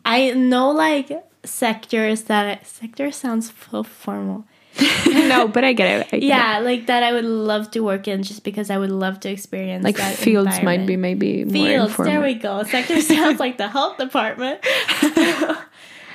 I 0.05 0.31
know 0.33 0.71
like 0.71 1.11
sectors 1.45 2.23
that 2.23 2.67
sector 2.67 3.11
sounds 3.13 3.53
so 3.71 3.83
formal. 3.83 4.45
no, 5.07 5.49
but 5.49 5.65
I 5.65 5.73
get 5.73 6.01
it. 6.01 6.09
I 6.13 6.17
it. 6.17 6.23
Yeah, 6.23 6.59
like 6.61 6.87
that 6.87 7.03
I 7.03 7.13
would 7.13 7.25
love 7.25 7.71
to 7.73 7.81
work 7.81 8.07
in 8.09 8.23
just 8.23 8.45
because 8.45 8.71
I 8.71 8.79
would 8.79 8.91
love 8.91 9.21
to 9.21 9.31
experience 9.31 9.85
like 9.85 9.97
fields 9.97 10.63
might 10.63 10.87
be 10.87 10.97
maybe 10.97 11.45
fields. 11.45 11.97
There 11.97 12.21
we 12.21 12.35
go. 12.35 12.63
Sector 12.63 13.01
sounds 13.03 13.41
like 13.45 13.59
the 13.59 13.69
health 13.69 13.99
department. 13.99 14.61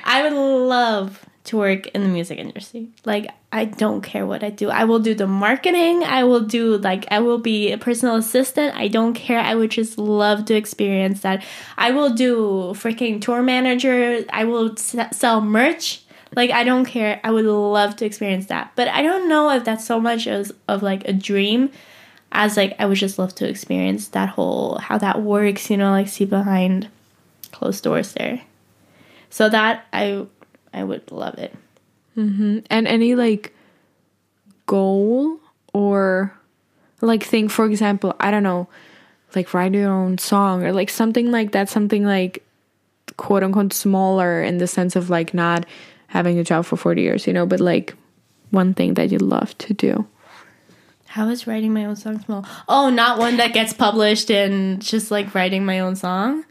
I 0.07 0.21
would 0.23 0.33
love 0.33 1.25
to 1.45 1.57
work 1.57 1.87
in 1.87 2.01
the 2.01 2.07
music 2.09 2.37
industry. 2.39 2.89
Like 3.05 3.29
I 3.51 3.65
don't 3.65 4.01
care 4.01 4.25
what 4.25 4.43
I 4.43 4.49
do. 4.49 4.69
I 4.69 4.83
will 4.83 4.99
do 4.99 5.13
the 5.13 5.27
marketing. 5.27 6.03
I 6.03 6.23
will 6.23 6.41
do 6.41 6.77
like 6.77 7.05
I 7.11 7.19
will 7.19 7.37
be 7.37 7.71
a 7.71 7.77
personal 7.77 8.15
assistant. 8.15 8.75
I 8.75 8.87
don't 8.87 9.13
care. 9.13 9.39
I 9.39 9.55
would 9.55 9.71
just 9.71 9.97
love 9.97 10.45
to 10.45 10.55
experience 10.55 11.21
that. 11.21 11.43
I 11.77 11.91
will 11.91 12.13
do 12.13 12.73
freaking 12.75 13.21
tour 13.21 13.41
manager. 13.41 14.23
I 14.31 14.43
will 14.45 14.73
s- 14.73 14.95
sell 15.17 15.41
merch. 15.41 16.01
Like 16.35 16.51
I 16.51 16.63
don't 16.63 16.85
care. 16.85 17.21
I 17.23 17.31
would 17.31 17.45
love 17.45 17.95
to 17.97 18.05
experience 18.05 18.47
that. 18.47 18.71
But 18.75 18.87
I 18.89 19.01
don't 19.01 19.29
know 19.29 19.49
if 19.51 19.63
that's 19.63 19.85
so 19.85 19.99
much 19.99 20.27
as 20.27 20.51
of 20.67 20.83
like 20.83 21.07
a 21.07 21.13
dream 21.13 21.69
as 22.31 22.57
like 22.57 22.75
I 22.79 22.85
would 22.85 22.97
just 22.97 23.17
love 23.17 23.33
to 23.35 23.47
experience 23.47 24.09
that 24.09 24.29
whole 24.29 24.77
how 24.79 24.97
that 24.97 25.21
works, 25.21 25.69
you 25.69 25.77
know, 25.77 25.91
like 25.91 26.07
see 26.07 26.25
behind 26.25 26.89
closed 27.51 27.83
doors 27.83 28.13
there. 28.13 28.41
So 29.29 29.49
that 29.49 29.85
I 29.93 30.25
I 30.75 30.83
would 30.83 31.11
love 31.11 31.39
it. 31.39 31.55
Mm-hmm. 32.17 32.59
and 32.69 32.87
any 32.87 33.15
like 33.15 33.53
goal 34.67 35.39
or 35.73 36.33
like 37.01 37.23
thing 37.23 37.49
for 37.49 37.65
example 37.65 38.15
i 38.21 38.31
don't 38.31 38.41
know 38.43 38.67
like 39.35 39.53
write 39.53 39.73
your 39.73 39.91
own 39.91 40.17
song 40.17 40.63
or 40.63 40.71
like 40.71 40.89
something 40.89 41.29
like 41.29 41.51
that 41.51 41.67
something 41.69 42.05
like 42.05 42.41
quote 43.17 43.43
unquote 43.43 43.73
smaller 43.73 44.41
in 44.41 44.57
the 44.59 44.67
sense 44.67 44.95
of 44.95 45.09
like 45.09 45.33
not 45.33 45.65
having 46.07 46.39
a 46.39 46.43
job 46.43 46.63
for 46.65 46.77
40 46.77 47.01
years 47.01 47.27
you 47.27 47.33
know 47.33 47.45
but 47.45 47.59
like 47.59 47.93
one 48.51 48.73
thing 48.73 48.93
that 48.95 49.11
you 49.11 49.17
love 49.19 49.57
to 49.59 49.73
do 49.73 50.07
How 51.07 51.27
is 51.29 51.45
writing 51.47 51.73
my 51.73 51.85
own 51.85 51.95
song 51.95 52.19
small? 52.23 52.45
Oh, 52.67 52.89
not 52.89 53.19
one 53.19 53.37
that 53.37 53.53
gets 53.53 53.73
published 53.73 54.29
and 54.31 54.81
just 54.81 55.11
like 55.11 55.33
writing 55.35 55.63
my 55.65 55.79
own 55.79 55.95
song? 55.95 56.43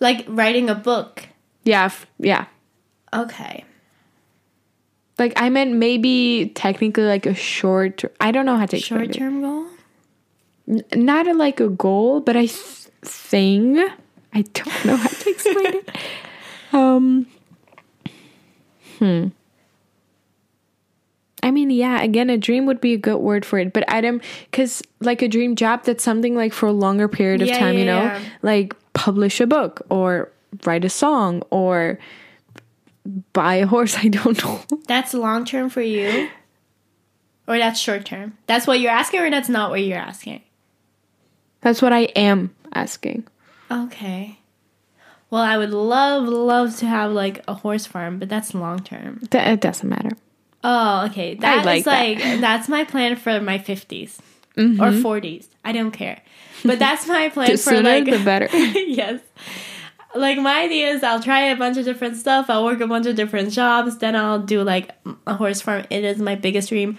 Like 0.00 0.24
writing 0.28 0.68
a 0.70 0.74
book. 0.74 1.28
yeah 1.64 1.86
f- 1.86 2.06
yeah 2.18 2.46
Okay. 3.14 3.64
Like 5.18 5.32
i 5.36 5.48
meant 5.50 5.72
maybe 5.74 6.50
technically 6.54 7.04
like 7.04 7.26
a 7.26 7.34
short 7.34 8.04
i 8.20 8.30
don't 8.30 8.46
know 8.46 8.56
how 8.56 8.66
to 8.66 8.76
explain 8.76 9.04
Short 9.04 9.12
term 9.14 9.40
goal? 9.40 9.66
N- 10.68 10.84
not 10.94 11.26
a, 11.26 11.34
like 11.34 11.58
a 11.60 11.68
goal, 11.68 12.20
but 12.20 12.36
I 12.36 12.46
th- 12.46 12.88
think 13.02 13.78
I 14.32 14.42
don't 14.42 14.84
know 14.84 14.96
how 14.96 15.08
to 15.08 15.30
explain 15.30 15.74
it. 15.74 15.90
Um, 16.72 17.26
hmm. 18.98 19.26
I 21.42 21.50
mean, 21.50 21.70
yeah. 21.70 22.00
Again, 22.00 22.30
a 22.30 22.38
dream 22.38 22.64
would 22.66 22.80
be 22.80 22.92
a 22.94 22.96
good 22.96 23.16
word 23.18 23.44
for 23.44 23.58
it, 23.58 23.72
but 23.72 23.84
Adam, 23.88 24.20
because 24.50 24.82
like 25.00 25.20
a 25.20 25.28
dream 25.28 25.56
job, 25.56 25.84
that's 25.84 26.04
something 26.04 26.34
like 26.36 26.52
for 26.52 26.66
a 26.68 26.72
longer 26.72 27.08
period 27.08 27.42
of 27.42 27.48
Yeah, 27.48 27.58
time. 27.58 27.76
you 27.76 27.84
know, 27.84 28.04
yeah. 28.04 28.22
like 28.42 28.74
publish 28.94 29.40
a 29.40 29.46
book 29.46 29.82
or 29.90 30.30
write 30.64 30.84
a 30.84 30.88
song 30.88 31.42
or 31.50 31.98
buy 33.32 33.56
a 33.56 33.66
horse. 33.66 33.96
I 33.98 34.08
don't 34.08 34.42
know. 34.44 34.60
That's 34.86 35.14
long 35.14 35.44
term 35.44 35.68
for 35.70 35.82
you? 35.82 36.28
Or 37.48 37.58
that's 37.58 37.80
short 37.80 38.04
term? 38.04 38.38
That's 38.46 38.66
what 38.66 38.80
you're 38.80 38.92
asking 38.92 39.20
or 39.20 39.30
that's 39.30 39.48
not 39.48 39.70
what 39.70 39.82
you're 39.82 39.98
asking? 39.98 40.42
That's 41.60 41.82
what 41.82 41.92
I 41.92 42.02
am 42.16 42.54
asking. 42.74 43.26
Okay. 43.70 44.38
Well, 45.30 45.42
I 45.42 45.56
would 45.56 45.70
love, 45.70 46.28
love 46.28 46.76
to 46.78 46.86
have 46.86 47.10
like 47.12 47.42
a 47.48 47.54
horse 47.54 47.86
farm, 47.86 48.18
but 48.18 48.28
that's 48.28 48.54
long 48.54 48.80
term. 48.80 49.20
That 49.30 49.48
it 49.52 49.60
doesn't 49.60 49.88
matter. 49.88 50.10
Oh, 50.62 51.06
okay. 51.06 51.34
That 51.34 51.60
is 51.60 51.66
like 51.66 51.84
that. 51.84 52.00
like 52.24 52.40
that's 52.40 52.68
my 52.68 52.84
plan 52.84 53.16
for 53.16 53.40
my 53.40 53.58
50s 53.58 54.18
Mm-hmm. 54.56 54.82
or 54.82 54.90
40s. 54.90 55.46
I 55.64 55.72
don't 55.72 55.92
care. 55.92 56.20
But 56.62 56.78
that's 56.78 57.06
my 57.08 57.28
plan 57.32 57.52
for 57.52 57.56
sooner, 57.56 57.82
like 57.82 58.04
the 58.04 58.22
better. 58.22 58.48
yes. 58.54 59.20
Like 60.14 60.38
my 60.38 60.62
idea 60.62 60.90
is 60.90 61.02
I'll 61.02 61.22
try 61.22 61.42
a 61.42 61.56
bunch 61.56 61.76
of 61.76 61.84
different 61.84 62.16
stuff. 62.16 62.50
I'll 62.50 62.64
work 62.64 62.80
a 62.80 62.86
bunch 62.86 63.06
of 63.06 63.16
different 63.16 63.50
jobs. 63.50 63.98
Then 63.98 64.14
I'll 64.14 64.40
do 64.40 64.62
like 64.62 64.90
a 65.26 65.34
horse 65.34 65.60
farm. 65.60 65.84
It 65.90 66.04
is 66.04 66.18
my 66.18 66.34
biggest 66.34 66.68
dream. 66.68 66.98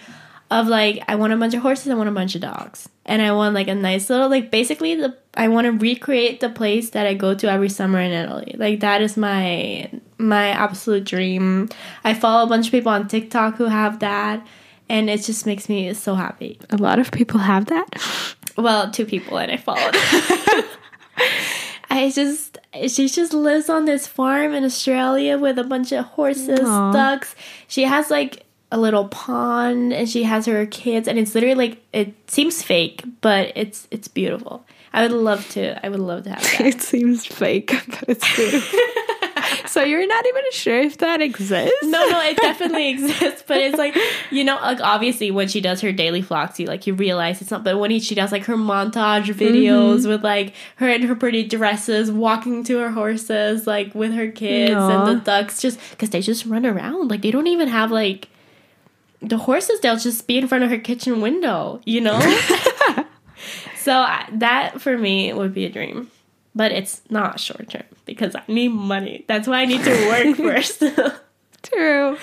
Of 0.51 0.67
like 0.67 1.03
I 1.07 1.15
want 1.15 1.33
a 1.33 1.37
bunch 1.37 1.53
of 1.55 1.61
horses. 1.61 1.87
I 1.87 1.95
want 1.95 2.09
a 2.09 2.11
bunch 2.11 2.35
of 2.35 2.41
dogs, 2.41 2.87
and 3.07 3.23
I 3.23 3.31
want 3.31 3.55
like 3.55 3.67
a 3.67 3.73
nice 3.73 4.07
little 4.07 4.29
like 4.29 4.51
basically 4.51 4.93
the 4.93 5.17
I 5.33 5.47
want 5.47 5.65
to 5.65 5.71
recreate 5.71 6.41
the 6.41 6.49
place 6.49 6.91
that 6.91 7.07
I 7.07 7.15
go 7.15 7.33
to 7.33 7.49
every 7.49 7.69
summer 7.69 7.99
in 7.99 8.11
Italy. 8.11 8.53
Like 8.57 8.81
that 8.81 9.01
is 9.01 9.17
my 9.17 9.89
my 10.19 10.49
absolute 10.49 11.05
dream. 11.05 11.69
I 12.03 12.13
follow 12.13 12.43
a 12.43 12.47
bunch 12.47 12.67
of 12.67 12.71
people 12.71 12.91
on 12.91 13.07
TikTok 13.07 13.55
who 13.55 13.65
have 13.65 13.99
that, 13.99 14.45
and 14.89 15.09
it 15.09 15.23
just 15.23 15.47
makes 15.47 15.69
me 15.69 15.91
so 15.95 16.13
happy. 16.13 16.59
A 16.69 16.77
lot 16.77 16.99
of 16.99 17.11
people 17.11 17.39
have 17.39 17.65
that. 17.67 17.89
Well, 18.55 18.91
two 18.91 19.05
people 19.05 19.37
and 19.37 19.51
I 19.51 19.57
followed. 19.57 19.95
I 21.89 22.11
just 22.13 22.52
she 22.87 23.07
just 23.07 23.33
lives 23.33 23.69
on 23.69 23.85
this 23.85 24.07
farm 24.07 24.53
in 24.53 24.63
Australia 24.63 25.37
with 25.37 25.59
a 25.59 25.63
bunch 25.63 25.91
of 25.91 26.05
horses, 26.05 26.59
Aw. 26.61 26.91
ducks. 26.91 27.35
She 27.67 27.83
has 27.83 28.09
like 28.09 28.45
a 28.71 28.79
little 28.79 29.07
pond 29.07 29.93
and 29.93 30.09
she 30.09 30.23
has 30.23 30.47
her 30.47 30.65
kids 30.65 31.07
and 31.07 31.19
it's 31.19 31.35
literally 31.35 31.55
like 31.55 31.83
it 31.93 32.13
seems 32.29 32.63
fake, 32.63 33.03
but 33.21 33.51
it's 33.55 33.87
it's 33.91 34.07
beautiful. 34.07 34.65
I 34.91 35.03
would 35.03 35.11
love 35.11 35.47
to 35.49 35.83
I 35.85 35.89
would 35.89 35.99
love 35.99 36.23
to 36.23 36.31
have 36.31 36.41
that. 36.41 36.61
It 36.65 36.81
seems 36.81 37.25
fake, 37.25 37.67
but 37.89 38.05
it's 38.07 38.35
beautiful. 38.35 38.79
So 39.67 39.81
you're 39.81 40.07
not 40.07 40.25
even 40.25 40.43
sure 40.51 40.79
if 40.79 40.97
that 40.99 41.21
exists? 41.21 41.83
No, 41.83 42.07
no, 42.07 42.21
it 42.21 42.37
definitely 42.37 42.89
exists, 42.89 43.43
but 43.47 43.57
it's 43.57 43.77
like 43.77 43.97
you 44.31 44.43
know, 44.43 44.55
like 44.55 44.81
obviously 44.81 45.31
when 45.31 45.47
she 45.47 45.61
does 45.61 45.81
her 45.81 45.91
daily 45.91 46.21
vlogs, 46.21 46.59
you 46.59 46.65
like 46.65 46.87
you 46.87 46.93
realize 46.93 47.41
it's 47.41 47.51
not. 47.51 47.63
But 47.63 47.79
when 47.79 47.99
she 47.99 48.15
does 48.15 48.31
like 48.31 48.45
her 48.45 48.55
montage 48.55 49.25
videos 49.25 49.99
mm-hmm. 49.99 50.09
with 50.09 50.23
like 50.23 50.53
her 50.77 50.89
in 50.89 51.03
her 51.03 51.15
pretty 51.15 51.43
dresses, 51.43 52.11
walking 52.11 52.63
to 52.65 52.79
her 52.79 52.91
horses, 52.91 53.67
like 53.67 53.93
with 53.95 54.13
her 54.13 54.31
kids 54.31 54.75
Aw. 54.75 54.89
and 54.89 55.17
the 55.17 55.23
ducks, 55.23 55.61
just 55.61 55.79
because 55.91 56.09
they 56.09 56.21
just 56.21 56.45
run 56.45 56.65
around, 56.65 57.09
like 57.09 57.21
they 57.21 57.31
don't 57.31 57.47
even 57.47 57.67
have 57.67 57.91
like 57.91 58.29
the 59.21 59.37
horses. 59.37 59.79
They'll 59.79 59.97
just 59.97 60.27
be 60.27 60.37
in 60.37 60.47
front 60.47 60.63
of 60.63 60.69
her 60.69 60.77
kitchen 60.77 61.21
window, 61.21 61.81
you 61.85 62.01
know. 62.01 62.19
so 63.77 63.93
I, 63.93 64.27
that 64.33 64.81
for 64.81 64.97
me 64.97 65.33
would 65.33 65.53
be 65.53 65.65
a 65.65 65.69
dream. 65.69 66.09
But 66.55 66.71
it's 66.71 67.01
not 67.09 67.39
short 67.39 67.69
term 67.69 67.83
because 68.05 68.35
I 68.35 68.43
need 68.47 68.69
money. 68.69 69.25
That's 69.27 69.47
why 69.47 69.61
I 69.61 69.65
need 69.65 69.83
to 69.83 70.07
work 70.07 70.37
first. 70.37 70.83
True. 71.63 72.17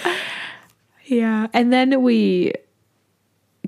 Yeah. 1.06 1.48
And 1.52 1.72
then 1.72 2.02
we 2.02 2.52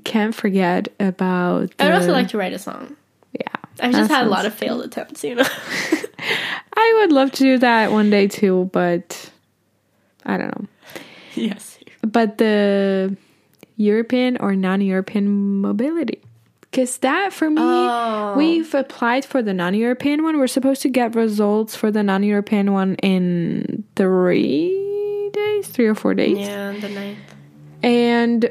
can't 0.05 0.33
forget 0.33 0.87
about. 0.99 1.73
I 1.79 1.85
would 1.85 1.95
also 1.95 2.11
like 2.11 2.29
to 2.29 2.37
write 2.37 2.53
a 2.53 2.59
song. 2.59 2.95
Yeah. 3.33 3.47
I've 3.79 3.91
just 3.91 4.11
had 4.11 4.25
a 4.25 4.29
lot 4.29 4.45
of 4.45 4.53
failed 4.53 4.85
attempts, 4.85 5.23
you 5.23 5.35
know. 5.35 5.43
I 6.75 6.99
would 7.01 7.11
love 7.11 7.31
to 7.33 7.43
do 7.43 7.57
that 7.57 7.91
one 7.91 8.09
day 8.09 8.27
too, 8.27 8.69
but 8.71 9.29
I 10.25 10.37
don't 10.37 10.59
know. 10.59 10.67
yes. 11.35 11.77
But 12.01 12.37
the 12.37 13.17
European 13.75 14.37
or 14.39 14.55
non 14.55 14.81
European 14.81 15.61
mobility. 15.61 16.21
Because 16.73 16.97
that 16.97 17.31
for 17.31 17.51
me, 17.51 17.61
Oh. 17.61 18.33
we've 18.35 18.73
applied 18.73 19.25
for 19.25 19.43
the 19.43 19.53
non 19.53 19.75
European 19.75 20.23
one. 20.23 20.39
We're 20.39 20.47
supposed 20.47 20.81
to 20.81 20.89
get 20.89 21.13
results 21.13 21.75
for 21.75 21.91
the 21.91 22.01
non 22.01 22.23
European 22.23 22.73
one 22.73 22.95
in 22.95 23.83
three 23.95 25.29
days, 25.31 25.67
three 25.67 25.85
or 25.85 25.93
four 25.93 26.15
days. 26.15 26.39
Yeah, 26.39 26.71
the 26.71 26.89
ninth. 26.89 27.19
and 27.83 28.49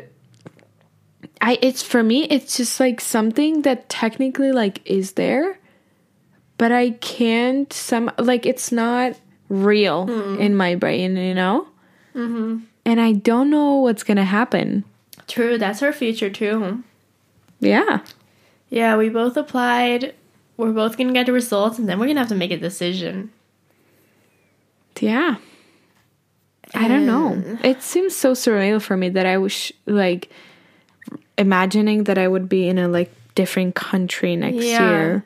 i 1.41 1.59
it's 1.63 1.83
for 1.83 2.03
me 2.05 2.25
it's 2.31 2.57
just 2.59 2.79
like 2.79 3.01
something 3.01 3.63
that 3.63 3.89
technically 3.89 4.53
like 4.53 4.79
is 4.85 5.13
there 5.13 5.59
but 6.59 6.71
i 6.71 6.91
can't 7.01 7.73
some 7.73 8.11
like 8.19 8.47
it's 8.47 8.71
not 8.71 9.17
real 9.49 10.07
in 10.39 10.55
my 10.55 10.75
brain 10.77 11.17
you 11.17 11.35
know 11.35 11.67
mm-hmm. 12.15 12.59
and 12.85 13.01
i 13.01 13.11
don't 13.13 13.51
know 13.51 13.77
what's 13.79 14.05
gonna 14.05 14.25
happen 14.25 14.85
True, 15.27 15.57
that's 15.57 15.83
our 15.83 15.93
future 15.93 16.29
too. 16.31 16.83
Yeah 17.63 18.01
Yeah, 18.69 18.97
we 18.97 19.09
both 19.09 19.37
applied. 19.37 20.15
We're 20.57 20.73
both 20.73 20.97
gonna 20.99 21.13
get 21.15 21.27
the 21.27 21.33
results, 21.33 21.79
and 21.79 21.89
then 21.89 21.99
we're 21.99 22.07
gonna 22.09 22.21
have 22.21 22.29
to 22.29 22.35
make 22.35 22.51
a 22.51 22.57
decision. 22.59 23.31
Yeah. 25.01 25.37
I 26.75 26.89
don't 26.89 27.07
know. 27.07 27.59
It 27.63 27.83
seems 27.83 28.15
so 28.17 28.33
surreal 28.33 28.81
for 28.81 28.97
me 28.97 29.09
that 29.11 29.27
I 29.27 29.37
was 29.39 29.73
like 29.87 30.31
imagining 31.37 32.05
that 32.05 32.17
I 32.19 32.29
would 32.29 32.49
be 32.49 32.69
in 32.69 32.79
a 32.79 32.89
like 32.89 33.13
different 33.35 33.75
country 33.75 34.37
next 34.37 34.65
Yeah. 34.65 34.89
year. 34.91 35.25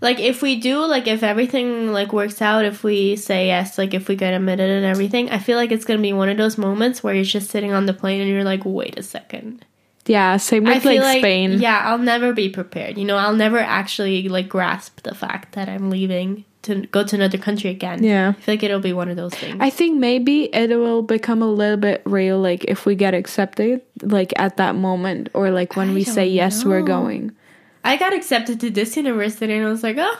Like 0.00 0.18
if 0.20 0.42
we 0.42 0.56
do, 0.60 0.84
like 0.86 1.06
if 1.06 1.22
everything 1.22 1.92
like 1.92 2.12
works 2.12 2.40
out, 2.40 2.64
if 2.64 2.82
we 2.82 3.14
say 3.16 3.46
yes, 3.48 3.78
like 3.78 3.94
if 3.94 4.08
we 4.08 4.16
get 4.16 4.32
admitted 4.34 4.70
and 4.70 4.84
everything, 4.86 5.30
I 5.30 5.38
feel 5.38 5.56
like 5.58 5.70
it's 5.72 5.84
gonna 5.84 6.02
be 6.02 6.12
one 6.12 6.28
of 6.28 6.36
those 6.36 6.56
moments 6.58 7.02
where 7.02 7.14
you're 7.14 7.24
just 7.24 7.50
sitting 7.50 7.72
on 7.72 7.86
the 7.86 7.94
plane 7.94 8.20
and 8.20 8.30
you're 8.30 8.44
like, 8.44 8.62
wait 8.64 8.98
a 8.98 9.02
second. 9.02 9.64
Yeah, 10.08 10.36
same 10.38 10.66
I 10.66 10.74
with 10.74 10.82
feel 10.82 10.92
like, 10.92 11.02
like 11.02 11.20
Spain. 11.20 11.60
Yeah, 11.60 11.82
I'll 11.84 11.98
never 11.98 12.32
be 12.32 12.48
prepared. 12.48 12.98
You 12.98 13.04
know, 13.04 13.16
I'll 13.16 13.36
never 13.36 13.58
actually 13.58 14.28
like 14.28 14.48
grasp 14.48 15.02
the 15.02 15.14
fact 15.14 15.52
that 15.52 15.68
I'm 15.68 15.90
leaving 15.90 16.44
to 16.62 16.86
go 16.86 17.04
to 17.04 17.16
another 17.16 17.38
country 17.38 17.70
again. 17.70 18.02
Yeah. 18.02 18.30
I 18.30 18.40
feel 18.40 18.52
like 18.54 18.62
it'll 18.62 18.80
be 18.80 18.92
one 18.92 19.08
of 19.08 19.16
those 19.16 19.34
things. 19.34 19.58
I 19.60 19.70
think 19.70 19.98
maybe 19.98 20.44
it 20.54 20.70
will 20.70 21.02
become 21.02 21.42
a 21.42 21.46
little 21.46 21.76
bit 21.76 22.02
real 22.04 22.40
like 22.40 22.64
if 22.64 22.86
we 22.86 22.94
get 22.94 23.14
accepted 23.14 23.82
like 24.02 24.32
at 24.36 24.56
that 24.56 24.74
moment 24.74 25.28
or 25.34 25.50
like 25.50 25.76
when 25.76 25.90
I 25.90 25.94
we 25.94 26.04
say 26.04 26.26
don't 26.26 26.34
yes 26.34 26.64
we're 26.64 26.82
going. 26.82 27.32
I 27.84 27.96
got 27.96 28.12
accepted 28.12 28.60
to 28.60 28.70
this 28.70 28.96
university 28.96 29.52
and 29.54 29.64
I 29.64 29.70
was 29.70 29.82
like, 29.82 29.96
oh, 29.98 30.18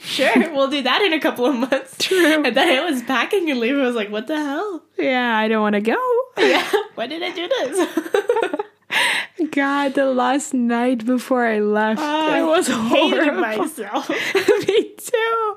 sure, 0.00 0.52
we'll 0.54 0.68
do 0.70 0.82
that 0.82 1.02
in 1.02 1.12
a 1.12 1.20
couple 1.20 1.46
of 1.46 1.56
months. 1.56 1.96
True. 1.98 2.44
And 2.44 2.56
then 2.56 2.68
I 2.68 2.88
was 2.90 3.02
packing 3.02 3.50
and 3.50 3.60
leaving. 3.60 3.80
I 3.80 3.86
was 3.86 3.96
like, 3.96 4.10
what 4.10 4.26
the 4.26 4.36
hell? 4.36 4.82
Yeah, 4.96 5.36
I 5.36 5.48
don't 5.48 5.62
want 5.62 5.74
to 5.74 5.80
go. 5.80 5.96
Yeah, 6.38 6.70
why 6.94 7.08
did 7.08 7.20
I 7.22 7.30
do 7.32 7.48
this? 7.48 9.50
God, 9.50 9.94
the 9.94 10.06
last 10.06 10.54
night 10.54 11.04
before 11.04 11.44
I 11.46 11.58
left, 11.58 12.00
ah, 12.00 12.32
I 12.32 12.42
was 12.44 12.68
horrible. 12.68 13.40
myself. 13.40 14.08
Me 14.08 14.94
too. 14.96 15.56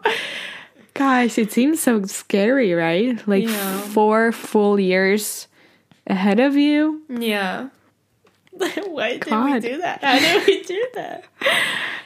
Gosh, 0.96 1.38
it 1.38 1.52
seems 1.52 1.80
so 1.82 2.04
scary, 2.06 2.74
right? 2.74 3.26
Like 3.28 3.44
Yeah. 3.48 3.82
four 3.82 4.32
full 4.32 4.80
years 4.80 5.48
ahead 6.08 6.40
of 6.40 6.56
you. 6.56 7.04
Yeah. 7.10 7.70
Why 8.52 9.12
did 9.14 9.26
God. 9.26 9.54
we 9.64 9.70
do 9.70 9.78
that? 9.82 10.04
How 10.04 10.18
did 10.20 10.48
we 10.48 10.64
do 10.64 10.88
that? 10.96 11.26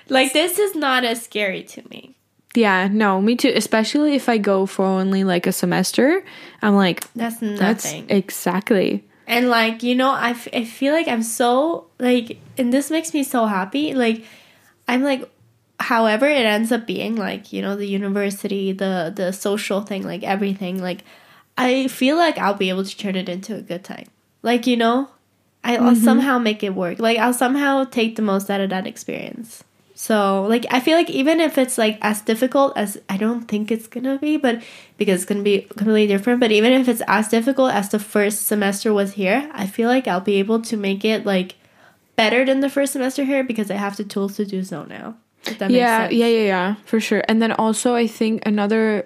Like 0.09 0.33
this 0.33 0.59
is 0.59 0.75
not 0.75 1.03
as 1.05 1.23
scary 1.23 1.63
to 1.63 1.81
me. 1.89 2.14
Yeah, 2.55 2.87
no, 2.91 3.21
me 3.21 3.35
too. 3.35 3.51
Especially 3.53 4.15
if 4.15 4.29
I 4.29 4.37
go 4.37 4.65
for 4.65 4.85
only 4.85 5.23
like 5.23 5.47
a 5.47 5.51
semester, 5.51 6.23
I'm 6.61 6.75
like, 6.75 7.01
That's 7.13 7.39
that's 7.39 7.85
nothing. 7.85 8.09
exactly. 8.09 9.03
and 9.27 9.49
like 9.49 9.83
you 9.83 9.95
know, 9.95 10.11
I, 10.11 10.31
f- 10.31 10.47
I 10.53 10.63
feel 10.65 10.93
like 10.93 11.07
I'm 11.07 11.23
so 11.23 11.87
like, 11.99 12.39
and 12.57 12.71
this 12.71 12.91
makes 12.91 13.13
me 13.13 13.23
so 13.23 13.45
happy. 13.45 13.93
Like, 13.93 14.23
I'm 14.87 15.03
like, 15.03 15.29
however 15.79 16.27
it 16.27 16.45
ends 16.45 16.71
up 16.71 16.87
being, 16.87 17.15
like 17.15 17.51
you 17.51 17.61
know, 17.61 17.75
the 17.75 17.87
university, 17.87 18.71
the 18.71 19.11
the 19.15 19.31
social 19.31 19.81
thing, 19.81 20.03
like 20.03 20.23
everything. 20.23 20.81
Like, 20.81 21.03
I 21.57 21.87
feel 21.87 22.17
like 22.17 22.37
I'll 22.37 22.53
be 22.53 22.69
able 22.69 22.85
to 22.85 22.97
turn 22.97 23.15
it 23.15 23.29
into 23.29 23.55
a 23.55 23.61
good 23.61 23.83
time. 23.83 24.07
Like 24.43 24.67
you 24.67 24.77
know, 24.77 25.09
I'll 25.63 25.79
mm-hmm. 25.79 26.03
somehow 26.03 26.37
make 26.37 26.63
it 26.63 26.75
work. 26.75 26.99
Like 26.99 27.17
I'll 27.17 27.33
somehow 27.33 27.83
take 27.85 28.15
the 28.15 28.21
most 28.21 28.49
out 28.49 28.61
of 28.61 28.69
that 28.69 28.85
experience. 28.85 29.63
So 29.97 30.43
like 30.43 30.65
I 30.69 30.81
feel 30.81 30.97
like 30.97 31.09
even 31.09 31.39
if 31.39 31.57
it's 31.57 31.77
like 31.77 31.97
as 32.01 32.21
difficult 32.21 32.75
as 32.75 32.99
I 33.07 33.15
don't 33.15 33.47
think 33.47 33.71
it's 33.71 33.87
gonna 33.87 34.17
be, 34.19 34.35
but 34.35 34.61
because 34.97 35.21
it's 35.21 35.25
gonna 35.25 35.41
be 35.41 35.61
completely 35.61 36.05
different. 36.07 36.41
But 36.41 36.51
even 36.51 36.73
if 36.73 36.89
it's 36.89 37.01
as 37.07 37.29
difficult 37.29 37.71
as 37.73 37.89
the 37.89 37.99
first 37.99 38.45
semester 38.45 38.93
was 38.93 39.13
here, 39.13 39.49
I 39.53 39.65
feel 39.67 39.87
like 39.87 40.05
I'll 40.07 40.19
be 40.19 40.35
able 40.35 40.61
to 40.63 40.75
make 40.77 41.05
it 41.05 41.25
like 41.25 41.55
better 42.17 42.45
than 42.45 42.59
the 42.59 42.69
first 42.69 42.91
semester 42.93 43.23
here 43.23 43.43
because 43.43 43.71
I 43.71 43.75
have 43.75 43.95
the 43.95 44.03
tools 44.03 44.35
to 44.35 44.45
do 44.45 44.63
so 44.63 44.83
now. 44.83 45.15
Yeah, 45.59 46.09
yeah, 46.09 46.09
yeah, 46.09 46.27
yeah, 46.27 46.75
for 46.85 46.99
sure. 46.99 47.23
And 47.29 47.41
then 47.41 47.51
also, 47.53 47.93
I 47.95 48.07
think 48.07 48.45
another 48.45 49.05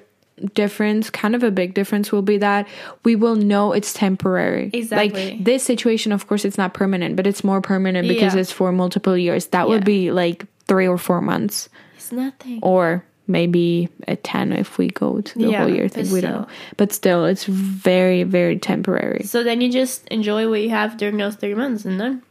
difference, 0.55 1.09
kind 1.09 1.35
of 1.35 1.43
a 1.43 1.51
big 1.51 1.73
difference, 1.73 2.11
will 2.11 2.21
be 2.21 2.37
that 2.37 2.67
we 3.03 3.15
will 3.15 3.35
know 3.35 3.73
it's 3.73 3.93
temporary. 3.93 4.69
Exactly. 4.73 5.31
Like 5.31 5.43
this 5.43 5.63
situation, 5.63 6.11
of 6.13 6.27
course, 6.27 6.45
it's 6.45 6.57
not 6.57 6.73
permanent, 6.73 7.15
but 7.15 7.27
it's 7.27 7.43
more 7.43 7.61
permanent 7.61 8.07
because 8.07 8.33
Yeah. 8.35 8.41
it's 8.41 8.51
for 8.51 8.71
multiple 8.71 9.17
years. 9.17 9.47
That 9.47 9.67
would 9.67 9.83
be 9.83 10.11
like 10.11 10.45
three 10.69 10.87
or 10.87 10.97
four 10.97 11.19
months, 11.19 11.67
It's 11.97 12.11
nothing. 12.13 12.59
or 12.63 13.03
maybe 13.27 13.89
a 14.07 14.15
ten 14.15 14.53
if 14.53 14.77
we 14.77 14.87
go 14.87 15.19
to 15.21 15.37
the 15.37 15.49
Yeah, 15.51 15.59
whole 15.65 15.69
year 15.75 15.89
thing. 15.89 16.09
We 16.11 16.21
don't 16.21 16.47
but 16.77 16.93
still, 16.93 17.25
it's 17.25 17.43
very, 17.45 18.23
very 18.23 18.57
temporary. 18.57 19.23
So 19.23 19.43
then 19.43 19.59
you 19.61 19.69
just 19.71 20.07
enjoy 20.07 20.47
what 20.49 20.61
you 20.61 20.69
have 20.69 20.95
during 20.97 21.17
those 21.17 21.35
three 21.35 21.53
months 21.55 21.83
and 21.85 21.99
then 21.99 22.21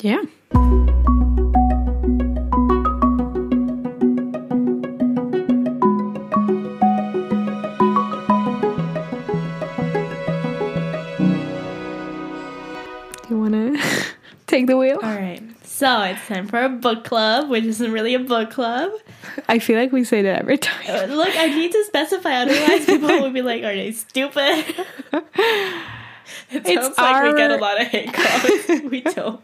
Yeah. 0.00 0.22
Do 13.22 13.28
you 13.34 13.40
want 13.40 13.52
to 13.54 13.80
take 14.46 14.66
the 14.66 14.76
wheel? 14.76 14.98
All 15.02 15.14
right. 15.14 15.42
So 15.74 16.02
it's 16.02 16.26
time 16.28 16.46
for 16.46 16.62
a 16.62 16.68
book 16.68 17.02
club, 17.04 17.48
which 17.48 17.64
isn't 17.64 17.90
really 17.92 18.14
a 18.14 18.18
book 18.18 18.50
club. 18.50 18.92
I 19.48 19.58
feel 19.58 19.78
like 19.78 19.90
we 19.90 20.04
say 20.04 20.20
that 20.22 20.40
every 20.40 20.54
Uh, 20.54 20.58
time. 20.60 21.10
Look, 21.12 21.34
I 21.34 21.46
need 21.48 21.72
to 21.72 21.84
specify, 21.84 22.34
otherwise 22.42 22.84
people 22.84 23.08
will 23.08 23.30
be 23.30 23.40
like, 23.42 23.64
"Are 23.64 23.74
they 23.74 23.90
stupid?" 23.92 24.64
It 26.50 26.62
It's 26.66 26.84
sounds 26.86 26.98
like 26.98 27.24
we 27.24 27.36
get 27.38 27.50
a 27.50 27.56
lot 27.56 27.80
of 27.80 27.86
hate 27.88 28.12
comments. 28.12 28.68
we 28.90 29.00
don't. 29.16 29.40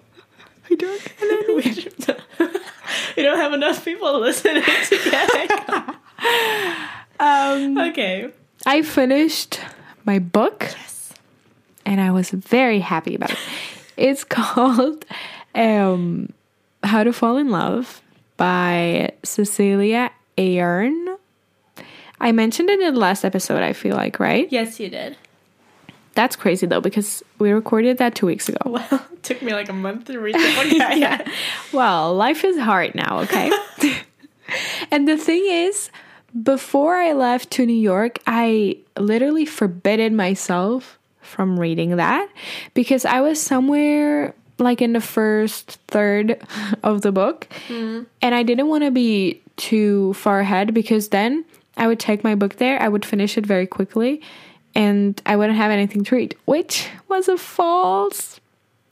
We 0.68 0.76
don't. 0.76 1.00
We 1.56 1.62
don't. 2.04 2.20
We 3.16 3.22
don't 3.22 3.38
have 3.38 3.52
enough 3.54 3.84
people 3.84 4.20
listening 4.20 4.62
to 4.62 4.96
get. 5.10 5.96
Um, 7.18 7.78
Okay. 7.78 8.30
I 8.66 8.82
finished 8.82 9.60
my 10.04 10.18
book. 10.18 10.66
Yes. 10.70 11.12
and 11.86 12.00
I 12.00 12.10
was 12.10 12.30
very 12.30 12.80
happy 12.80 13.14
about 13.14 13.30
it. 13.32 13.38
It's 13.96 14.24
called 14.38 15.04
um, 15.58 16.32
How 16.82 17.04
to 17.04 17.12
Fall 17.12 17.36
in 17.36 17.50
Love 17.50 18.00
by 18.36 19.12
Cecelia 19.24 20.10
Ahern. 20.38 21.16
I 22.20 22.32
mentioned 22.32 22.70
it 22.70 22.80
in 22.80 22.94
the 22.94 23.00
last 23.00 23.24
episode, 23.24 23.62
I 23.62 23.72
feel 23.72 23.96
like, 23.96 24.18
right? 24.18 24.48
Yes, 24.50 24.80
you 24.80 24.88
did. 24.88 25.16
That's 26.14 26.34
crazy 26.34 26.66
though, 26.66 26.80
because 26.80 27.22
we 27.38 27.52
recorded 27.52 27.98
that 27.98 28.14
two 28.14 28.26
weeks 28.26 28.48
ago. 28.48 28.58
Well, 28.64 29.06
it 29.12 29.22
took 29.22 29.42
me 29.42 29.52
like 29.52 29.68
a 29.68 29.72
month 29.72 30.06
to 30.06 30.18
read 30.18 30.34
the 30.34 30.38
book. 30.78 30.96
yeah. 30.96 31.30
Well, 31.72 32.14
life 32.14 32.44
is 32.44 32.58
hard 32.58 32.94
now, 32.94 33.20
okay? 33.20 33.52
and 34.90 35.06
the 35.06 35.16
thing 35.16 35.44
is, 35.46 35.90
before 36.42 36.96
I 36.96 37.12
left 37.12 37.50
to 37.52 37.66
New 37.66 37.72
York, 37.72 38.18
I 38.26 38.78
literally 38.98 39.44
forbidden 39.44 40.16
myself 40.16 40.98
from 41.20 41.58
reading 41.58 41.96
that 41.96 42.28
because 42.74 43.04
I 43.04 43.20
was 43.20 43.40
somewhere 43.40 44.34
like 44.58 44.82
in 44.82 44.92
the 44.92 45.00
first 45.00 45.78
third 45.88 46.40
of 46.82 47.02
the 47.02 47.12
book 47.12 47.48
mm-hmm. 47.68 48.04
and 48.20 48.34
I 48.34 48.42
didn't 48.42 48.68
want 48.68 48.84
to 48.84 48.90
be 48.90 49.40
too 49.56 50.14
far 50.14 50.40
ahead 50.40 50.74
because 50.74 51.08
then 51.08 51.44
I 51.76 51.86
would 51.86 52.00
take 52.00 52.24
my 52.24 52.34
book 52.34 52.56
there, 52.56 52.80
I 52.82 52.88
would 52.88 53.04
finish 53.04 53.38
it 53.38 53.46
very 53.46 53.66
quickly, 53.66 54.20
and 54.74 55.20
I 55.24 55.36
wouldn't 55.36 55.56
have 55.56 55.70
anything 55.70 56.04
to 56.04 56.16
read, 56.16 56.36
which 56.44 56.88
was 57.08 57.28
a 57.28 57.38
false 57.38 58.40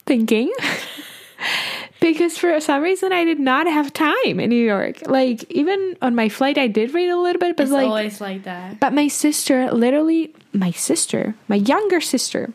thinking. 0.05 0.51
because 1.99 2.37
for 2.37 2.59
some 2.59 2.81
reason 2.81 3.11
I 3.11 3.25
did 3.25 3.39
not 3.39 3.67
have 3.67 3.93
time 3.93 4.39
in 4.39 4.49
New 4.49 4.63
York. 4.63 5.07
Like 5.07 5.43
even 5.51 5.97
on 6.01 6.15
my 6.15 6.29
flight 6.29 6.57
I 6.57 6.67
did 6.67 6.93
read 6.93 7.09
a 7.09 7.19
little 7.19 7.39
bit, 7.39 7.57
but 7.57 7.63
It's 7.63 7.71
like 7.71 7.87
always 7.87 8.21
like 8.21 8.43
that. 8.43 8.79
but 8.79 8.93
my 8.93 9.07
sister, 9.07 9.71
literally 9.71 10.33
my 10.53 10.71
sister, 10.71 11.35
my 11.47 11.57
younger 11.57 12.01
sister, 12.01 12.53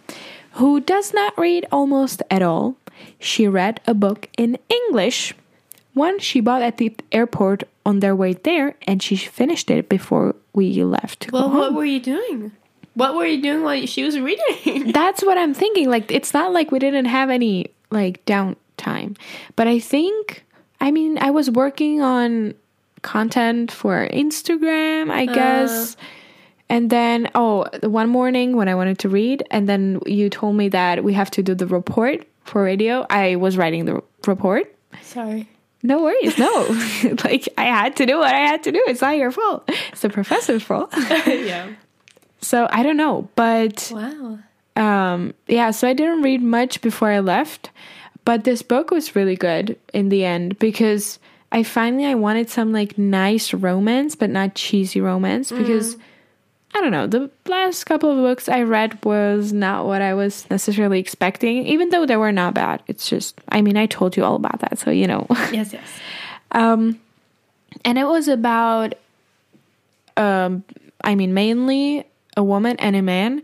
who 0.53 0.81
does 0.81 1.15
not 1.15 1.37
read 1.39 1.67
almost 1.71 2.23
at 2.31 2.43
all, 2.43 2.77
she 3.18 3.46
read 3.48 3.80
a 3.86 3.94
book 3.94 4.28
in 4.36 4.59
English. 4.68 5.34
One 5.94 6.18
she 6.18 6.40
bought 6.40 6.62
at 6.62 6.78
the 6.78 6.94
airport 7.11 7.64
on 7.84 8.00
their 8.00 8.16
way 8.16 8.32
there, 8.32 8.76
and 8.86 9.03
she 9.03 9.16
finished 9.16 9.70
it 9.70 9.88
before 9.88 10.34
we 10.53 10.82
left. 10.84 11.30
Well, 11.32 11.50
what 11.50 11.74
were 11.74 11.84
you 11.84 12.00
doing? 12.00 12.53
What 12.94 13.14
were 13.14 13.26
you 13.26 13.40
doing 13.42 13.62
while 13.62 13.86
she 13.86 14.05
was 14.05 14.18
reading? 14.18 14.92
That's 14.92 15.22
what 15.22 15.38
I'm 15.38 15.55
thinking. 15.55 15.88
Like, 15.88 16.11
it's 16.11 16.34
not 16.34 16.53
like 16.53 16.70
we 16.70 16.78
didn't 16.78 17.07
have 17.07 17.30
any 17.30 17.70
like 17.90 18.24
downtime, 18.24 19.16
but 19.57 19.66
I 19.66 19.78
think, 19.78 20.44
I 20.80 20.90
mean, 20.90 21.18
I 21.18 21.30
was 21.30 21.50
working 21.50 22.00
on 22.03 22.55
content 23.03 23.72
for 23.72 24.09
Instagram, 24.09 25.11
I 25.11 25.26
uh. 25.26 25.34
guess. 25.34 25.96
And 26.68 26.88
then, 26.88 27.30
oh, 27.34 27.66
one 27.82 28.09
morning 28.09 28.57
when 28.57 28.66
I 28.66 28.74
wanted 28.74 28.98
to 29.00 29.11
read, 29.11 29.44
and 29.50 29.68
then 29.68 30.00
you 30.07 30.30
told 30.30 30.57
me 30.57 30.70
that 30.70 31.05
we 31.05 31.12
have 31.12 31.30
to 31.32 31.42
do 31.42 31.55
the 31.55 31.66
report 31.66 32.26
for 32.45 32.62
radio. 32.62 33.07
I 33.09 33.36
was 33.36 33.57
writing 33.57 33.84
the 33.84 34.03
report. 34.26 34.74
Sorry. 35.03 35.49
No 35.82 36.03
worries, 36.03 36.38
no. 36.38 36.66
like, 37.24 37.49
I 37.59 37.64
had 37.64 37.97
to 37.97 38.07
do 38.07 38.18
what 38.18 38.32
I 38.32 38.38
had 38.47 38.62
to 38.64 38.72
do. 38.72 38.82
It's 38.86 39.01
not 39.01 39.16
your 39.16 39.32
fault, 39.32 39.68
it's 39.90 40.01
the 40.03 40.11
professor's 40.11 40.62
fault. 40.62 40.93
yeah. 41.26 41.70
so 42.40 42.68
I 42.70 42.82
don't 42.82 42.97
know, 42.97 43.28
but 43.34 43.90
Wow. 43.93 44.38
um 44.76 45.34
yeah 45.49 45.70
so 45.70 45.86
i 45.86 45.93
didn't 45.93 46.22
read 46.22 46.40
much 46.43 46.80
before 46.80 47.11
i 47.11 47.18
left 47.20 47.68
but 48.24 48.45
this 48.45 48.62
book 48.62 48.90
was 48.90 49.14
really 49.14 49.36
good 49.36 49.76
in 49.93 50.09
the 50.09 50.24
end 50.24 50.59
because 50.59 51.18
i 51.51 51.62
finally 51.62 52.07
i 52.07 52.14
wanted 52.14 52.49
some 52.49 52.72
like 52.72 52.97
nice 52.97 53.53
romance 53.53 54.14
but 54.16 54.30
not 54.30 54.55
cheesy 54.55 54.99
romance 54.99 55.53
because 55.53 55.97
I 56.75 56.81
don't 56.81 56.91
know. 56.91 57.07
The 57.07 57.31
last 57.47 57.85
couple 57.85 58.11
of 58.11 58.16
books 58.16 58.49
I 58.49 58.62
read 58.62 59.05
was 59.05 59.53
not 59.53 59.85
what 59.87 60.01
I 60.01 60.14
was 60.14 60.49
necessarily 60.51 60.99
expecting, 60.99 61.66
even 61.66 61.91
though 61.91 62.07
they 62.07 62.16
were 62.16 62.33
not 62.33 62.55
bad. 62.55 62.83
It's 62.87 63.09
just, 63.09 63.39
I 63.49 63.61
mean, 63.61 63.77
I 63.77 63.87
told 63.87 64.16
you 64.16 64.25
all 64.25 64.37
about 64.37 64.61
that, 64.61 64.79
so 64.79 64.91
you 64.91 65.07
know. 65.07 65.27
Yes, 65.53 65.73
yes. 65.73 65.89
Um, 66.53 66.99
and 67.85 67.99
it 67.99 68.05
was 68.05 68.29
about, 68.29 68.95
um, 70.16 70.64
I 71.03 71.14
mean, 71.14 71.35
mainly 71.35 72.05
a 72.37 72.43
woman 72.43 72.77
and 72.79 72.97
a 72.97 73.03
man, 73.03 73.43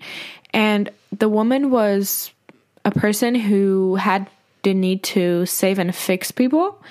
and 0.55 0.91
the 1.17 1.29
woman 1.29 1.71
was 1.71 2.31
a 2.85 2.91
person 2.91 3.35
who 3.35 3.97
had 3.97 4.29
the 4.63 4.73
need 4.73 5.03
to 5.03 5.45
save 5.45 5.79
and 5.79 5.95
fix 5.95 6.31
people, 6.31 6.83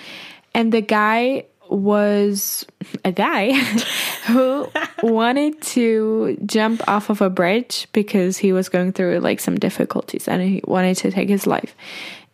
and 0.54 0.72
the 0.72 0.82
guy 0.82 1.46
was 1.70 2.66
a 3.06 3.12
guy 3.12 3.54
who 4.28 4.68
wanted 5.04 5.62
to 5.62 6.38
jump 6.46 6.88
off 6.88 7.10
of 7.10 7.22
a 7.22 7.30
bridge 7.30 7.88
because 7.94 8.38
he 8.38 8.54
was 8.54 8.70
going 8.70 8.94
through 8.94 9.20
like 9.20 9.40
some 9.40 9.58
difficulties 9.58 10.28
and 10.28 10.42
he 10.42 10.62
wanted 10.66 10.98
to 10.98 11.12
take 11.12 11.30
his 11.30 11.48
life. 11.48 11.76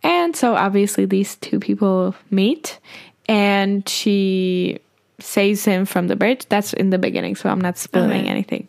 And 0.04 0.36
so 0.36 0.56
obviously 0.56 1.06
these 1.06 1.36
two 1.38 1.60
people 1.60 2.16
meet 2.30 2.80
and 3.28 3.88
she 3.88 4.80
saves 5.20 5.64
him 5.64 5.86
from 5.86 6.08
the 6.08 6.16
bridge. 6.16 6.46
That's 6.50 6.74
in 6.74 6.90
the 6.90 6.98
beginning, 6.98 7.36
so 7.36 7.50
I'm 7.50 7.62
not 7.62 7.78
spoiling 7.78 8.22
Okay. 8.22 8.30
anything. 8.30 8.68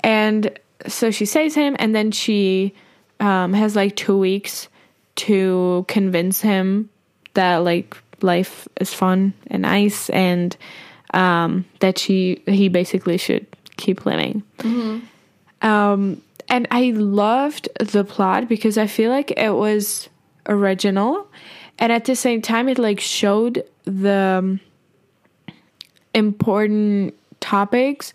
And 0.00 0.58
so 0.86 1.10
she 1.10 1.26
saves 1.26 1.54
him 1.54 1.76
and 1.78 1.94
then 1.94 2.12
she 2.12 2.72
um, 3.20 3.52
has 3.52 3.76
like 3.76 3.96
two 3.96 4.16
weeks 4.16 4.68
to 5.16 5.84
convince 5.88 6.40
him 6.40 6.88
that 7.34 7.58
like 7.58 7.96
life 8.22 8.68
is 8.80 8.92
fun 8.92 9.32
and 9.48 9.62
nice 9.62 10.10
and 10.10 10.56
um, 11.14 11.64
that 11.80 11.98
she 11.98 12.42
he 12.46 12.68
basically 12.68 13.16
should 13.16 13.46
keep 13.76 14.04
living. 14.06 14.42
Um, 15.62 16.22
and 16.48 16.66
I 16.70 16.90
loved 16.90 17.68
the 17.78 18.04
plot 18.04 18.48
because 18.48 18.78
I 18.78 18.86
feel 18.86 19.10
like 19.10 19.30
it 19.32 19.50
was 19.50 20.08
original, 20.46 21.28
and 21.78 21.92
at 21.92 22.04
the 22.04 22.16
same 22.16 22.42
time, 22.42 22.68
it 22.68 22.78
like 22.78 23.00
showed 23.00 23.64
the 23.84 24.38
um, 24.38 24.60
important 26.14 27.14
topics. 27.40 28.12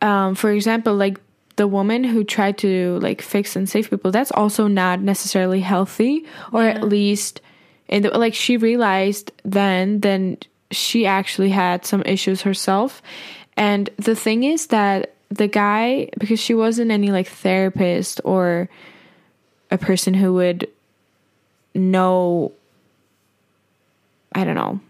Um, 0.00 0.34
for 0.34 0.50
example, 0.52 0.94
like 0.94 1.18
the 1.56 1.66
woman 1.68 2.04
who 2.04 2.24
tried 2.24 2.56
to 2.58 2.98
like 3.00 3.20
fix 3.20 3.56
and 3.56 3.68
save 3.68 3.90
people. 3.90 4.10
That's 4.10 4.30
also 4.32 4.66
not 4.68 5.00
necessarily 5.00 5.60
healthy, 5.60 6.24
or 6.52 6.64
at 6.64 6.82
least, 6.84 7.42
the, 7.88 8.10
like 8.10 8.34
she 8.34 8.56
realized 8.56 9.32
then 9.44 10.00
then 10.00 10.38
she 10.70 11.06
actually 11.06 11.50
had 11.50 11.86
some 11.86 12.02
issues 12.02 12.42
herself. 12.42 13.02
And 13.56 13.90
the 13.96 14.14
thing 14.14 14.44
is 14.44 14.68
that 14.68 15.14
the 15.30 15.48
guy, 15.48 16.10
because 16.18 16.40
she 16.40 16.54
wasn't 16.54 16.90
any 16.90 17.10
like 17.10 17.26
therapist 17.26 18.20
or 18.24 18.68
a 19.70 19.78
person 19.78 20.14
who 20.14 20.34
would 20.34 20.68
know, 21.74 22.52
I 24.34 24.44
don't 24.44 24.54
know, 24.54 24.80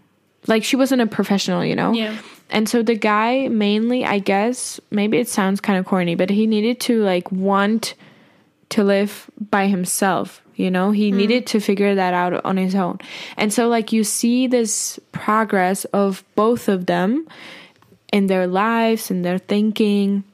like 0.47 0.63
she 0.63 0.75
wasn't 0.75 1.01
a 1.01 1.07
professional, 1.07 1.65
you 1.65 1.75
know? 1.75 1.93
Yeah. 1.93 2.17
And 2.49 2.67
so 2.67 2.81
the 2.81 2.95
guy 2.95 3.47
mainly, 3.47 4.05
I 4.05 4.19
guess, 4.19 4.79
maybe 4.89 5.17
it 5.17 5.27
sounds 5.27 5.61
kind 5.61 5.77
of 5.77 5.85
corny, 5.85 6.15
but 6.15 6.29
he 6.29 6.47
needed 6.47 6.79
to 6.81 7.03
like 7.03 7.31
want 7.31 7.93
to 8.69 8.83
live 8.83 9.29
by 9.49 9.67
himself, 9.67 10.41
you 10.59 10.69
know? 10.69 10.91
He 10.91 11.11
needed 11.11 11.47
to 11.47 11.59
figure 11.61 11.95
that 11.95 12.13
out 12.13 12.43
on 12.43 12.57
his 12.57 12.75
own. 12.75 12.99
And 13.37 13.51
so 13.51 13.69
like 13.69 13.93
you 13.93 14.03
see 14.03 14.45
this 14.45 14.99
progress 15.13 15.85
of 15.85 16.23
both 16.35 16.67
of 16.67 16.85
them 16.85 17.27
in 18.11 18.27
their 18.27 18.45
lives 18.45 19.09
and 19.09 19.23
their 19.23 19.37
thinking. 19.37 20.25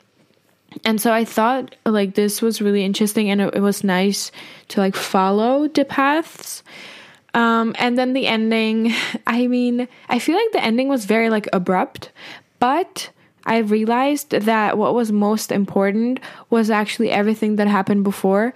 And 0.83 0.99
so 0.99 1.13
I 1.13 1.25
thought 1.25 1.75
like 1.85 2.15
this 2.15 2.41
was 2.41 2.59
really 2.59 2.83
interesting 2.83 3.29
and 3.29 3.39
it, 3.39 3.55
it 3.55 3.59
was 3.61 3.83
nice 3.83 4.31
to 4.69 4.79
like 4.79 4.95
follow 4.95 5.67
the 5.67 5.85
paths. 5.85 6.63
Um, 7.35 7.75
and 7.77 7.97
then 7.97 8.13
the 8.13 8.25
ending, 8.25 8.93
I 9.27 9.45
mean, 9.45 9.87
I 10.09 10.17
feel 10.17 10.35
like 10.35 10.51
the 10.53 10.63
ending 10.63 10.87
was 10.87 11.05
very 11.05 11.29
like 11.29 11.47
abrupt, 11.53 12.09
but 12.59 13.11
I 13.45 13.59
realized 13.59 14.31
that 14.31 14.77
what 14.77 14.95
was 14.95 15.11
most 15.11 15.51
important 15.51 16.19
was 16.49 16.71
actually 16.71 17.11
everything 17.11 17.57
that 17.57 17.67
happened 17.67 18.03
before. 18.03 18.55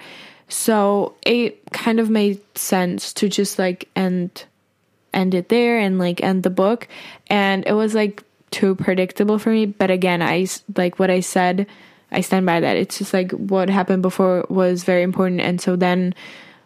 So 0.50 1.16
it 1.26 1.72
kind 1.72 2.00
of 2.00 2.10
made 2.10 2.42
sense 2.58 3.14
to 3.14 3.30
just 3.30 3.60
like 3.60 3.88
end 3.96 4.46
end 5.14 5.34
it 5.34 5.50
there 5.50 5.80
and 5.80 6.00
like 6.00 6.22
end 6.22 6.44
the 6.44 6.50
book. 6.50 6.88
And 7.28 7.66
it 7.66 7.74
was 7.74 7.94
like 7.96 8.24
too 8.52 8.76
predictable 8.76 9.40
for 9.40 9.52
me. 9.52 9.66
But 9.68 9.92
again, 9.92 10.22
I 10.22 10.48
like 10.76 11.00
what 11.00 11.10
I 11.10 11.20
said. 11.20 11.68
I 12.12 12.22
stand 12.22 12.46
by 12.46 12.60
that. 12.60 12.78
It's 12.78 12.98
just 12.98 13.14
like 13.14 13.32
what 13.32 13.70
happened 13.70 14.02
before 14.02 14.46
was 14.50 14.84
very 14.84 15.04
important, 15.04 15.42
and 15.42 15.62
so 15.62 15.76
then 15.76 16.16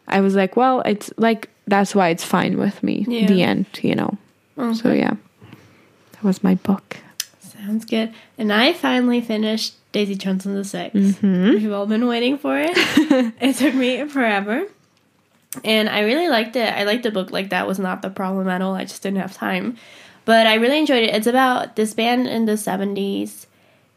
I 0.07 0.21
was 0.21 0.35
like, 0.35 0.55
well, 0.55 0.81
it's 0.85 1.11
like 1.17 1.49
that's 1.67 1.93
why 1.93 2.09
it's 2.09 2.23
fine 2.23 2.57
with 2.57 2.81
me. 2.81 3.05
Yeah. 3.07 3.27
The 3.27 3.43
end, 3.43 3.65
you 3.81 3.95
know. 3.95 4.17
So 4.75 4.93
yeah, 4.93 5.15
that 6.13 6.23
was 6.23 6.43
my 6.43 6.55
book. 6.55 6.97
Sounds 7.63 7.85
good. 7.85 8.13
And 8.37 8.51
I 8.51 8.73
finally 8.73 9.21
finished 9.21 9.75
Daisy 9.93 10.15
Jones 10.15 10.45
and 10.45 10.57
the 10.57 10.65
6 10.65 10.93
Mm-hmm. 10.93 11.49
We've 11.51 11.71
all 11.71 11.85
been 11.85 12.07
waiting 12.07 12.37
for 12.37 12.57
it. 12.57 12.71
it 13.39 13.55
took 13.55 13.73
me 13.73 14.05
forever. 14.09 14.67
And 15.63 15.87
I 15.87 16.01
really 16.01 16.27
liked 16.27 16.55
it. 16.57 16.73
I 16.73 16.83
liked 16.83 17.03
the 17.03 17.11
book. 17.11 17.31
Like, 17.31 17.51
that 17.51 17.67
was 17.67 17.79
not 17.79 18.01
the 18.01 18.09
problem 18.09 18.49
at 18.49 18.61
all. 18.61 18.75
I 18.75 18.83
just 18.83 19.01
didn't 19.01 19.19
have 19.19 19.33
time. 19.33 19.77
But 20.25 20.45
I 20.45 20.55
really 20.55 20.79
enjoyed 20.79 21.03
it. 21.03 21.15
It's 21.15 21.27
about 21.27 21.75
this 21.77 21.93
band 21.93 22.27
in 22.27 22.45
the 22.45 22.53
70s. 22.53 23.45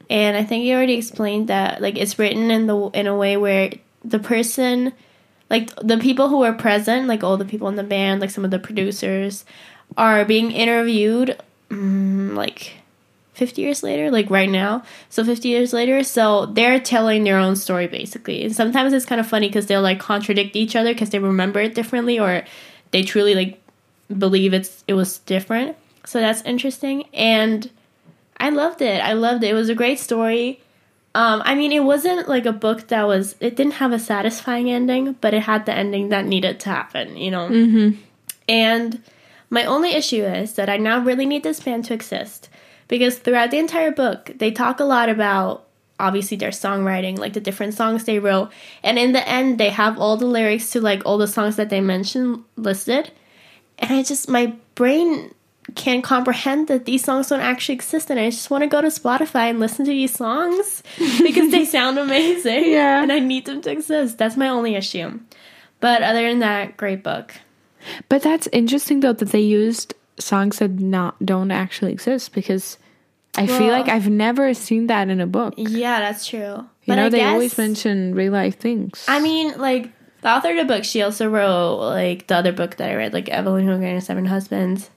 And 0.08 0.36
I 0.36 0.44
think 0.44 0.64
you 0.64 0.74
already 0.76 0.94
explained 0.94 1.48
that, 1.48 1.82
like, 1.82 1.96
it's 1.96 2.18
written 2.18 2.50
in 2.50 2.66
the 2.66 2.76
in 2.94 3.08
a 3.08 3.16
way 3.16 3.36
where 3.36 3.72
the 4.04 4.20
person, 4.20 4.92
like, 5.50 5.74
the 5.76 5.98
people 5.98 6.28
who 6.28 6.44
are 6.44 6.52
present, 6.52 7.08
like, 7.08 7.24
all 7.24 7.36
the 7.36 7.44
people 7.44 7.66
in 7.68 7.74
the 7.74 7.82
band, 7.82 8.20
like, 8.20 8.30
some 8.30 8.44
of 8.44 8.52
the 8.52 8.60
producers, 8.60 9.44
are 9.96 10.24
being 10.24 10.52
interviewed, 10.52 11.36
mm, 11.70 12.36
like, 12.36 12.74
50 13.36 13.60
years 13.60 13.82
later, 13.82 14.10
like 14.10 14.30
right 14.30 14.48
now. 14.48 14.82
So 15.10 15.22
50 15.22 15.48
years 15.48 15.74
later, 15.74 16.02
so 16.02 16.46
they're 16.46 16.80
telling 16.80 17.24
their 17.24 17.38
own 17.38 17.54
story 17.54 17.86
basically. 17.86 18.42
And 18.42 18.56
sometimes 18.56 18.94
it's 18.94 19.04
kind 19.04 19.20
of 19.20 19.26
funny 19.26 19.48
because 19.48 19.66
they'll 19.66 19.82
like 19.82 20.00
contradict 20.00 20.56
each 20.56 20.74
other 20.74 20.94
because 20.94 21.10
they 21.10 21.18
remember 21.18 21.60
it 21.60 21.74
differently 21.74 22.18
or 22.18 22.44
they 22.92 23.02
truly 23.02 23.34
like 23.34 23.62
believe 24.16 24.54
it's 24.54 24.82
it 24.88 24.94
was 24.94 25.18
different. 25.18 25.76
So 26.06 26.18
that's 26.18 26.40
interesting. 26.42 27.04
And 27.12 27.70
I 28.38 28.48
loved 28.48 28.80
it. 28.80 29.02
I 29.02 29.12
loved 29.12 29.44
it. 29.44 29.50
It 29.50 29.54
was 29.54 29.68
a 29.68 29.74
great 29.74 29.98
story. 29.98 30.62
Um, 31.14 31.42
I 31.44 31.54
mean, 31.54 31.72
it 31.72 31.84
wasn't 31.84 32.28
like 32.28 32.46
a 32.46 32.52
book 32.52 32.88
that 32.88 33.06
was. 33.06 33.36
It 33.40 33.56
didn't 33.56 33.74
have 33.74 33.92
a 33.92 33.98
satisfying 33.98 34.70
ending, 34.70 35.14
but 35.20 35.34
it 35.34 35.42
had 35.42 35.64
the 35.66 35.74
ending 35.74 36.10
that 36.10 36.26
needed 36.26 36.60
to 36.60 36.68
happen. 36.68 37.16
You 37.16 37.30
know. 37.30 37.48
Mm-hmm. 37.48 38.00
And 38.48 39.02
my 39.50 39.64
only 39.64 39.92
issue 39.92 40.24
is 40.24 40.54
that 40.54 40.68
I 40.68 40.76
now 40.76 41.00
really 41.00 41.26
need 41.26 41.42
this 41.42 41.60
band 41.60 41.86
to 41.86 41.94
exist 41.94 42.48
because 42.88 43.18
throughout 43.18 43.50
the 43.50 43.58
entire 43.58 43.90
book, 43.90 44.30
they 44.36 44.50
talk 44.50 44.80
a 44.80 44.84
lot 44.84 45.08
about 45.08 45.66
obviously 45.98 46.36
their 46.36 46.50
songwriting, 46.50 47.18
like 47.18 47.32
the 47.32 47.40
different 47.40 47.74
songs 47.74 48.04
they 48.04 48.18
wrote, 48.18 48.50
and 48.82 48.98
in 48.98 49.12
the 49.12 49.26
end, 49.28 49.58
they 49.58 49.70
have 49.70 49.98
all 49.98 50.16
the 50.16 50.26
lyrics 50.26 50.70
to 50.70 50.80
like 50.80 51.02
all 51.04 51.18
the 51.18 51.28
songs 51.28 51.56
that 51.56 51.70
they 51.70 51.80
mentioned 51.80 52.44
listed, 52.56 53.10
and 53.78 53.92
I 53.92 54.02
just 54.02 54.28
my 54.28 54.54
brain 54.74 55.34
can't 55.74 56.04
comprehend 56.04 56.68
that 56.68 56.84
these 56.84 57.04
songs 57.04 57.28
don't 57.28 57.40
actually 57.40 57.74
exist 57.74 58.08
and 58.08 58.20
I 58.20 58.30
just 58.30 58.50
want 58.50 58.62
to 58.62 58.68
go 58.68 58.80
to 58.80 58.88
Spotify 58.88 59.50
and 59.50 59.58
listen 59.58 59.84
to 59.84 59.90
these 59.90 60.14
songs 60.14 60.82
because 60.98 61.50
they 61.50 61.64
sound 61.64 61.98
amazing. 61.98 62.70
Yeah. 62.70 63.02
And 63.02 63.10
I 63.10 63.18
need 63.18 63.46
them 63.46 63.60
to 63.62 63.70
exist. 63.70 64.16
That's 64.16 64.36
my 64.36 64.48
only 64.48 64.76
issue. 64.76 65.18
But 65.80 66.02
other 66.02 66.28
than 66.28 66.38
that, 66.38 66.76
great 66.76 67.02
book. 67.02 67.34
But 68.08 68.22
that's 68.22 68.46
interesting 68.52 69.00
though 69.00 69.12
that 69.12 69.30
they 69.30 69.40
used 69.40 69.94
songs 70.18 70.58
that 70.58 70.72
not 70.72 71.24
don't 71.24 71.50
actually 71.50 71.92
exist 71.92 72.32
because 72.32 72.78
I 73.36 73.46
feel 73.46 73.68
like 73.68 73.88
I've 73.88 74.08
never 74.08 74.54
seen 74.54 74.86
that 74.86 75.08
in 75.08 75.20
a 75.20 75.26
book. 75.26 75.54
Yeah, 75.56 76.00
that's 76.00 76.26
true. 76.26 76.66
But 76.86 76.96
know, 76.96 77.06
I 77.06 77.08
they 77.08 77.18
guess, 77.18 77.32
always 77.32 77.58
mention 77.58 78.14
real 78.14 78.32
life 78.32 78.58
things. 78.58 79.04
I 79.08 79.20
mean, 79.20 79.58
like 79.58 79.90
the 80.22 80.30
author 80.30 80.50
of 80.50 80.56
the 80.56 80.64
book, 80.64 80.84
she 80.84 81.02
also 81.02 81.28
wrote 81.28 81.76
like 81.76 82.28
the 82.28 82.36
other 82.36 82.52
book 82.52 82.76
that 82.76 82.90
I 82.90 82.94
read, 82.94 83.12
like 83.12 83.28
Evelyn 83.28 83.64
Hugo 83.64 83.74
and 83.74 83.94
Her 83.94 84.00
Seven 84.00 84.26
Husbands, 84.26 84.90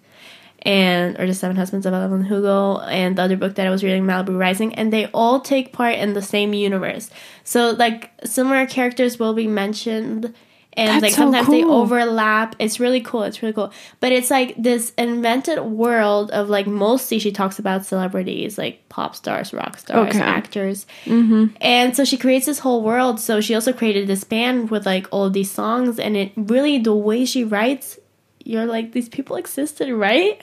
and 0.61 1.20
or 1.20 1.28
the 1.28 1.34
Seven 1.34 1.57
Husbands 1.57 1.86
of 1.86 1.93
Evelyn 1.93 2.24
Hugo, 2.26 2.80
and 2.80 3.17
the 3.17 3.24
other 3.24 3.38
book 3.38 3.55
that 3.55 3.67
I 3.67 3.70
was 3.70 3.84
reading, 3.84 4.03
Malibu 4.05 4.39
Rising, 4.39 4.74
and 4.76 4.93
they 4.93 5.07
all 5.07 5.41
take 5.41 5.74
part 5.74 5.95
in 5.95 6.13
the 6.13 6.22
same 6.22 6.53
universe. 6.53 7.09
So 7.43 7.72
like 7.72 8.11
similar 8.24 8.65
characters 8.65 9.20
will 9.20 9.34
be 9.34 9.47
mentioned. 9.47 10.34
And 10.74 10.88
That's 10.88 11.01
like 11.01 11.11
so 11.11 11.24
sometimes 11.24 11.47
they 11.49 11.63
overlap. 11.63 12.55
It's 12.59 12.80
really 12.80 13.01
cool. 13.01 13.24
It's 13.24 13.41
really 13.41 13.53
cool. 13.53 13.74
But 13.99 14.11
it's 14.11 14.30
like 14.30 14.55
this 14.55 14.93
invented 14.97 15.59
world 15.59 16.30
of 16.32 16.47
like 16.47 16.67
mostly 16.67 17.17
she 17.20 17.32
talks 17.32 17.57
about 17.59 17.86
celebrities, 17.86 18.57
like 18.57 18.88
pop 18.88 19.15
stars, 19.15 19.51
rock 19.51 19.78
stars, 19.80 20.09
Okay. 20.15 20.20
actors. 20.24 20.86
Mm-hmm. 21.05 21.47
And 21.59 21.95
so 21.95 22.05
she 22.05 22.17
creates 22.17 22.45
this 22.45 22.59
whole 22.59 22.84
world. 22.84 23.20
So 23.20 23.41
she 23.41 23.55
also 23.55 23.74
created 23.74 24.07
this 24.07 24.24
band 24.24 24.70
with 24.70 24.86
like 24.86 25.07
all 25.11 25.26
of 25.26 25.34
these 25.34 25.51
songs, 25.51 25.99
and 25.99 26.15
it 26.15 26.32
really 26.38 26.78
the 26.78 26.93
way 26.95 27.26
she 27.26 27.43
writes, 27.43 27.97
you're 28.45 28.65
like 28.67 28.91
these 28.93 29.09
people 29.09 29.36
existed, 29.38 29.91
right? 29.91 30.39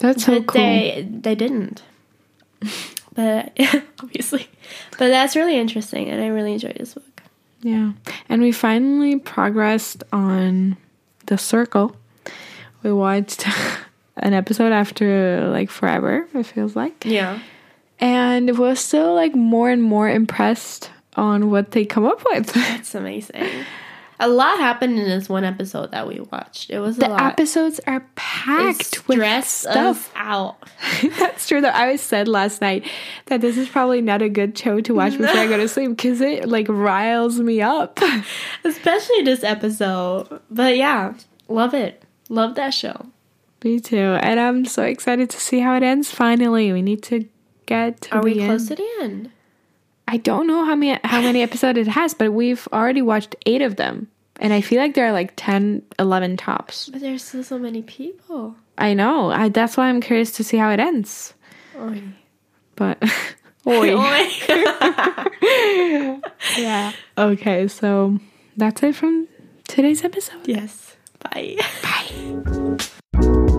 that's 0.00 0.24
so 0.24 0.42
cool. 0.42 0.60
they 0.60 1.06
they 1.10 1.34
didn't. 1.34 1.82
but 3.14 3.52
obviously, 4.02 4.48
but 4.98 5.08
that's 5.08 5.36
really 5.36 5.58
interesting, 5.58 6.08
and 6.08 6.20
I 6.22 6.28
really 6.28 6.54
enjoyed 6.54 6.76
this 6.78 6.94
book. 6.94 7.04
Yeah. 7.62 7.92
And 8.28 8.42
we 8.42 8.52
finally 8.52 9.18
progressed 9.18 10.04
on 10.12 10.76
The 11.26 11.38
Circle. 11.38 11.96
We 12.82 12.92
watched 12.92 13.46
an 14.16 14.32
episode 14.32 14.72
after 14.72 15.48
like 15.48 15.70
forever, 15.70 16.26
it 16.34 16.46
feels 16.46 16.76
like. 16.76 17.04
Yeah. 17.04 17.40
And 17.98 18.58
we're 18.58 18.76
still 18.76 19.14
like 19.14 19.34
more 19.34 19.70
and 19.70 19.82
more 19.82 20.08
impressed 20.08 20.90
on 21.16 21.50
what 21.50 21.72
they 21.72 21.84
come 21.84 22.06
up 22.06 22.24
with. 22.24 22.52
That's 22.52 22.94
amazing. 22.94 23.46
A 24.22 24.28
lot 24.28 24.58
happened 24.58 24.98
in 24.98 25.06
this 25.08 25.28
one 25.28 25.44
episode 25.44 25.92
that 25.92 26.06
we 26.06 26.20
watched. 26.20 26.68
It 26.70 26.78
was 26.78 26.98
a 26.98 27.00
the 27.00 27.08
lot. 27.08 27.22
episodes 27.22 27.80
are 27.86 27.96
It 27.96 28.14
packed 28.16 29.08
with 29.08 29.16
stressed 29.18 29.60
stuff. 29.62 30.08
us 30.08 30.10
out. 30.14 30.56
That's 31.18 31.48
true. 31.48 31.60
Though 31.62 31.70
I 31.70 31.96
said 31.96 32.28
last 32.28 32.60
night 32.60 32.86
that 33.26 33.40
this 33.40 33.56
is 33.56 33.68
probably 33.68 34.02
not 34.02 34.20
a 34.20 34.28
good 34.28 34.56
show 34.58 34.80
to 34.82 34.94
watch 34.94 35.16
before 35.16 35.36
I 35.38 35.46
go 35.46 35.56
to 35.56 35.66
sleep 35.68 35.90
because 35.96 36.20
it 36.20 36.46
like 36.48 36.66
riles 36.68 37.40
me 37.40 37.62
up. 37.62 37.98
Especially 38.64 39.22
this 39.22 39.42
episode. 39.42 40.40
But 40.50 40.76
yeah, 40.76 41.14
love 41.48 41.72
it. 41.72 42.02
Love 42.28 42.54
that 42.56 42.74
show. 42.74 43.06
Me 43.64 43.80
too, 43.80 43.96
and 44.22 44.38
I'm 44.40 44.64
so 44.64 44.82
excited 44.84 45.28
to 45.30 45.40
see 45.40 45.60
how 45.60 45.74
it 45.76 45.82
ends. 45.82 46.10
Finally, 46.10 46.72
we 46.72 46.80
need 46.82 47.02
to 47.04 47.26
get 47.66 48.02
to 48.02 48.16
Are 48.16 48.22
we 48.22 48.34
close 48.36 48.62
end. 48.62 48.68
to 48.68 48.74
the 48.76 48.88
end? 49.02 49.30
I 50.10 50.16
don't 50.16 50.48
know 50.48 50.64
how 50.64 50.74
many 50.74 50.98
how 51.04 51.20
many 51.22 51.40
episodes 51.40 51.78
it 51.78 51.86
has, 51.86 52.14
but 52.14 52.32
we've 52.32 52.66
already 52.72 53.00
watched 53.00 53.36
eight 53.46 53.62
of 53.62 53.76
them, 53.76 54.08
and 54.40 54.52
I 54.52 54.60
feel 54.60 54.80
like 54.80 54.94
there 54.94 55.06
are 55.06 55.12
like 55.12 55.34
10, 55.36 55.82
11 56.00 56.36
tops. 56.36 56.88
But 56.88 57.00
there's 57.00 57.22
still 57.22 57.44
so 57.44 57.60
many 57.60 57.82
people. 57.82 58.56
I 58.76 58.92
know. 58.92 59.30
I, 59.30 59.50
that's 59.50 59.76
why 59.76 59.88
I'm 59.88 60.00
curious 60.00 60.32
to 60.32 60.42
see 60.42 60.56
how 60.56 60.70
it 60.70 60.80
ends. 60.80 61.34
Oy. 61.78 62.02
But 62.74 63.00
Oi. 63.68 63.94
Oy. 63.94 64.30
yeah. 66.58 66.92
Okay, 67.16 67.68
so 67.68 68.18
that's 68.56 68.82
it 68.82 68.96
from 68.96 69.28
today's 69.68 70.02
episode. 70.02 70.48
yes. 70.48 70.96
Bye. 71.20 71.56
You 73.22 73.49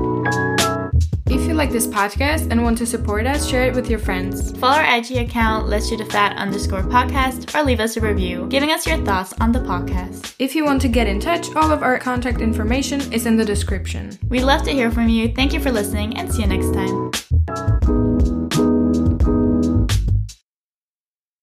like 1.61 1.69
this 1.71 1.85
podcast 1.85 2.49
and 2.49 2.63
want 2.63 2.75
to 2.75 2.87
support 2.87 3.27
us, 3.27 3.47
share 3.47 3.67
it 3.67 3.75
with 3.75 3.87
your 3.87 3.99
friends. 3.99 4.57
Follow 4.57 4.77
our 4.77 4.97
IG 4.97 5.17
account, 5.17 5.67
Let's 5.67 5.89
Shoot 5.89 6.01
a 6.01 6.05
Fat 6.05 6.35
underscore 6.35 6.81
podcast, 6.81 7.53
or 7.53 7.63
leave 7.63 7.79
us 7.79 7.97
a 7.97 8.01
review, 8.01 8.47
giving 8.49 8.71
us 8.71 8.87
your 8.87 8.97
thoughts 9.05 9.31
on 9.39 9.51
the 9.51 9.59
podcast. 9.59 10.33
If 10.39 10.55
you 10.55 10.65
want 10.65 10.81
to 10.81 10.87
get 10.87 11.05
in 11.05 11.19
touch, 11.19 11.55
all 11.55 11.71
of 11.71 11.83
our 11.83 11.99
contact 11.99 12.41
information 12.41 12.99
is 13.13 13.27
in 13.27 13.37
the 13.37 13.45
description. 13.45 14.17
We'd 14.27 14.41
love 14.41 14.63
to 14.63 14.71
hear 14.71 14.89
from 14.89 15.07
you. 15.07 15.31
Thank 15.35 15.53
you 15.53 15.59
for 15.59 15.71
listening, 15.71 16.17
and 16.17 16.33
see 16.33 16.41
you 16.41 16.47
next 16.47 16.73
time. 16.73 17.90